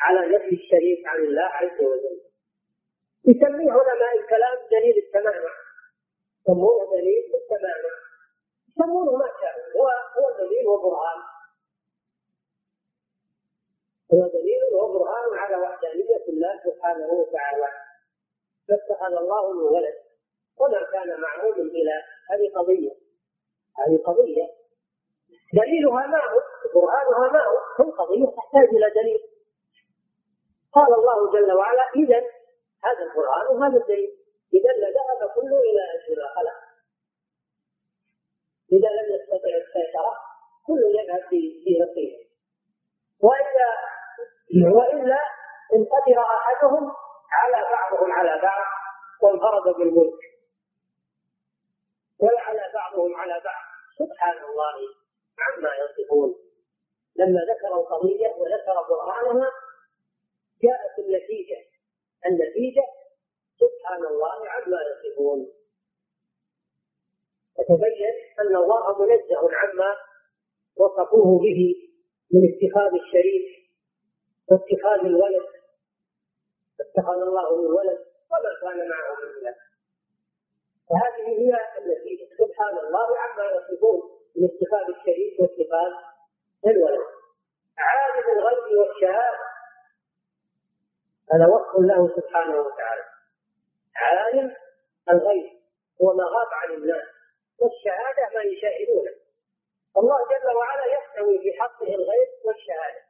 على 0.00 0.36
نفي 0.36 0.54
الشريك 0.54 1.06
عن 1.06 1.16
الله 1.16 1.42
عز 1.42 1.80
وجل. 1.80 2.20
يسميه 3.24 3.72
علماء 3.72 4.18
الكلام 4.20 4.56
دليل 4.70 4.96
التمامع 5.06 5.52
يسمونه 6.40 6.90
دليل 6.90 7.34
التمامع 7.34 7.94
يسمونه 8.68 9.16
ما 9.16 9.28
شاء 9.40 9.54
هو 9.76 9.88
هو 9.88 10.36
دليل 10.38 10.66
وبرهان. 10.66 11.20
هو 14.12 14.26
دليل 14.26 14.60
وبرهان 14.74 15.38
على 15.38 15.56
وحدانية 15.56 16.24
الله 16.28 16.60
سبحانه 16.64 17.06
وتعالى. 17.06 17.68
فاتخذ 18.68 19.12
الله 19.12 19.52
من 19.52 19.62
ولد 19.62 19.94
وما 20.60 20.82
كان 20.92 21.20
معه 21.20 21.50
من 21.50 21.70
إله 21.70 22.04
هذه 22.30 22.52
قضية. 22.56 23.03
هذه 23.78 23.96
قضية. 24.06 24.46
دليلها 25.52 26.06
ما 26.06 26.18
هو؟ 26.18 26.40
برهانها 26.74 27.32
ما 27.32 27.42
هو؟ 27.48 27.56
كل 27.76 27.90
قضية 27.90 28.26
تحتاج 28.36 28.68
إلى 28.68 28.90
دليل. 29.00 29.20
قال 30.72 30.94
الله 30.94 31.32
جل 31.32 31.52
وعلا 31.52 31.82
إذا 31.96 32.18
هذا 32.84 33.02
القرآن 33.06 33.56
وهذا 33.56 33.76
الدليل. 33.76 34.10
إذا 34.54 34.72
لذهب 34.72 35.30
كل 35.34 35.52
إلى 35.68 35.82
أجل 35.94 36.22
خلق. 36.36 36.58
إذا 38.72 38.88
لم 38.88 39.14
يستطع 39.14 39.52
السيطرة 39.64 40.14
كل 40.66 40.80
يذهب 40.98 41.28
في 41.28 41.78
نصيبه 41.82 42.24
وإلا 43.20 43.70
وإلا 44.76 45.18
إن 45.74 45.84
قدر 45.84 46.20
أحدهم 46.20 46.92
على 47.32 47.66
بعضهم 47.70 48.12
على 48.12 48.40
بعض 48.42 48.64
وانفرد 49.22 49.76
بالملك. 49.76 50.33
ولا 52.18 52.72
بعضهم 52.74 53.16
على 53.16 53.40
بعض. 53.44 53.64
سبحان 53.98 54.44
الله 54.44 54.76
عما 55.38 55.70
يصفون. 55.84 56.34
لما 57.16 57.40
ذكر 57.40 57.74
القضية 57.74 58.28
وذكر 58.28 58.82
برهانها 58.88 59.50
جاءت 60.62 60.98
النتيجة. 60.98 61.56
النتيجة 62.26 62.84
سبحان 63.60 64.06
الله 64.06 64.48
عما 64.48 64.78
يصفون. 64.90 65.52
فتبين 67.58 68.14
أن 68.40 68.56
الله 68.56 69.02
منزه 69.02 69.56
عما 69.56 69.96
وصفوه 70.76 71.38
به 71.38 71.90
من 72.32 72.42
اتخاذ 72.50 72.92
الشريك 72.94 73.70
واتخاذ 74.50 75.00
الولد. 75.06 75.48
اتخذ 76.80 77.20
الله 77.20 77.56
من 77.56 77.66
ولد 77.66 77.98
وما 78.30 78.52
كان 78.60 78.88
معه 78.88 79.14
من 79.22 79.44
ولد. 79.44 79.56
وهذه 80.90 81.28
هي 81.28 81.58
النتيجة 81.78 82.28
سبحان 82.38 82.78
الله 82.78 83.18
عما 83.18 83.44
يصفون 83.44 84.00
من 84.36 84.44
اتخاذ 84.44 84.94
الشريك 84.96 85.40
واتخاذ 85.40 85.92
الولد. 86.66 87.06
عالم 87.78 88.38
الغيب 88.38 88.78
والشهادة. 88.78 89.38
هذا 91.32 91.46
وصف 91.46 91.80
له 91.80 92.16
سبحانه 92.16 92.60
وتعالى. 92.60 93.04
عالم 93.96 94.56
الغيب 95.10 95.52
هو 96.02 96.14
ما 96.14 96.24
غاب 96.24 96.48
عن 96.52 96.74
الناس. 96.74 97.06
والشهادة 97.58 98.34
ما 98.34 98.42
يشاهدونه. 98.42 99.14
الله 99.96 100.18
جل 100.28 100.56
وعلا 100.56 100.84
يستوي 100.96 101.38
في 101.38 101.60
حقه 101.60 101.94
الغيب 101.94 102.28
والشهادة. 102.44 103.04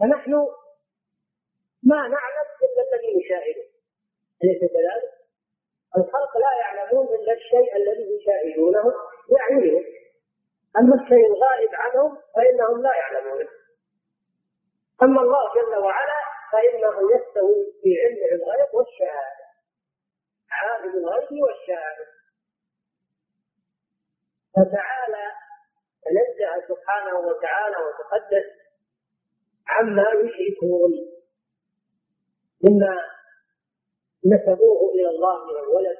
فنحن 0.00 0.32
ما 1.82 1.96
نعلم 1.96 2.46
إلا 2.62 2.82
الذي 2.82 3.16
نشاهده. 3.18 3.66
أليس 4.44 4.60
كذلك؟ 4.60 5.15
الخلق 5.96 6.36
لا 6.36 6.52
يعلمون 6.60 7.06
إلا 7.06 7.32
الشيء 7.32 7.76
الذي 7.76 8.06
يشاهدونه 8.16 8.94
بأعينهم 9.30 9.84
أما 10.78 10.94
الشيء 11.02 11.26
الغائب 11.26 11.70
عنهم 11.74 12.18
فإنهم 12.36 12.82
لا 12.82 12.94
يعلمونه. 12.94 13.48
أما 15.02 15.20
الله 15.20 15.54
جل 15.54 15.76
وعلا 15.76 16.20
فإنه 16.52 16.96
يستوي 17.14 17.72
في 17.82 17.88
علمه 18.02 18.42
الغيب 18.42 18.74
والشهادة. 18.74 19.46
عالم 20.50 20.94
الغيب 20.98 21.42
والشهادة. 21.42 22.06
فتعالى 24.54 25.32
تنزه 26.02 26.68
سبحانه 26.68 27.18
وتعالى 27.18 27.76
وتقدس 27.76 28.46
عما 29.68 30.06
يشركون. 30.24 30.92
مما 32.64 33.15
نسبوه 34.32 34.92
إلى 34.94 35.08
الله 35.08 35.44
من 35.44 35.56
الولد 35.58 35.98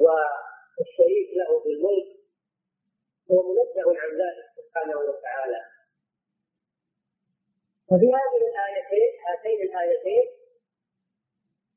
والشريك 0.00 1.28
له 1.36 1.60
بالملك 1.64 2.18
هو 3.30 3.42
منزه 3.42 4.00
عن 4.02 4.10
ذلك 4.22 4.46
سبحانه 4.56 4.98
وتعالى. 4.98 5.60
وفي 7.90 8.06
هذه 8.06 8.40
الآيتين 8.50 9.10
هاتين 9.26 9.62
الآيتين 9.62 10.26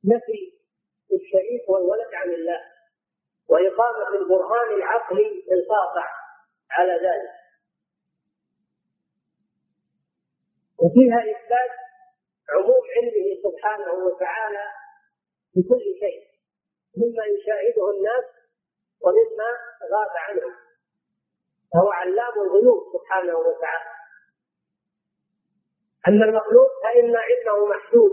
نفي 0.06 0.54
الشريك 1.14 1.70
والولد 1.70 2.14
عن 2.14 2.30
الله 2.34 2.62
وإقامة 3.50 4.08
البرهان 4.22 4.76
العقلي 4.76 5.44
القاطع 5.52 6.08
على 6.72 6.94
ذلك. 6.94 7.32
وفيها 10.80 11.20
إثبات 11.20 11.72
عموم 12.50 12.84
علمه 12.96 13.42
سبحانه 13.44 13.94
وتعالى 13.94 14.81
بكل 15.56 15.84
شيء 16.00 16.22
مما 16.98 17.24
يشاهده 17.26 17.90
الناس 17.92 18.26
ومما 19.02 19.50
غاب 19.92 20.12
عنهم. 20.16 20.54
فهو 21.74 21.90
علام 21.90 22.34
الغيوب 22.42 22.84
سبحانه 22.94 23.38
وتعالى. 23.38 23.92
أما 26.08 26.26
المخلوق 26.26 26.70
فإن 26.84 27.16
علمه 27.16 27.66
محدود 27.66 28.12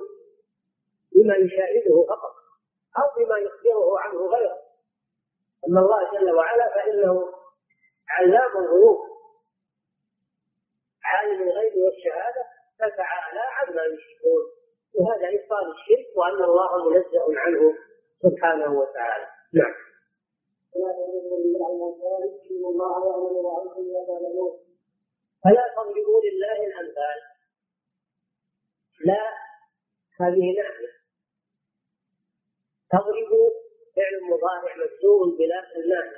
بما 1.13 1.35
يشاهده 1.37 2.07
فقط 2.09 2.35
أو 2.99 3.25
بما 3.25 3.39
يخبره 3.39 3.99
عنه 4.01 4.27
غيره. 4.27 4.59
أما 5.69 5.81
الله 5.81 6.13
جل 6.13 6.35
وعلا 6.35 6.75
فإنه 6.75 7.33
علام 8.09 8.57
الغيوب. 8.57 8.99
عالم 11.05 11.43
الغيب 11.43 11.73
والشهادة 11.77 12.45
فتعالى 12.79 13.41
عما 13.41 13.83
يشركون. 13.83 14.58
وهذا 14.99 15.27
إبطال 15.37 15.65
الشرك 15.75 16.17
وأن 16.17 16.43
الله 16.45 16.91
منزه 16.91 17.27
عنه 17.39 17.75
سبحانه 18.23 18.71
وتعالى. 18.81 19.27
نعم. 19.55 19.75
فلا 25.45 25.65
تضربوا 25.77 26.21
لله 26.27 26.67
الأمثال. 26.67 27.19
لا 29.05 29.23
هذه 30.21 30.45
نعمة. 30.59 30.91
تضرب 32.91 33.33
فعل 33.97 34.15
مضارع 34.31 34.77
مجزوم 34.77 35.37
بلا 35.39 35.61
الناس 35.77 36.15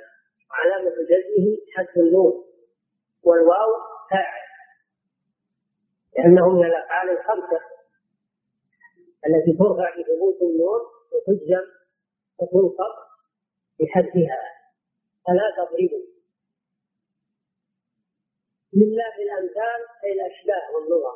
علامة 0.51 0.95
جزمه 1.11 1.57
حذف 1.75 1.97
النون. 1.97 2.45
والواو 3.23 3.71
فاعل. 4.11 4.47
لأنه 6.17 6.49
من 6.49 6.65
الأفعال 6.65 7.09
الخمسة. 7.09 7.80
التي 9.27 9.57
ترفع 9.57 9.89
بثبوت 9.95 10.41
النور 10.41 10.81
وتجزم 11.11 11.65
وتنصب 12.39 12.93
بحذفها 13.79 14.41
فلا 15.27 15.47
تضربوا 15.57 16.11
لله 18.73 19.15
الأمثال 19.19 19.79
أي 20.03 20.11
الأشباه 20.11 20.75
واللغة 20.75 21.13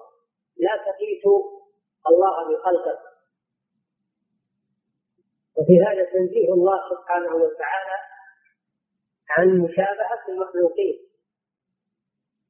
لا 0.58 0.78
تقيسوا 0.92 1.56
الله 2.08 2.36
بخلقه. 2.50 3.00
وفي 5.58 5.84
هذا 5.84 6.04
تنزيه 6.04 6.54
الله 6.54 6.90
سبحانه 6.90 7.36
وتعالى 7.36 7.98
عن 9.30 9.58
مشابهة 9.60 10.24
المخلوقين. 10.30 11.10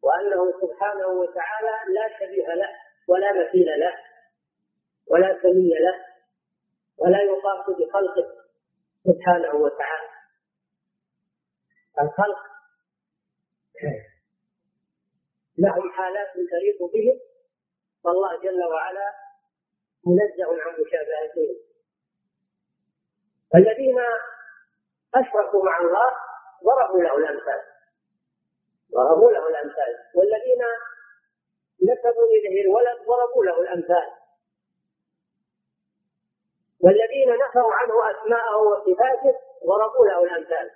وأنه 0.01 0.51
سبحانه 0.61 1.07
وتعالى 1.07 1.93
لا 1.93 2.19
شبيه 2.19 2.53
له 2.53 2.69
ولا 3.07 3.33
مثيل 3.33 3.65
له. 3.79 3.93
ولا 5.07 5.39
سمي 5.41 5.69
له 5.69 6.05
ولا 6.97 7.19
يقاس 7.21 7.65
بخلقه 7.79 8.45
سبحانه 9.03 9.55
وتعالى. 9.55 10.09
الخلق 12.01 12.39
لهم 15.57 15.91
حالات 15.91 16.33
تليق 16.33 16.83
بهم 16.93 17.19
والله 18.03 18.41
جل 18.41 18.63
وعلا 18.63 19.13
منزه 20.05 20.61
عن 20.63 20.73
مشابهتهم 20.81 21.55
الذين 23.55 23.99
أشركوا 25.15 25.65
مع 25.65 25.77
الله 25.77 26.11
ضربوا 26.63 27.01
له 27.01 27.17
الأمثال. 27.17 27.61
ضربوا 28.91 29.31
له 29.31 29.49
الأمثال. 29.49 29.91
والذين 30.15 30.61
نسبوا 31.83 32.25
إليه 32.25 32.61
الولد 32.61 32.97
ضربوا 33.07 33.45
له 33.45 33.61
الأمثال. 33.61 34.24
والذين 36.79 37.29
نفوا 37.29 37.73
عنه 37.73 37.93
أسماءه 38.11 38.57
وصفاته 38.57 39.39
ضربوا 39.65 40.05
له 40.07 40.23
الأمثال. 40.23 40.71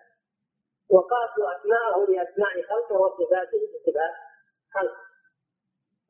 وقاسوا 0.90 1.58
أسماءه 1.58 2.06
بأسماء 2.06 2.64
خلقه 2.64 2.96
وصفاته 2.96 3.58
بصفات 3.58 4.14
خلقه. 4.74 5.02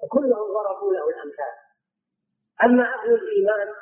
وكلهم 0.03 0.53
ضربوا 0.53 0.93
له 0.93 1.09
الأمثال. 1.09 1.53
أما 2.63 2.83
أهل 2.83 3.13
الإيمان 3.13 3.73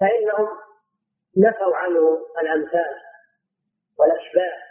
فإنهم 0.00 0.58
نفوا 1.36 1.76
عنه 1.76 2.26
الأمثال 2.40 2.94
والأشباه. 3.98 4.66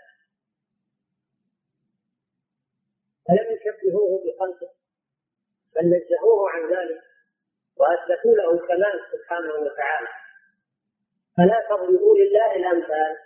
فلم 3.28 3.48
يشبهوه 3.56 4.24
بخلقه 4.26 4.70
بل 5.76 5.82
نزهوه 5.82 6.50
عن 6.50 6.62
ذلك 6.62 7.04
وأثبتوا 7.78 8.36
له 8.36 8.54
الكمال 8.54 9.02
سبحانه 9.12 9.54
وتعالى. 9.54 10.08
فلا 11.38 11.68
تضربوا 11.70 12.18
لله 12.18 12.56
الأمثال. 12.56 13.18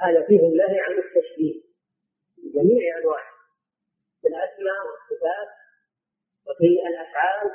هذا 0.00 0.26
فيه 0.26 0.40
الله 0.40 0.82
عن 0.82 0.98
التشبيه. 0.98 1.60
بجميع 2.36 2.98
أنواعه. 2.98 3.34
في 4.20 4.28
الاسماء 4.28 4.86
والصفات 4.86 5.48
وفي 6.46 6.88
الأفعال 6.88 7.50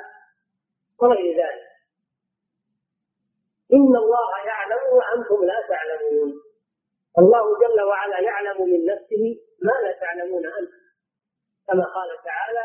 وغير 1.02 1.36
ذلك. 1.36 1.70
إن 3.72 3.96
الله 3.96 4.46
يعلم 4.46 4.82
وأنتم 4.92 5.44
لا 5.44 5.66
تعلمون. 5.68 6.42
الله 7.18 7.58
جل 7.58 7.82
وعلا 7.82 8.20
يعلم 8.20 8.70
من 8.70 8.84
نفسه 8.84 9.40
ما 9.62 9.72
لا 9.72 9.92
تعلمون 9.92 10.46
أنتم. 10.46 10.80
كما 11.66 11.84
قال 11.84 12.08
تعالى 12.24 12.64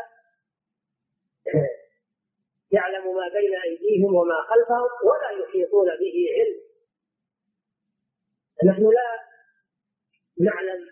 يعلم 2.72 3.14
ما 3.16 3.28
بين 3.28 3.60
أيديهم 3.60 4.14
وما 4.14 4.42
خلفهم 4.42 4.88
ولا 5.04 5.30
يحيطون 5.30 5.86
به 5.86 6.16
علم. 6.36 6.65
نحن 8.64 8.82
لا 8.82 9.20
نعلم 10.40 10.88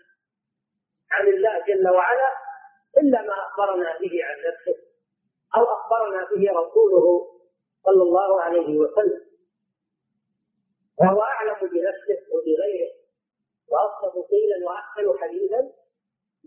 عن 1.11 1.27
الله 1.27 1.65
جل 1.67 1.89
وعلا 1.89 2.29
إلا 2.97 3.21
ما 3.21 3.33
أخبرنا 3.33 3.97
به 3.99 4.19
عن 4.23 4.37
نفسه 4.47 4.81
أو 5.57 5.63
أخبرنا 5.63 6.27
به 6.31 6.51
رسوله 6.51 7.31
صلى 7.85 8.03
الله 8.03 8.41
عليه 8.41 8.77
وسلم. 8.77 9.25
وهو 10.99 11.21
أعلم 11.21 11.59
بنفسه 11.59 12.19
وبغيره 12.33 12.91
وأصدق 13.71 14.27
قيلا 14.29 14.67
وأحسن 14.67 15.19
حديثا 15.19 15.61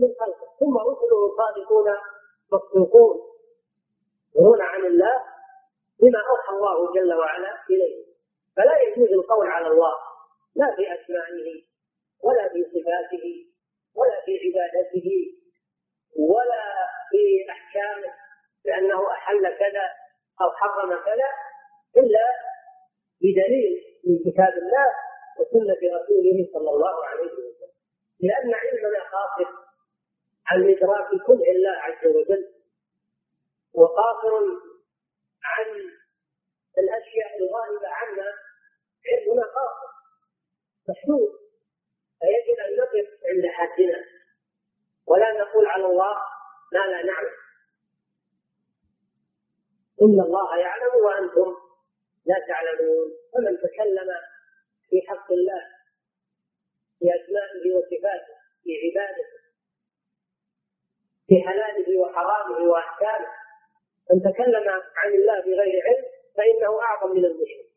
من 0.00 0.08
خلقه. 0.20 0.56
ثم 0.60 0.78
رسله 0.78 1.36
صادقون 1.36 1.96
مصدوقون 2.52 3.16
يرون 4.36 4.62
عن 4.62 4.86
الله 4.86 5.22
بما 6.00 6.20
أوحى 6.30 6.52
الله 6.52 6.92
جل 6.94 7.14
وعلا 7.14 7.64
إليه. 7.70 8.04
فلا 8.56 8.80
يجوز 8.80 9.08
القول 9.12 9.46
على 9.46 9.66
الله. 9.66 9.94
لا 10.56 10.76
في 10.76 10.82
أسمائه 10.94 11.62
ولا 12.24 12.48
في 12.48 12.64
صفاته 12.64 13.46
ولا 13.94 14.20
في 14.24 14.32
عبادته 14.44 15.08
ولا 16.16 16.64
في 17.10 17.50
أحكامه 17.50 18.14
بأنه 18.64 19.10
أحل 19.12 19.58
كذا 19.58 19.86
أو 20.40 20.50
حرم 20.50 21.04
كذا 21.04 21.30
إلا 21.96 22.26
بدليل 23.22 23.84
من 24.04 24.18
كتاب 24.32 24.52
الله 24.62 24.86
وسنة 25.38 25.80
رسوله 25.96 26.48
صلى 26.52 26.70
الله 26.70 27.04
عليه 27.04 27.32
وسلم. 27.32 27.72
لأن 28.20 28.54
علمنا 28.54 29.02
قاصر 29.12 29.50
عن 30.46 30.70
إدراك 30.70 31.08
كل 31.26 31.42
الله 31.50 31.70
عز 31.70 32.06
وجل 32.06 32.54
وقاصر 33.74 34.34
عن 35.44 35.66
الأشياء 36.78 37.38
الغائبة 37.38 37.88
عنا 37.88 38.32
علمنا 39.06 39.42
قاصر. 39.42 39.97
محدود 40.88 41.30
فيجب 42.20 42.58
أن 42.66 42.76
نقف 42.76 43.08
عند 43.24 43.46
حدنا. 43.46 44.04
ولا 45.06 45.32
نقول 45.32 45.66
على 45.66 45.84
الله 45.84 46.16
ما 46.72 46.78
لا 46.78 47.02
نعلم. 47.02 47.36
إن 50.02 50.20
الله 50.20 50.58
يعلم 50.58 50.94
وأنتم 51.04 51.56
لا 52.26 52.36
تعلمون. 52.48 53.08
فمن 53.34 53.58
تكلم 53.58 54.10
في 54.90 55.02
حق 55.08 55.32
الله 55.32 55.62
في 56.98 57.04
أسمائه 57.04 57.76
وصفاته 57.76 58.34
في 58.64 58.70
عبادته 58.84 59.38
في 61.28 61.42
حلاله 61.48 62.00
وحرامه 62.00 62.70
وأحكامه 62.70 63.28
من 64.10 64.32
تكلم 64.32 64.68
عن 64.96 65.12
الله 65.12 65.40
بغير 65.40 65.82
علم 65.86 66.04
فإنه 66.36 66.80
أعظم 66.82 67.16
من 67.16 67.24
المشرك. 67.24 67.67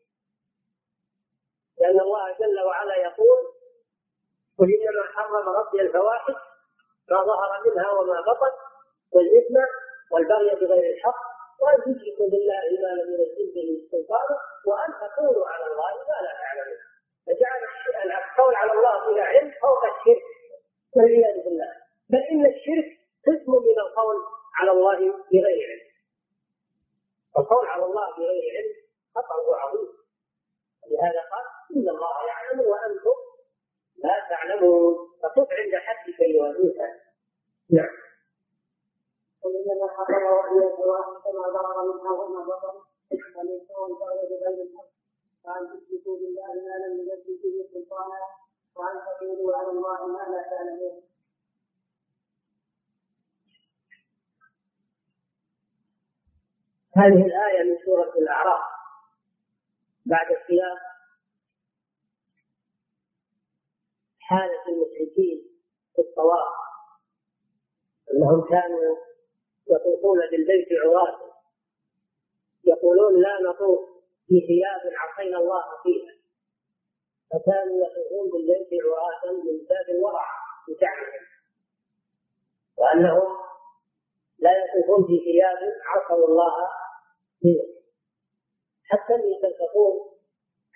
لأن 1.80 2.00
الله 2.00 2.36
جل 2.40 2.60
وعلا 2.60 2.96
يقول 2.96 3.38
قل 4.58 4.68
إنما 4.74 5.02
حرم 5.14 5.48
ربي 5.48 5.80
الفواحش 5.80 6.34
ما 7.10 7.24
ظهر 7.24 7.62
منها 7.66 7.90
وما 7.90 8.20
بطن 8.20 8.52
والإثم 9.12 9.56
والبغي 10.12 10.54
بغير 10.54 10.94
الحق 10.94 11.22
وأن 11.60 11.76
تشركوا 11.76 12.28
بالله 12.30 12.62
ما 12.82 13.02
لم 13.02 13.08
ينزل 13.12 13.52
به 13.54 13.88
سلطانا 13.90 14.36
وأن 14.66 14.90
تقولوا 15.00 15.48
على 15.48 15.64
الله 15.64 15.92
ما 16.08 16.18
لا 16.26 16.32
تعلمون 16.40 16.78
فجعل 17.26 17.62
القول 18.04 18.54
على 18.54 18.72
الله 18.72 19.10
بلا 19.10 19.22
علم 19.22 19.52
فوق 19.62 19.84
الشرك. 19.84 20.22
والعياذ 20.96 21.44
بالله. 21.44 21.72
بل 22.10 22.18
إن 22.18 22.46
الشرك 22.46 22.88
قسم 23.26 23.52
من 23.52 23.78
القول 23.86 24.16
على 24.58 24.70
الله 24.70 24.98
بغير 25.32 25.68
علم. 25.70 25.92
القول 27.38 27.66
على 27.66 27.84
الله 27.84 28.10
بغير 28.16 28.42
علم 28.56 28.74
خطأه 29.14 29.56
عظيم. 29.56 29.88
لهذا 30.90 31.20
قال 31.32 31.44
إن 31.76 31.88
الله 31.88 32.16
يعلم 32.28 32.60
وأنتم 32.60 33.18
لا 34.04 34.14
تعلمون. 34.30 35.12
فقف 35.22 35.48
عند 35.52 35.74
حدك 35.74 36.20
أيها 36.20 36.50
الإنسان 36.50 37.00
نعم. 37.70 37.94
وإنما 39.44 39.88
حرم 39.96 40.24
رؤية 40.26 40.74
واحد 40.90 41.12
كما 41.24 41.42
ظهر 41.56 41.92
منها 41.92 42.10
وما 42.10 42.44
بطن. 42.44 42.80
فالإنسان 43.34 43.94
قال 44.00 44.16
بغير 44.30 44.62
الحق 44.66 44.90
وأن 45.44 45.62
تشركوا 45.66 46.16
بالله 46.18 46.52
ما 46.66 46.74
لم 46.86 46.92
ينزل 47.00 47.36
به 47.42 47.68
سلطانا. 47.72 48.20
وأن 48.76 48.96
تقولوا 49.06 49.56
على 49.56 49.68
الله 49.68 50.06
ما 50.06 50.22
لا 50.32 50.42
تعلمون. 50.50 51.02
هذه 56.96 57.26
الآية 57.26 57.62
من 57.62 57.84
سورة 57.84 58.12
الأعراف. 58.18 58.62
بعد 60.06 60.26
السياق 60.30 60.91
حالة 64.28 64.62
المشركين 64.68 65.38
في 65.94 66.02
الطواف. 66.02 66.52
أنهم 68.12 68.40
كانوا 68.48 68.96
يطوفون 69.70 70.18
بالبيت 70.30 70.68
عراة. 70.84 71.32
يقولون 72.64 73.22
لا 73.22 73.38
نطوف 73.50 73.80
في 74.26 74.40
ثياب 74.46 74.92
عصينا 74.98 75.38
الله 75.38 75.62
فيها. 75.82 76.14
فكانوا 77.30 77.86
يطوفون 77.86 78.30
بالبيت 78.30 78.68
عراة 78.84 79.32
من 79.32 79.58
باب 79.68 79.96
الورع 79.96 80.26
بزعمهم 80.68 81.22
وأنهم 82.78 83.36
لا 84.38 84.50
يطوفون 84.50 85.06
في 85.06 85.18
ثياب 85.24 85.58
عصوا 85.86 86.26
الله 86.28 86.68
فيها. 87.40 87.66
حتى 88.84 89.14
اللي 89.14 89.38
تلتقون 89.42 90.12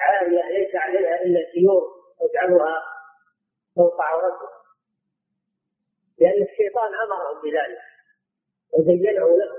عالية 0.01 0.43
ليس 0.59 0.75
عليها 0.75 1.23
إلا 1.23 1.41
سيور 1.53 1.83
يجعلها 2.23 2.96
فوق 3.77 4.01
عورته. 4.01 4.49
لأن 6.19 6.43
الشيطان 6.43 6.95
أمرهم 6.95 7.43
بذلك 7.43 7.83
وزينه 8.73 9.37
له. 9.37 9.53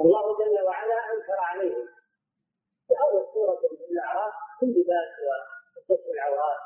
الله 0.00 0.38
جل 0.38 0.64
وعلا 0.64 0.94
أنكر 1.14 1.38
عليهم 1.38 1.88
في 2.88 2.94
اول 3.00 3.26
سوره 3.34 3.60
الأعراف 3.90 4.34
كل 4.60 4.66
لباس 4.66 5.10
وكسر 5.76 6.10
العورات. 6.10 6.60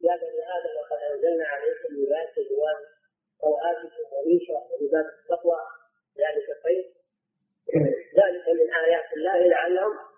يا 0.00 0.16
بني 0.16 0.42
آدم 0.56 0.76
قد 0.90 0.98
أنزلنا 1.12 1.46
عليكم 1.46 1.94
لباس 1.94 2.34
جوان 2.50 2.78
سوآتكم 3.40 4.04
وريشة 4.12 4.54
ولباس 4.70 5.06
التقوى. 5.20 5.60
ذلك 6.18 6.62
خير. 6.62 6.94
ذلك 8.18 8.48
من 8.48 8.74
آيات 8.74 9.12
الله 9.12 9.38
لعلهم 9.38 10.13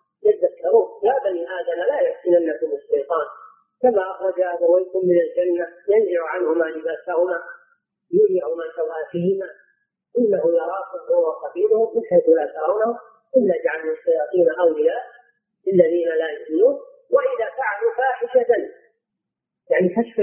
بني 1.27 1.43
آدم 1.59 1.79
لا 1.91 1.99
يفتننكم 2.09 2.70
الشيطان. 2.77 3.27
كما 3.83 4.03
أخرج 4.11 4.41
ابويكم 4.41 5.01
من 5.09 5.18
الجنة 5.27 5.66
ينزع 5.89 6.22
عنهما 6.29 6.64
لباسهما 6.64 7.39
يريهما 8.18 8.64
سواتهما 8.77 9.49
إنه 10.18 10.43
يراكم 10.61 11.01
هو 11.11 11.29
وقبيله 11.29 11.95
من 11.95 12.03
حيث 12.11 12.29
لا 12.29 12.47
ترونه. 12.57 12.99
الا 13.37 13.55
جعلنا 13.64 13.93
الشياطين 13.93 14.49
أولياء 14.61 15.03
للذين 15.66 16.09
لا 16.09 16.29
يؤمنون. 16.37 16.74
وإذا 17.14 17.47
فعلوا 17.59 17.93
فاحشة 17.99 18.53
يعني 19.70 19.89
كشف 19.89 20.18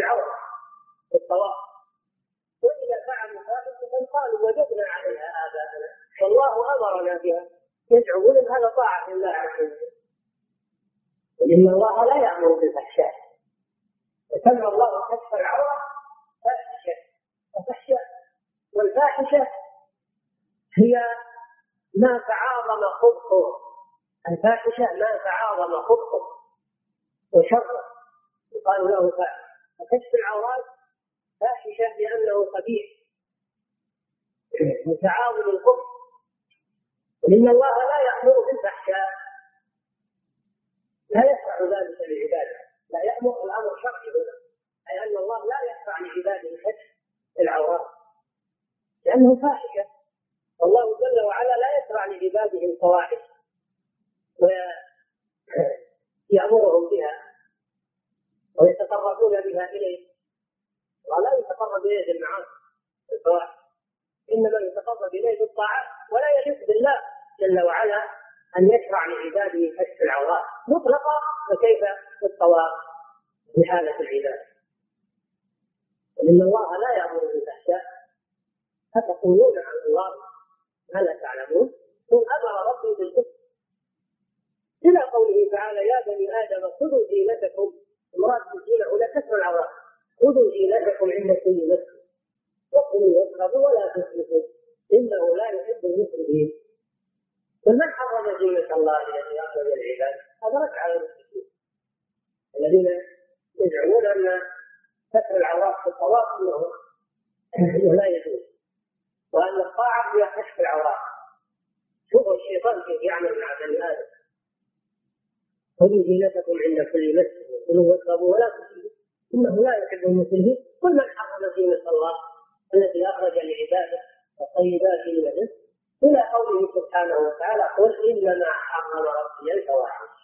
من 125.07 125.27
الرزق 125.27 125.63
إلى 126.03 126.21
قوله 126.33 126.61
سبحانه 126.75 127.17
وتعالى 127.17 127.63
قل 127.77 128.09
إنما 128.09 128.51
حرم 128.51 129.03
ربي 129.07 129.53
الفواحش. 129.53 130.15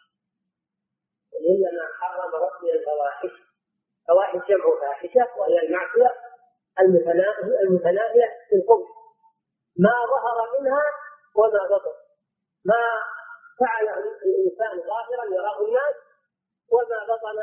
قل 1.33 1.45
إنما 1.49 1.85
حرم 1.99 2.31
ربي 2.35 2.71
الفواحش. 2.73 3.31
فواحش 4.07 4.47
جمع 4.49 4.65
فاحشة 4.81 5.27
وهي 5.39 5.59
المعصية 5.59 6.15
المتناهيه 6.79 7.59
المتناهية 7.61 8.27
في 8.49 8.55
القبح. 8.55 8.87
ما 9.77 9.93
ظهر 10.13 10.59
منها 10.59 10.83
وما 11.35 11.63
بطن. 11.75 11.95
ما 12.65 12.83
فعله 13.59 13.97
الإنسان 13.99 14.87
ظاهرا 14.87 15.25
يراه 15.35 15.65
الناس 15.67 15.95
وما 16.71 17.15
بطن 17.15 17.37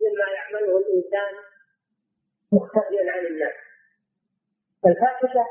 مما 0.00 0.26
يعمله 0.34 0.76
الإنسان 0.78 1.34
مختفيا 2.52 3.12
عن 3.12 3.26
الناس. 3.26 3.54
فالفاحشة 4.82 5.46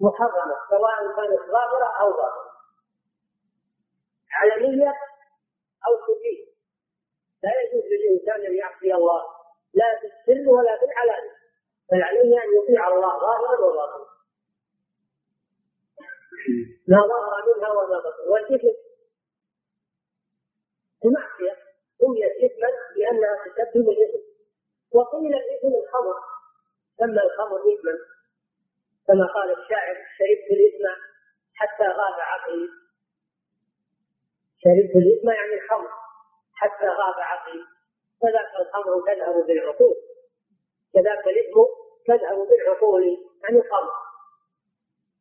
محرمة 0.00 0.56
سواء 0.70 1.16
كانت 1.16 1.40
ظاهرة 1.50 2.00
أو 2.00 2.12
باطنة. 2.12 2.50
علنيه 4.32 4.88
أو 5.86 5.92
سريه 6.06 6.50
لا 7.42 7.50
يجوز 7.60 7.84
للإنسان 7.84 8.46
أن 8.46 8.54
يعصي 8.54 8.94
الله 8.94 9.22
لا 9.74 9.98
في 10.00 10.06
السر 10.06 10.50
ولا 10.50 10.78
في 10.78 10.84
العلانية. 10.84 11.36
بل 11.92 12.02
عليه 12.02 12.42
أن 12.44 12.48
يطيع 12.62 12.88
الله 12.88 13.18
ظاهرا 13.18 13.60
وباطنا. 13.60 14.06
ما 16.88 17.06
ظهر 17.06 17.56
منها 17.56 17.70
وما 17.70 17.98
بطن. 17.98 18.28
والإثم؟ 18.28 18.76
المعصيه 21.04 21.56
سميت 21.98 22.32
إثما 22.44 22.68
لأنها 22.96 23.44
تسبب 23.44 23.88
الإثم. 23.88 24.22
وقيل 24.92 25.34
الإثم 25.34 25.74
الخمر. 25.84 26.16
سمى 26.98 27.22
الخمر 27.22 27.58
إثما. 27.58 28.19
كما 29.10 29.26
قال 29.26 29.50
الشاعر 29.50 29.96
شربت 30.18 30.48
الاثم 30.56 31.00
حتى 31.54 31.84
غاب 31.84 32.20
عقلي. 32.20 32.68
شربت 34.62 34.96
الاثم 34.96 35.30
يعني 35.30 35.54
الخمر 35.54 35.90
حتى 36.54 36.86
غاب 36.86 37.14
عقلي. 37.18 37.64
كذاك 38.22 38.50
الخمر 38.60 38.92
تذهب 39.06 39.46
بالعقول. 39.46 39.94
كذاك 40.94 41.26
الإثم 41.26 41.58
تذهب 42.06 42.38
بالعقول 42.48 43.02
يعني 43.42 43.58
الخمر 43.58 43.92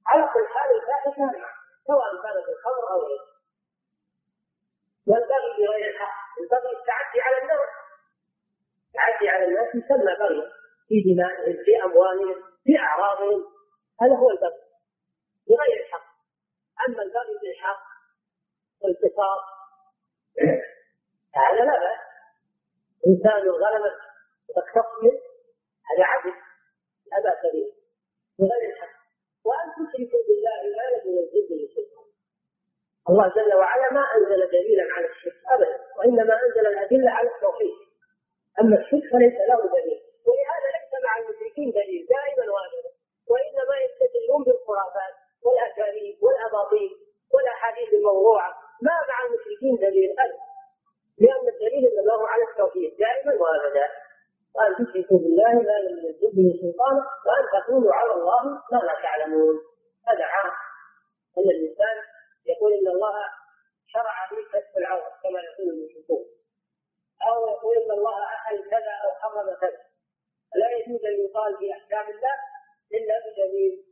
على 0.07 0.29
كل 0.33 0.47
حال 0.53 0.69
الفاحشه 0.81 1.49
سواء 1.87 2.11
كانت 2.23 2.49
الخمر 2.49 2.91
أو 2.91 2.99
غيره. 3.01 3.25
والبغي 5.07 5.49
بغير 5.57 5.89
الحق. 5.89 6.39
البغي 6.41 6.71
التعدي 6.79 7.21
على 7.21 7.37
الناس. 7.41 7.69
التعدي 8.87 9.29
على 9.29 9.45
الناس 9.45 9.75
يسمى 9.75 10.15
بغي. 10.19 10.51
في 10.87 11.13
دمائهم 11.13 11.63
في 11.65 11.83
أموالهم 11.83 12.43
في 12.63 12.79
أعراضهم. 12.79 13.58
هذا 14.01 14.15
هو 14.15 14.29
البغي 14.29 14.61
بغير 15.47 15.85
الحق. 15.85 16.09
أما 16.87 17.03
البغي 17.03 17.37
بالحق 17.41 17.83
والقصاص 18.81 19.43
هذا 21.35 21.63
لا 21.65 21.79
بأس. 21.79 21.99
إنسان 23.07 23.49
غلبت 23.49 23.99
تقتص 24.55 25.03
هذا 25.89 26.03
عدل. 26.03 26.33
لا 27.11 27.19
بأس 27.23 27.41
به. 27.53 27.73
بغير 28.39 28.69
الحق. 28.73 28.99
وأن 29.45 29.67
تشركوا 29.75 30.19
بالله 30.27 30.63
لم 30.63 31.09
ينزل 31.17 31.47
به 31.49 31.73
سلطان 31.75 32.09
الله 33.09 33.27
جل 33.35 33.53
وعلا 33.53 33.93
ما 33.93 34.03
أنزل 34.15 34.51
دليلا 34.51 34.93
على 34.93 35.07
الشرك 35.09 35.41
ابدا 35.47 35.79
وإنما 35.97 36.33
أنزل 36.43 36.67
الأدلة 36.67 37.11
على 37.11 37.29
التوحيد. 37.35 37.77
أما 38.61 38.75
الشرك 38.81 39.11
فليس 39.11 39.33
له 39.49 39.59
دليل. 39.75 40.01
ولهذا 40.27 40.67
ليس 40.75 40.93
مع 41.05 41.17
المشركين 41.17 41.71
دليل 41.71 42.07
دائما 42.07 42.53
وابدا 42.53 42.98
وإنما 43.31 43.75
يستدلون 43.85 44.43
بالخرافات 44.43 45.13
والأكاذيب 45.45 46.23
والأباطيل 46.23 46.91
والأحاديث 47.33 47.93
الموضوعة. 47.93 48.49
ما 48.81 48.95
مع 49.09 49.17
المشركين 49.25 49.75
دليل؟ 49.75 50.11
ابدا 50.19 50.49
لأن 51.17 51.47
الدليل 51.53 51.83
انما 51.99 52.13
هو 52.13 52.25
على 52.25 52.43
التوحيد. 52.43 52.97
دائما. 52.97 53.33
وابدا 53.41 53.87
وان 54.55 54.71
تشركوا 54.75 55.19
بالله 55.19 55.53
ما 55.53 55.77
لم 55.85 55.97
ينزل 56.05 56.31
به 56.37 56.59
سلطانا 56.61 57.01
وأن 57.25 57.45
تقولوا 57.55 57.93
على 57.93 58.11
الله 58.11 58.43
ما 58.71 58.77
لا 58.77 58.93
تعلمون. 59.03 59.55
هذا 60.07 60.23
عام. 60.23 60.51
أن 61.37 61.49
الإنسان 61.55 61.97
يقول 62.45 62.73
إن 62.73 62.87
الله 62.87 63.15
شرع 63.87 64.15
لي 64.31 64.43
كشف 64.53 64.77
العورة 64.77 65.11
كما 65.23 65.39
يقول 65.47 65.67
المشركون. 65.73 66.25
أو 67.27 67.47
يقول 67.47 67.77
إن 67.77 67.91
الله 67.91 68.23
احل 68.23 68.69
كذا 68.69 68.93
أو 69.03 69.09
حرم 69.21 69.55
كذا. 69.61 69.81
لا 70.55 70.67
يجوز 70.77 71.05
أن 71.05 71.25
يقال 71.25 71.57
في 71.57 71.71
أحكام 71.71 72.05
الله 72.15 72.35
الا 72.93 73.15
بدليل 73.59 73.88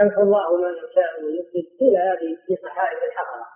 يمحو 0.00 0.22
الله 0.22 0.56
ما 0.56 0.68
يشاء 0.70 1.24
ويثبت 1.24 1.80
قيل 1.80 1.96
هذه 1.96 2.38
في 2.46 2.56
صحائف 2.62 2.98
الحضره 3.02 3.46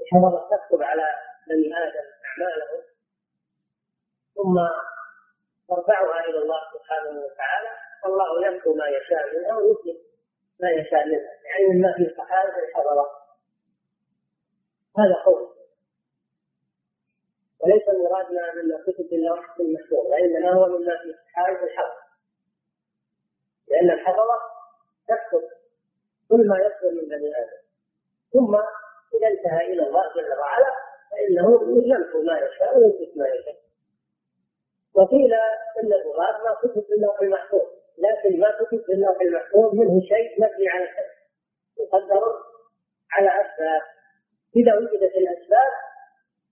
الحضره 0.00 0.48
تكتب 0.50 0.82
على 0.82 1.14
بني 1.48 1.76
آدم 1.78 2.06
أعمالهم 2.28 2.82
ثم 4.34 4.56
ترفعها 5.68 6.24
إلى 6.24 6.38
الله 6.38 6.60
سبحانه 6.74 7.10
وتعالى 7.10 7.68
والله 8.04 8.46
يمحو 8.46 8.74
ما 8.74 8.86
يشاء 8.88 9.38
منها 9.38 9.56
ويثبت 9.56 10.00
ما 10.60 10.70
يشاء 10.70 11.06
منها 11.06 11.32
يعني 11.44 11.64
مما 11.74 11.94
في 11.96 12.14
صحائف 12.16 12.54
الحضرة. 12.68 13.06
هذا 14.98 15.14
قول 15.24 15.48
وليس 17.60 17.88
مرادنا 17.88 18.54
مما 18.54 18.82
كتب 18.86 19.12
اللوح 19.12 19.60
المحفوظ 19.60 20.06
وإنما 20.06 20.52
هو 20.52 20.66
مما 20.66 20.96
في 21.02 21.14
صحائف 21.32 21.62
الحضره 21.62 22.02
لأن 23.68 23.90
الحضرة 23.90 24.57
تكتب 25.08 25.44
كل 26.28 26.48
ما 26.48 26.56
يصدر 26.58 26.90
من 27.02 27.08
بني 27.08 27.28
آدم. 27.42 27.60
ثم 28.32 28.54
إذا 29.14 29.28
انتهى 29.28 29.72
إلى 29.72 29.82
الله 29.88 30.02
جل 30.16 30.32
وعلا 30.40 30.72
فإنه 31.10 31.48
يمحو 31.92 32.22
ما 32.22 32.38
يشاء 32.38 32.78
ويثبت 32.78 33.16
ما 33.16 33.28
يشاء. 33.28 33.56
وقيل 34.94 35.34
إن 35.80 35.92
المراد 35.92 36.34
ما 36.44 36.54
كتب 36.62 36.82
في 36.86 36.92
اللوح 36.94 37.20
المحفوظ 37.20 37.66
لكن 37.98 38.40
ما 38.40 38.50
كتب 38.50 38.80
في 38.86 38.92
اللوح 38.92 39.20
المحفوظ 39.20 39.74
منه 39.74 40.00
شيء 40.00 40.28
مبني 40.42 40.68
على 40.68 40.86
شيء 40.86 41.10
مقدر 41.78 42.22
على 43.12 43.28
أسباب. 43.28 43.82
إذا 44.56 44.74
وجدت 44.76 45.14
الأسباب 45.16 45.72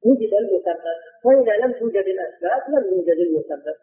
وجد 0.07 0.32
المسبب 0.34 0.98
وإذا 1.24 1.57
لم 1.57 1.72
توجد 1.72 2.04
الأسباب 2.14 2.62
لم 2.68 2.84
يوجد 2.94 3.18
المسبب 3.26 3.76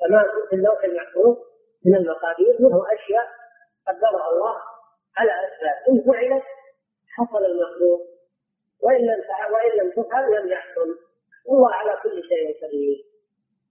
فما 0.00 0.24
في 0.50 0.56
اللوح 0.56 0.84
المحفوظ؟ 0.84 1.36
من 1.84 1.94
المقادير 1.96 2.56
منه 2.60 2.84
أشياء 2.94 3.26
قدرها 3.88 4.30
الله 4.30 4.56
على 5.16 5.32
اسباب 5.32 5.76
إن 5.88 6.12
فعلت 6.12 6.44
حصل 7.16 7.44
المخلوق. 7.44 8.00
وإن 8.82 9.00
لم 9.00 9.22
وإن 9.54 9.72
لم 9.80 9.90
تفعل 10.02 10.32
لم 10.32 10.48
يحصل. 10.48 10.98
والله 11.46 11.74
على 11.74 12.00
كل 12.02 12.22
شيء 12.28 12.66
قدير. 12.66 13.04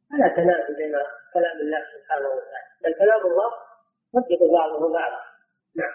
فلا 0.09 0.27
تنافي 0.35 0.73
بين 0.73 0.95
كلام 1.33 1.57
الله 1.57 1.81
سبحانه 1.93 2.27
وتعالى. 2.27 2.67
بل 2.83 2.93
كلام 2.93 3.21
الله 3.31 3.51
يصدق 4.13 4.51
بعضه 4.51 4.93
بعضا. 4.93 5.21
نعم. 5.75 5.93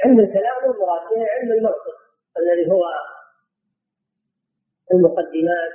علم 0.00 0.20
الكلام 0.20 0.64
المراد 0.64 1.00
به 1.10 1.26
علم 1.30 1.52
المنطق 1.52 1.96
الذي 2.38 2.70
هو 2.70 2.84
المقدمات 4.92 5.72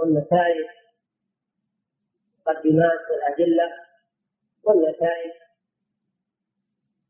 والنتائج 0.00 0.66
المقدمات 2.46 3.00
والأدلة 3.10 3.72
والنتائج 4.64 5.32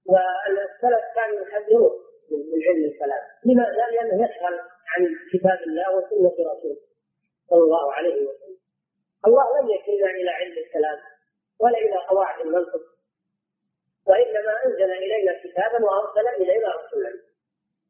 والسلف 0.07 1.05
كانوا 1.15 1.41
يحذرون 1.41 1.93
من 2.31 2.63
علم 2.69 2.85
الكلام 2.85 3.23
لماذا؟ 3.45 3.87
لأنه 3.91 4.25
يشغل 4.25 4.61
عن 4.89 5.07
كتاب 5.33 5.59
الله 5.67 5.97
وسنة 5.97 6.53
رسوله 6.53 6.77
صلى 7.51 7.61
الله 7.63 7.93
عليه 7.93 8.15
وسلم 8.15 8.59
الله 9.27 9.61
لم 9.61 9.69
يكلنا 9.71 10.11
إلى 10.11 10.31
علم 10.31 10.59
الكلام 10.67 10.99
ولا 11.61 11.79
إلى 11.79 11.97
قواعد 12.09 12.47
المنطق 12.47 12.83
وإنما 14.07 14.65
أنزل 14.67 14.93
إلينا 14.93 15.33
كتابا 15.45 15.85
وأرسل 15.85 16.29
إلينا 16.29 16.69
رسولا. 16.69 17.13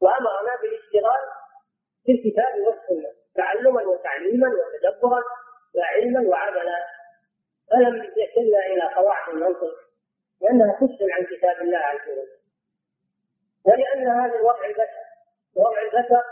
وأمرنا 0.00 0.56
بالاشتغال 0.62 1.20
بالكتاب 2.06 2.54
والسنة 2.66 3.10
تعلما 3.34 3.82
وتعليما 3.82 4.48
وتدبرا 4.48 5.22
وعلما 5.74 6.28
وعملا. 6.28 6.86
فلم 7.70 7.94
يكلنا 8.16 8.58
إلى 8.66 8.94
قواعد 8.94 9.34
المنطق 9.34 9.74
لأنها 10.40 10.72
تفصل 10.72 11.10
عن 11.10 11.24
كتاب 11.24 11.56
الله 11.62 11.78
عز 11.78 12.08
وجل. 12.08 12.42
ولأن 13.64 14.08
هذا 14.08 14.34
الوضع 14.36 14.64
البشر 14.64 15.02
وضع 15.56 15.82
البشر 15.82 16.22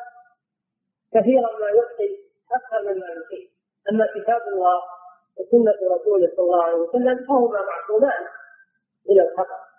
كثيرا 1.14 1.58
ما 1.60 1.68
يخطي 1.70 2.18
أكثر 2.52 2.82
مما 2.82 3.06
يخطي 3.06 3.50
أما 3.92 4.06
كتاب 4.06 4.40
الله 4.48 4.82
وسنة 5.38 5.96
رسوله 5.96 6.28
صلى 6.36 6.44
الله 6.44 6.64
عليه 6.64 6.74
وسلم 6.76 7.26
فهما 7.26 7.60
معصومان 7.62 8.26
إلى 9.10 9.22
الخطأ 9.22 9.69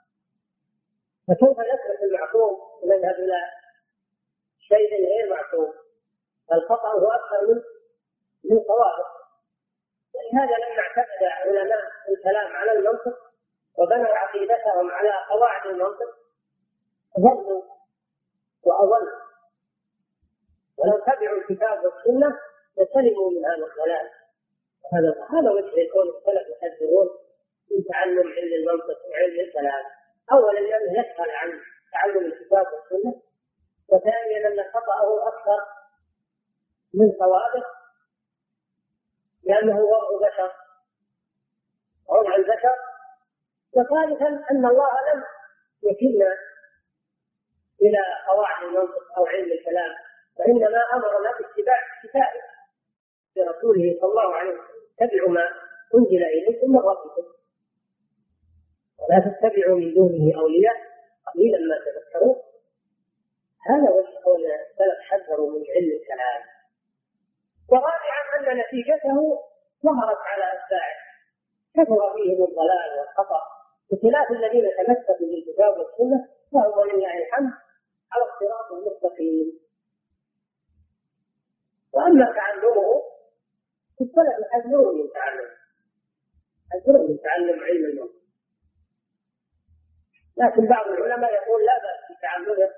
فكيف 1.27 1.60
نترك 1.60 2.02
المعصوم 2.03 2.60
ونذهب 2.84 3.15
إلى 3.15 3.39
شيء 4.60 5.07
غير 5.07 5.30
معصوم 5.30 5.73
الخطأ 6.53 6.88
هو 6.99 7.07
أكثر 7.11 7.48
من 7.48 7.61
من 8.43 8.64
صوابه. 8.68 9.06
ولهذا 10.15 10.56
لما 10.57 10.80
اعتمد 10.81 11.23
علماء 11.23 11.81
الكلام 12.10 12.56
على 12.56 12.72
المنطق 12.72 13.18
وبنوا 13.77 14.15
عقيدتهم 14.15 14.91
على 14.91 15.11
قواعد 15.30 15.68
المنطق 15.68 16.10
ضلوا 17.19 17.64
وأضلوا 18.64 19.22
ولو 20.77 20.99
تبعوا 20.99 21.38
الكتاب 21.38 21.84
والسنة 21.84 22.39
لسلموا 22.77 23.31
من 23.31 23.45
هذا 23.45 23.65
الضلال. 23.65 24.10
هذا 24.93 25.27
هذا 25.30 25.52
وجه 25.52 25.80
يكون 25.80 26.07
السلف 26.10 26.48
يحذرون 26.49 27.10
من 27.72 27.84
تعلم 27.89 28.27
علم 28.34 28.53
المنطق 28.53 28.99
وعلم 29.10 29.39
الكلام. 29.39 29.85
اولا 30.32 30.60
لأنه 30.60 30.91
يسهل 30.99 31.30
عن 31.30 31.60
تعلم 31.91 32.26
الكتاب 32.26 32.66
والسنة 32.74 33.22
وثانيا 33.90 34.48
ان 34.48 34.72
خطأه 34.74 35.28
أكثر 35.28 35.66
من 36.94 37.12
صوابه 37.20 37.66
لأنه 39.44 39.80
وضع 39.80 40.28
بشر 40.28 40.52
وضع 42.10 42.36
البشر 42.36 42.76
وثالثا 43.74 44.28
أن 44.52 44.66
الله 44.66 44.91
لم 45.14 45.24
يكلنا 45.84 46.38
إلى 47.82 47.99
قواعد 48.28 48.64
المنطق 48.64 49.18
أو 49.18 49.26
علم 49.26 49.52
الكلام 49.52 49.91
وإنما 50.40 50.82
أمرنا 50.94 51.32
باتباع 51.32 51.78
كتابه 52.03 52.44
برسوله 53.36 53.98
صلى 54.02 54.10
الله 54.10 54.36
عليه 54.36 54.52
وسلم. 54.52 54.82
اتبعوا 55.02 55.30
ما 55.30 55.41
أنزل 55.95 56.24
إليكم 56.24 56.72
من 56.72 56.80
ربكم. 56.80 57.24
ولا 59.02 59.19
تتبعوا 59.19 59.80
من 59.80 59.94
دونه 59.94 60.40
أولياء. 60.40 60.78
قليلا 61.28 61.60
ما 61.60 61.78
تذكرون 61.86 62.36
هذا 63.69 63.88
قول 64.26 64.45
السلف 64.45 64.99
حذروا 65.10 65.49
من 65.49 65.64
علم 65.76 65.91
الكلام. 66.02 66.41
ورابعا 67.69 68.22
أن 68.40 68.57
نتيجته 68.57 69.18
ظهرت 69.86 70.18
على 70.18 70.44
اتباعه 70.44 71.02
كثر 71.76 72.14
فيهم 72.14 72.44
الضلال 72.44 72.90
والخطأ. 72.99 73.41
بخلاف 73.91 74.32
الذين 74.32 74.65
تمسكوا 74.78 75.28
بالكتاب 75.28 75.78
والسنة 75.78 76.28
فهم 76.52 76.78
ولله 76.78 77.18
الحمد 77.18 77.53
على 78.11 78.23
الصراط 78.23 78.72
المستقيم. 78.72 79.60
وأما 81.94 82.26
تعلمه 82.36 83.03
السلف 84.02 84.36
يحذرون 84.41 84.98
من 85.02 85.10
تعلم. 85.14 85.49
يحذرون 86.68 87.11
من 87.11 87.19
تعلم 87.19 87.60
علم 87.64 87.86
الموت. 87.86 88.20
لكن 90.38 90.68
بعض 90.68 90.88
العلماء 90.88 91.34
يقول 91.34 91.66
لا 91.66 91.78
بأس 91.84 92.18
بتعمده 92.18 92.76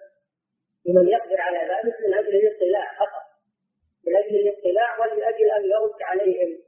لمن 0.86 1.08
يقدر 1.08 1.42
على 1.42 1.58
ذلك 1.58 1.96
من 2.08 2.14
أجل 2.14 2.36
الاطلاع 2.36 2.94
فقط 3.00 3.24
من 4.08 4.16
أجل 4.16 4.36
الاطلاع 4.36 5.00
ولأجل 5.00 5.52
أن 5.52 5.64
يرد 5.66 6.02
عليهم 6.02 6.60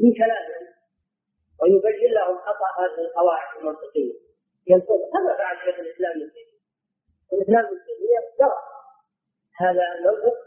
من 0.00 0.12
كلامهم 0.14 0.68
ويبين 1.62 2.12
لهم 2.12 2.38
خطأ 2.38 2.68
هذه 2.78 3.00
القواعد 3.00 3.58
المنطقية. 3.58 4.14
ينصر 4.66 4.94
هذا 4.94 5.36
فعل 5.38 5.56
شيخ 5.56 5.78
الإسلام 5.78 6.10
ابن 6.10 6.30
تيمية. 6.32 6.58
الإسلام 7.32 7.66
ابن 7.66 7.76
تيمية 7.86 8.18
درس 8.38 8.64
هذا 9.60 9.82
المنطق 9.98 10.38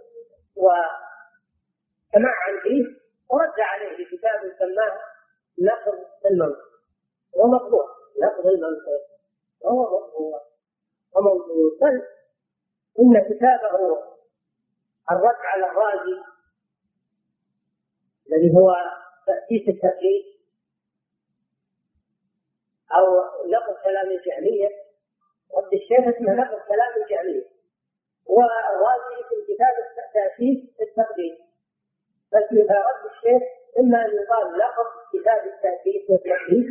وتمعن 0.55 2.59
فيه 2.63 2.85
ورد 3.31 3.59
عليه 3.59 3.97
في 3.97 4.17
كتاب 4.17 4.39
سماه 4.59 4.99
نقض 5.61 6.05
المنطق 6.25 6.71
ومقبول 7.33 7.85
نقض 8.23 8.47
المنطق 8.47 9.01
وموجود 11.15 11.79
بل 11.81 12.07
إن 12.99 13.19
كتابه 13.29 13.97
الرد 15.11 15.35
على 15.53 15.65
الرازي 15.65 16.23
الذي 18.27 18.55
هو 18.55 18.75
تأسيس 19.27 19.67
التقليد 19.69 20.25
أو 22.91 23.05
نقل 23.49 23.75
كلام 23.83 24.07
الجهمية 24.11 24.69
رد 25.57 25.73
الشيخ 25.73 26.15
اسمه 26.15 26.33
نقل 26.33 26.59
كلام 26.67 27.03
الجهمية. 27.03 27.45
والرازي 28.25 29.23
في 29.29 29.53
كتاب 29.53 29.73
تأسيس 30.13 30.81
التقليد 30.81 31.37
بس 32.33 32.47
رد 32.51 33.05
الشيخ 33.11 33.43
إما 33.79 34.05
أن 34.05 34.11
يقال 34.15 34.57
نقل 34.57 34.87
كتاب 35.13 35.41
التأسيس 35.53 36.09
والتقليد 36.09 36.67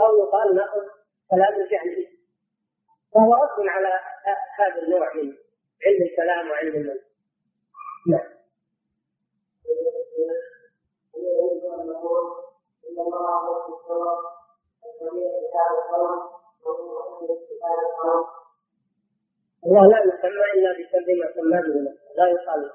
أو 0.00 0.18
يقال 0.24 0.56
نقل 0.56 0.90
كلام 1.30 1.60
الجهمية. 1.60 2.11
فهو 3.14 3.34
رد 3.34 3.68
على 3.68 4.00
هذا 4.58 4.82
النوع 4.82 5.14
من 5.14 5.36
علم 5.86 6.02
الكلام 6.02 6.50
وعلم 6.50 6.74
المنطق 6.74 7.12
نعم. 8.06 8.32
الله 19.66 19.86
لا 19.86 19.98
يسمى 19.98 20.44
إلا 20.54 20.72
بسبب 20.72 21.08
ما 21.20 21.32
سمى 21.34 21.62
به 21.62 21.90
لا 22.16 22.28
يقال 22.28 22.70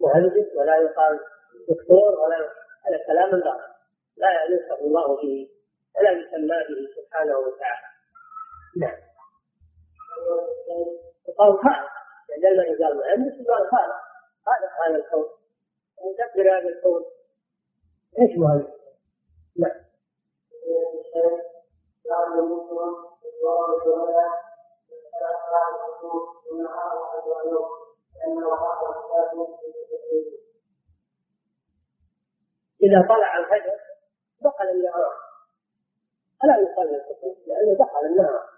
مهندس 0.00 0.54
ولا 0.56 0.76
يقال 0.76 1.20
دكتور 1.68 2.20
ولا 2.20 2.36
هذا 2.86 3.06
كلام 3.06 3.30
باطل. 3.30 3.72
لا 4.16 4.28
يوصف 4.50 4.80
الله 4.80 5.16
به 5.16 5.48
ولا 5.96 6.10
يسمى 6.10 6.58
به 6.68 6.88
سبحانه 6.96 7.38
وتعالى. 7.38 7.88
نعم. 8.76 9.05
يقال 11.28 11.52
خالق 11.52 11.90
عندما 12.32 12.62
يقال 12.64 12.96
مهندس 12.96 13.40
يقال 13.40 13.70
خالق 13.70 14.00
خالق 14.46 14.70
هذا 14.86 14.96
الكون 14.96 15.28
مدبر 16.04 16.58
هذا 16.58 16.68
الكون 16.68 17.04
إيش 18.18 18.38
مهندس؟ 18.38 18.76
نعم 19.56 19.86
إذا 32.82 33.08
طلع 33.08 33.38
الفجر 33.38 33.78
دخل 34.40 34.68
النهار. 34.68 35.12
فلا 36.42 36.56
يصلي 36.56 36.96
الكسوف 36.96 37.38
لأنه 37.46 37.74
دخل 37.74 38.06
النهار. 38.06 38.55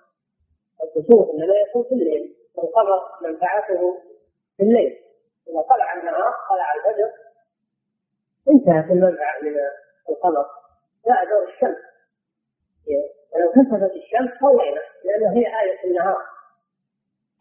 الكسوف 0.83 1.31
إنما 1.31 1.55
يكون 1.69 1.85
في 1.85 1.95
الليل 1.95 2.37
والقمر 2.55 3.01
منفعته 3.23 4.03
في 4.57 4.63
الليل. 4.63 4.99
إذا 5.49 5.61
طلع 5.63 5.95
النهار 5.95 6.33
طلع 6.51 6.75
الفجر 6.75 7.11
انتهت 8.49 8.91
المنفعة 8.91 9.41
من 9.43 9.57
القمر. 10.09 10.47
جاء 11.07 11.25
دور 11.31 11.49
الشمس. 11.49 11.79
ولو 13.35 13.51
كسفت 13.51 13.93
الشمس 13.97 14.41
صلينا 14.41 14.81
لأنه 15.05 15.33
هي 15.39 15.47
آية 15.63 15.85
النهار. 15.85 16.23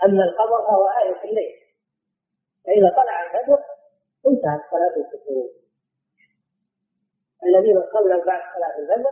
أما 0.03 0.23
القمر 0.23 0.61
فهو 0.67 0.87
آية 0.87 1.29
الليل. 1.29 1.55
فإذا 2.65 2.89
طلع 2.95 3.23
الفجر 3.25 3.59
انتهت 4.27 4.61
صلاة 4.71 4.95
الكسوف 4.97 5.51
الذين 7.43 7.83
صلوا 7.93 8.25
بعد 8.25 8.41
صلاة 8.55 8.77
الفجر 8.79 9.11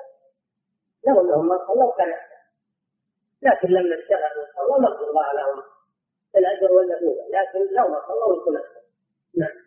لو 1.07 1.21
أنهم 1.21 1.47
ما 1.47 1.67
صلوا 1.67 1.97
كان 1.97 2.13
لكن 3.45 3.67
لما 3.67 3.95
اشتغلوا 3.95 4.43
وصلوا 4.43 4.79
نرجو 4.79 5.09
الله 5.09 5.33
لهم 5.33 5.63
الأجر 6.37 6.71
والنبوة 6.73 7.25
لكن 7.29 7.59
لو 7.75 7.87
ما 7.87 8.01
صلوا 8.07 8.35
يكون 8.37 8.57
أحسن. 8.57 8.81
نعم. 9.37 9.65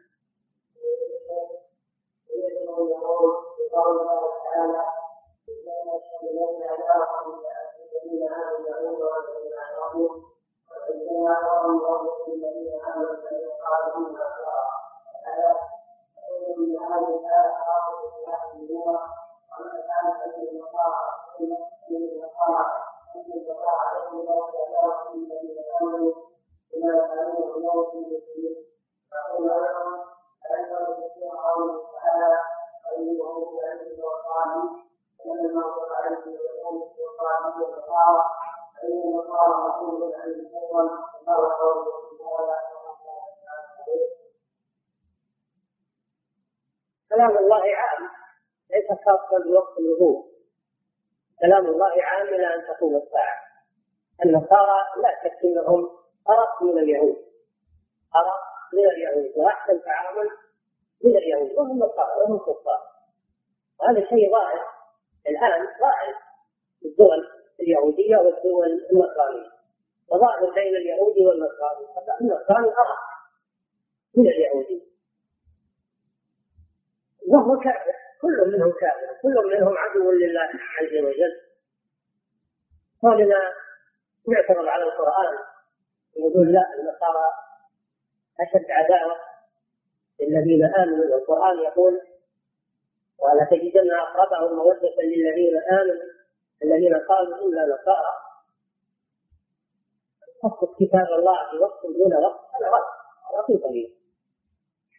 كلام 47.10 47.38
الله 47.38 47.62
عام 47.76 48.08
ليس 48.70 48.88
خاصا 49.04 49.38
بوقت 49.44 49.78
الوضوء 49.78 50.37
كلام 51.40 51.66
الله 51.66 52.02
عام 52.02 52.26
إلى 52.28 52.54
أن 52.54 52.62
تقوم 52.66 52.96
الساعة. 52.96 53.36
النصارى 54.24 54.78
لا 55.02 55.10
شك 55.24 55.44
إنهم 55.44 55.90
أرق 56.28 56.62
من 56.62 56.78
اليهود. 56.78 57.16
أرق 58.16 58.40
من 58.72 58.84
اليهود. 58.84 59.32
وأحسن 59.36 59.82
تعامل 59.82 60.28
من 61.04 61.16
اليهود. 61.16 61.50
وهم 61.56 61.78
نصارى 61.78 62.20
وهم 62.20 62.38
كفار. 62.38 62.82
وهذا 63.80 64.00
شيء 64.00 64.30
ظاهر 64.30 64.66
الآن 65.28 65.66
ظاهر 65.80 66.14
في 66.80 66.88
الدول 66.88 67.28
اليهودية 67.60 68.16
والدول 68.16 68.88
النصرانية. 68.92 69.50
وظاهر 70.08 70.50
بين 70.54 70.76
اليهود 70.76 71.18
والنصارى 71.18 71.78
النصراني 72.20 72.66
أرق 72.66 73.08
من 74.16 74.26
اليهودي 74.26 74.82
وهو 77.28 77.58
كافر. 77.58 77.97
كل 78.22 78.52
منهم 78.52 78.72
كافر 78.72 79.16
كل 79.22 79.56
منهم 79.56 79.78
عدو 79.78 80.10
لله 80.10 80.50
عز 80.78 81.04
وجل. 81.04 81.40
ولما 83.02 83.52
يعترض 84.28 84.66
على 84.66 84.84
القرآن 84.84 85.38
يقول 86.16 86.52
لا 86.52 86.74
النصارى 86.78 87.26
أشد 88.40 88.70
عداوة 88.70 89.16
للذين 90.20 90.64
آمنوا 90.64 91.04
القرآن 91.04 91.58
يقول 91.58 92.00
ولا 93.18 93.44
تجدن 93.50 93.90
أقربهم 93.90 94.56
مودة 94.56 94.94
للذين 95.02 95.56
آمنوا 95.80 96.12
الذين 96.62 96.94
قالوا 96.94 97.36
إنا 97.36 97.64
نصارى. 97.74 98.12
تسقط 100.42 100.76
كتاب 100.78 101.06
الله 101.18 101.50
في 101.50 101.56
وقت 101.56 101.82
دون 101.82 102.24
وقت 102.24 102.40
هذا 102.54 102.70
غلط 102.70 102.84
هذا 103.48 103.68
قليل. 103.68 103.97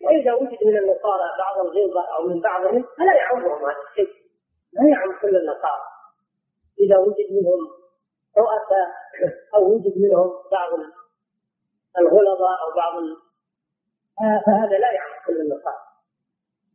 وإذا 0.04 0.34
وجد 0.34 0.58
من 0.66 0.78
النصارى 0.78 1.28
بعض 1.38 1.66
الغلظة 1.66 2.16
أو 2.16 2.28
من 2.28 2.42
بعضهم 2.42 2.86
فلا 2.98 3.14
يعمهم 3.16 3.66
هذا 3.66 3.76
الشيء 3.90 4.14
لا 4.74 4.90
يعم 4.90 5.20
كل 5.22 5.36
النصارى. 5.36 5.84
إذا 6.80 6.98
وجد 6.98 7.28
منهم 7.32 7.62
رؤساء 8.38 8.90
أو 9.56 9.76
وجد 9.76 9.94
منهم 9.98 10.32
بعض 10.52 10.70
الغلظة 11.98 12.50
أو 12.62 12.76
بعض 12.76 12.94
فهذا 14.46 14.78
لا 14.78 14.92
يعم 14.92 15.12
كل 15.28 15.42
النصارى. 15.42 15.84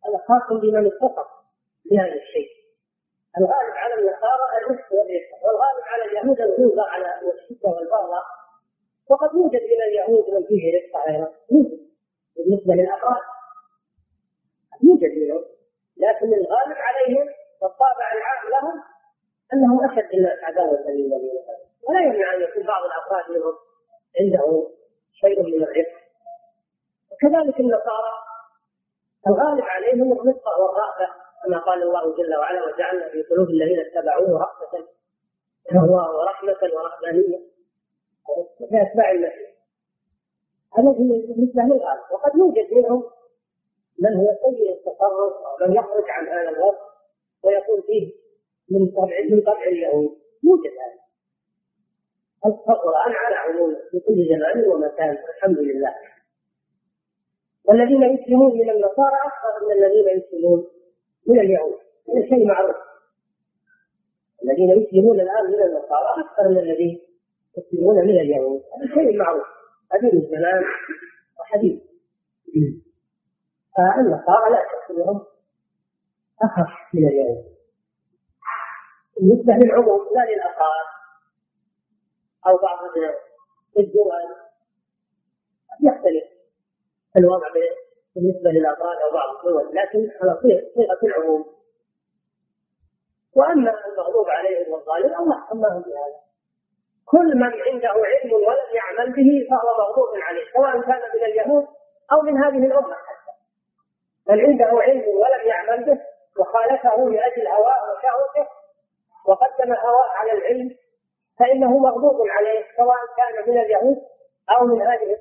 هذا 0.06 0.18
خاص 0.28 0.58
بمن 0.60 0.86
اتصف 0.86 1.28
بهذا 1.90 2.14
الشيء. 2.14 2.48
الغالب 3.38 3.74
على 3.74 3.94
النصارى 3.94 4.44
الرفق 4.58 4.92
والرفق 4.92 5.44
والغالب 5.44 5.84
على 5.84 6.04
اليهود 6.04 6.40
الغلظة 6.40 6.82
على 6.82 7.06
الشدة 7.32 7.68
والبغضة. 7.70 8.22
وقد 9.10 9.34
يوجد 9.34 9.62
من 9.62 9.82
اليهود 9.88 10.24
من 10.34 10.46
فيه 10.46 10.78
رفق 10.78 11.08
غيره. 11.08 11.32
يوجد 11.50 11.84
بالنسبة 12.36 12.74
للأفراد 12.74 13.22
يوجد 14.82 15.12
منهم 15.18 15.44
لكن 15.96 16.34
الغالب 16.34 16.76
عليهم 16.88 17.26
والطابع 17.62 18.12
العام 18.12 18.50
لهم 18.50 18.82
أنهم 19.52 19.90
أشد 19.90 20.14
الناس 20.14 20.38
عداوة 20.42 20.90
للذين 20.90 21.44
ولا 21.88 22.00
يمنع 22.00 22.34
أن 22.34 22.42
يكون 22.42 22.62
بعض 22.62 22.82
الأفراد 22.84 23.30
منهم 23.30 23.54
عنده 24.20 24.70
شيء 25.12 25.42
من 25.42 25.62
الرفق. 25.62 25.98
وكذلك 27.12 27.60
النصارى. 27.60 28.14
الغالب 29.26 29.64
عليهم 29.64 30.12
الرفق 30.12 30.60
والرأفة 30.60 31.14
كما 31.44 31.58
قال 31.58 31.82
الله 31.82 32.16
جل 32.16 32.36
وعلا 32.36 32.64
وجعلنا 32.64 33.08
في 33.08 33.22
قلوب 33.22 33.48
الذين 33.48 33.80
اتبعوه 33.80 34.38
رأفة 34.40 34.86
ورحمة 36.18 36.74
ورحمانية 36.74 37.38
في 38.58 38.82
أتباع 38.82 39.10
المسيح. 39.10 39.53
هذا 40.78 40.90
بالنسبة 40.90 41.62
للغالب 41.62 42.02
وقد 42.12 42.32
يوجد 42.38 42.72
منهم 42.72 43.02
من 43.98 44.16
هو 44.16 44.26
سيء 44.42 44.72
التصرف 44.72 45.32
من 45.60 45.74
يخرج 45.76 46.04
عن 46.08 46.26
هذا 46.28 46.48
الوصف 46.48 46.78
ويكون 47.44 47.82
فيه 47.86 48.12
من 48.70 48.90
طبع 48.90 49.20
من 49.30 49.40
طبع 49.40 49.62
اليهود. 49.62 50.16
يوجد 50.44 50.72
هذا. 50.80 51.04
القرآن 52.46 53.12
على 53.12 53.36
عمومه 53.36 53.78
في 53.90 54.00
كل 54.00 54.28
زمان 54.28 54.68
ومكان 54.68 55.18
الحمد 55.36 55.58
لله. 55.58 55.94
والذين 57.64 58.02
يسلمون 58.02 58.52
من 58.52 58.70
النصارى 58.70 59.16
أكثر 59.24 59.66
من 59.66 59.72
الذين 59.72 60.08
يسلمون 60.18 60.66
من 61.26 61.40
اليهود. 61.40 61.78
هذا 62.08 62.28
شيء 62.28 62.46
معروف. 62.46 62.76
الذين 64.44 64.70
يسلمون 64.70 65.20
الآن 65.20 65.46
من 65.46 65.62
النصارى 65.62 66.24
أكثر 66.24 66.48
من 66.48 66.58
الذين 66.58 67.00
يسلمون 67.58 67.96
من 67.96 68.20
اليهود. 68.20 68.62
هذا 68.76 68.94
شيء 68.94 69.16
معروف. 69.16 69.46
قديم 69.92 70.22
الزمان 70.22 70.64
وحديث. 71.40 71.82
فالنصارى 73.76 74.50
لا 74.50 74.62
شك 74.70 74.96
أخف 76.42 76.94
من 76.94 77.08
اليهود 77.08 77.44
بالنسبة 79.16 79.52
للعموم 79.52 80.00
لا 80.14 80.34
للاقارب 80.34 80.88
أو 82.46 82.56
بعض 82.56 82.78
الدول 83.78 84.10
يختلف 85.82 86.24
الوضع 87.16 87.48
بالنسبة 88.16 88.50
للافراد 88.50 88.96
أو 88.96 89.12
بعض 89.12 89.36
الدول 89.36 89.74
لكن 89.74 90.10
على 90.22 90.40
صيغه 90.42 90.98
العموم. 91.02 91.44
وأما 93.36 93.74
المغضوب 93.86 94.28
عليهم 94.28 94.72
والظالم 94.72 95.20
الله 95.20 95.46
سماهم 95.50 95.82
بهذا 95.82 96.23
كل 97.06 97.36
من 97.36 97.52
عنده 97.62 97.88
علم 97.88 98.32
ولم 98.32 98.68
يعمل 98.74 99.12
به 99.12 99.46
فهو 99.50 99.68
مغضوب 99.78 100.22
عليه 100.22 100.52
سواء 100.52 100.72
كان 100.80 101.00
من 101.14 101.24
اليهود 101.24 101.66
أو 102.12 102.22
من 102.22 102.44
هذه 102.44 102.66
الأمة 102.66 102.96
من 104.28 104.40
عنده 104.40 104.82
علم 104.82 105.02
ولم 105.08 105.46
يعمل 105.48 105.84
به 105.84 106.00
وخالفه 106.40 106.96
لاجل 107.10 107.46
هواه 107.46 107.82
وشهوته 107.90 108.50
وقدم 109.28 109.72
هواه 109.72 110.08
على 110.16 110.32
العلم 110.32 110.70
فإنه 111.38 111.78
مغضوب 111.78 112.26
عليه 112.28 112.64
سواء 112.76 112.98
كان 113.16 113.48
من 113.54 113.60
اليهود 113.60 113.96
أو 114.50 114.66
من 114.66 114.82
هذه 114.82 115.16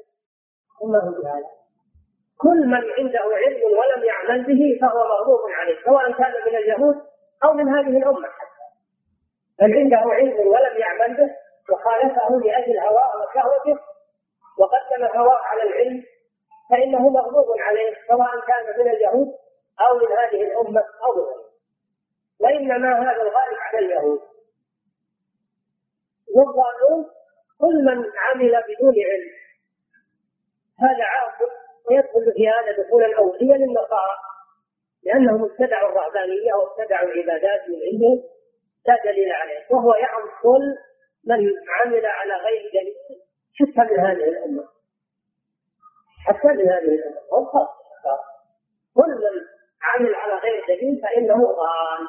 الأمة 0.81 1.21
بهذا. 1.21 1.49
كل 2.37 2.67
من 2.67 2.91
عنده 2.97 3.19
علم 3.35 3.61
ولم 3.63 4.03
يعمل 4.03 4.43
به 4.43 4.79
فهو 4.81 4.99
مغضوب 5.07 5.39
عليه 5.49 5.77
سواء 5.85 6.11
كان 6.11 6.33
من 6.47 6.55
اليهود 6.57 6.95
أو 7.43 7.53
من 7.53 7.69
هذه 7.69 7.97
الأمة 7.97 8.27
حتى. 8.27 8.63
من 9.61 9.77
عنده 9.77 10.13
علم 10.13 10.47
ولم 10.47 10.77
يعمل 10.77 11.17
به 11.17 11.42
وخالفه 11.71 12.29
لأجل 12.45 12.79
هواه 12.79 13.11
وشهوته 13.17 13.79
وقدم 14.59 15.17
هواه 15.19 15.39
على 15.39 15.63
العلم 15.63 16.03
فإنه 16.69 17.09
مغضوب 17.09 17.47
عليه 17.59 17.95
سواء 18.07 18.39
كان 18.47 18.79
من 18.79 18.91
اليهود 18.91 19.27
أو 19.81 19.97
من 19.97 20.17
هذه 20.17 20.43
الأمة 20.43 20.83
أو 21.03 21.13
من 21.13 21.21
غيرها 21.21 21.53
وإنما 22.39 22.99
هذا 22.99 23.21
الغالب 23.21 23.57
على 23.59 23.79
اليهود. 23.85 24.21
والظالمون 26.35 27.09
كل 27.59 27.85
من 27.85 28.11
عمل 28.17 28.63
بدون 28.67 28.93
علم. 29.11 29.43
هذا 30.79 31.03
عام 31.03 31.33
ويدخل 31.89 32.33
في 32.33 32.47
هذا 32.49 32.83
دخولا 32.83 33.17
أوليا 33.17 33.57
للنصارى 33.57 34.17
لأنهم 35.03 35.43
ابتدعوا 35.43 35.89
الرهبانية 35.89 36.53
وابتدعوا 36.53 37.07
العبادات 37.07 37.61
من 37.69 37.79
عندهم 37.91 38.23
لا 38.87 39.11
دليل 39.11 39.31
عليه 39.31 39.65
وهو 39.69 39.93
يعم 39.93 40.21
كل 40.43 40.77
من 41.25 41.51
عمل 41.69 42.05
على 42.05 42.33
غير 42.33 42.71
دليل 42.73 43.21
حتى 43.59 43.93
من 43.93 43.99
هذه 43.99 44.29
الأمة. 44.29 44.67
حتى 46.25 46.47
بهذه 46.47 46.93
الأمة. 46.95 47.69
كل 48.95 49.11
من 49.11 49.45
عمل 49.81 50.15
على 50.15 50.33
غير 50.33 50.65
دليل 50.67 51.01
فإنه 51.01 51.43
ضال. 51.43 52.07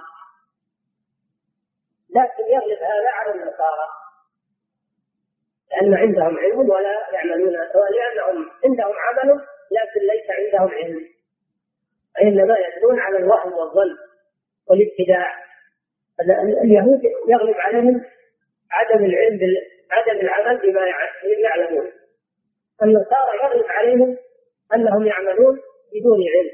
لكن 2.11 2.45
يغلب 2.45 2.78
هذا 2.78 3.11
على 3.11 3.31
النصارى. 3.31 3.89
لأن 5.70 5.95
عندهم 5.95 6.39
علم 6.39 6.70
ولا 6.70 7.11
يعملون 7.12 7.53
لأنهم 7.53 8.51
عندهم 8.65 8.93
عمل 8.99 9.31
لكن 9.70 10.01
ليس 10.01 10.31
عندهم 10.31 10.74
علم. 10.74 11.09
وإنما 12.16 12.57
يدلون 12.59 13.01
على 13.01 13.19
الوهم 13.19 13.53
والظن 13.53 13.97
والابتداع. 14.70 15.45
اليهود 16.62 17.05
يغلب 17.28 17.57
عليهم 17.57 18.05
عدم 18.73 19.05
العلم 19.05 19.41
عدم 19.91 20.20
العمل 20.20 20.59
بما 20.59 20.81
يعلمون. 21.45 21.91
النصارى 22.82 23.36
يغلب 23.45 23.66
عليهم 23.69 24.16
أنهم 24.74 25.07
يعملون 25.07 25.61
بدون 25.95 26.19
علم 26.35 26.51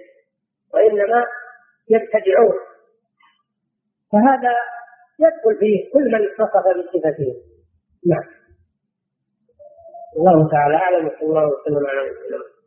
وإنما 0.74 1.26
يبتدعون. 1.90 2.54
فهذا 4.12 4.56
يدخل 5.20 5.58
فيه 5.58 5.92
كل 5.92 6.04
من 6.12 6.28
اتصف 6.28 6.64
بصفته. 6.78 7.34
نعم. 8.06 8.24
الله 10.16 10.50
تعالى 10.50 10.76
أعلم 10.76 11.06
وصلى 11.06 11.22
الله 11.22 11.46
وسلم 11.46 11.86
على 11.86 12.10
نبينا 12.10 12.59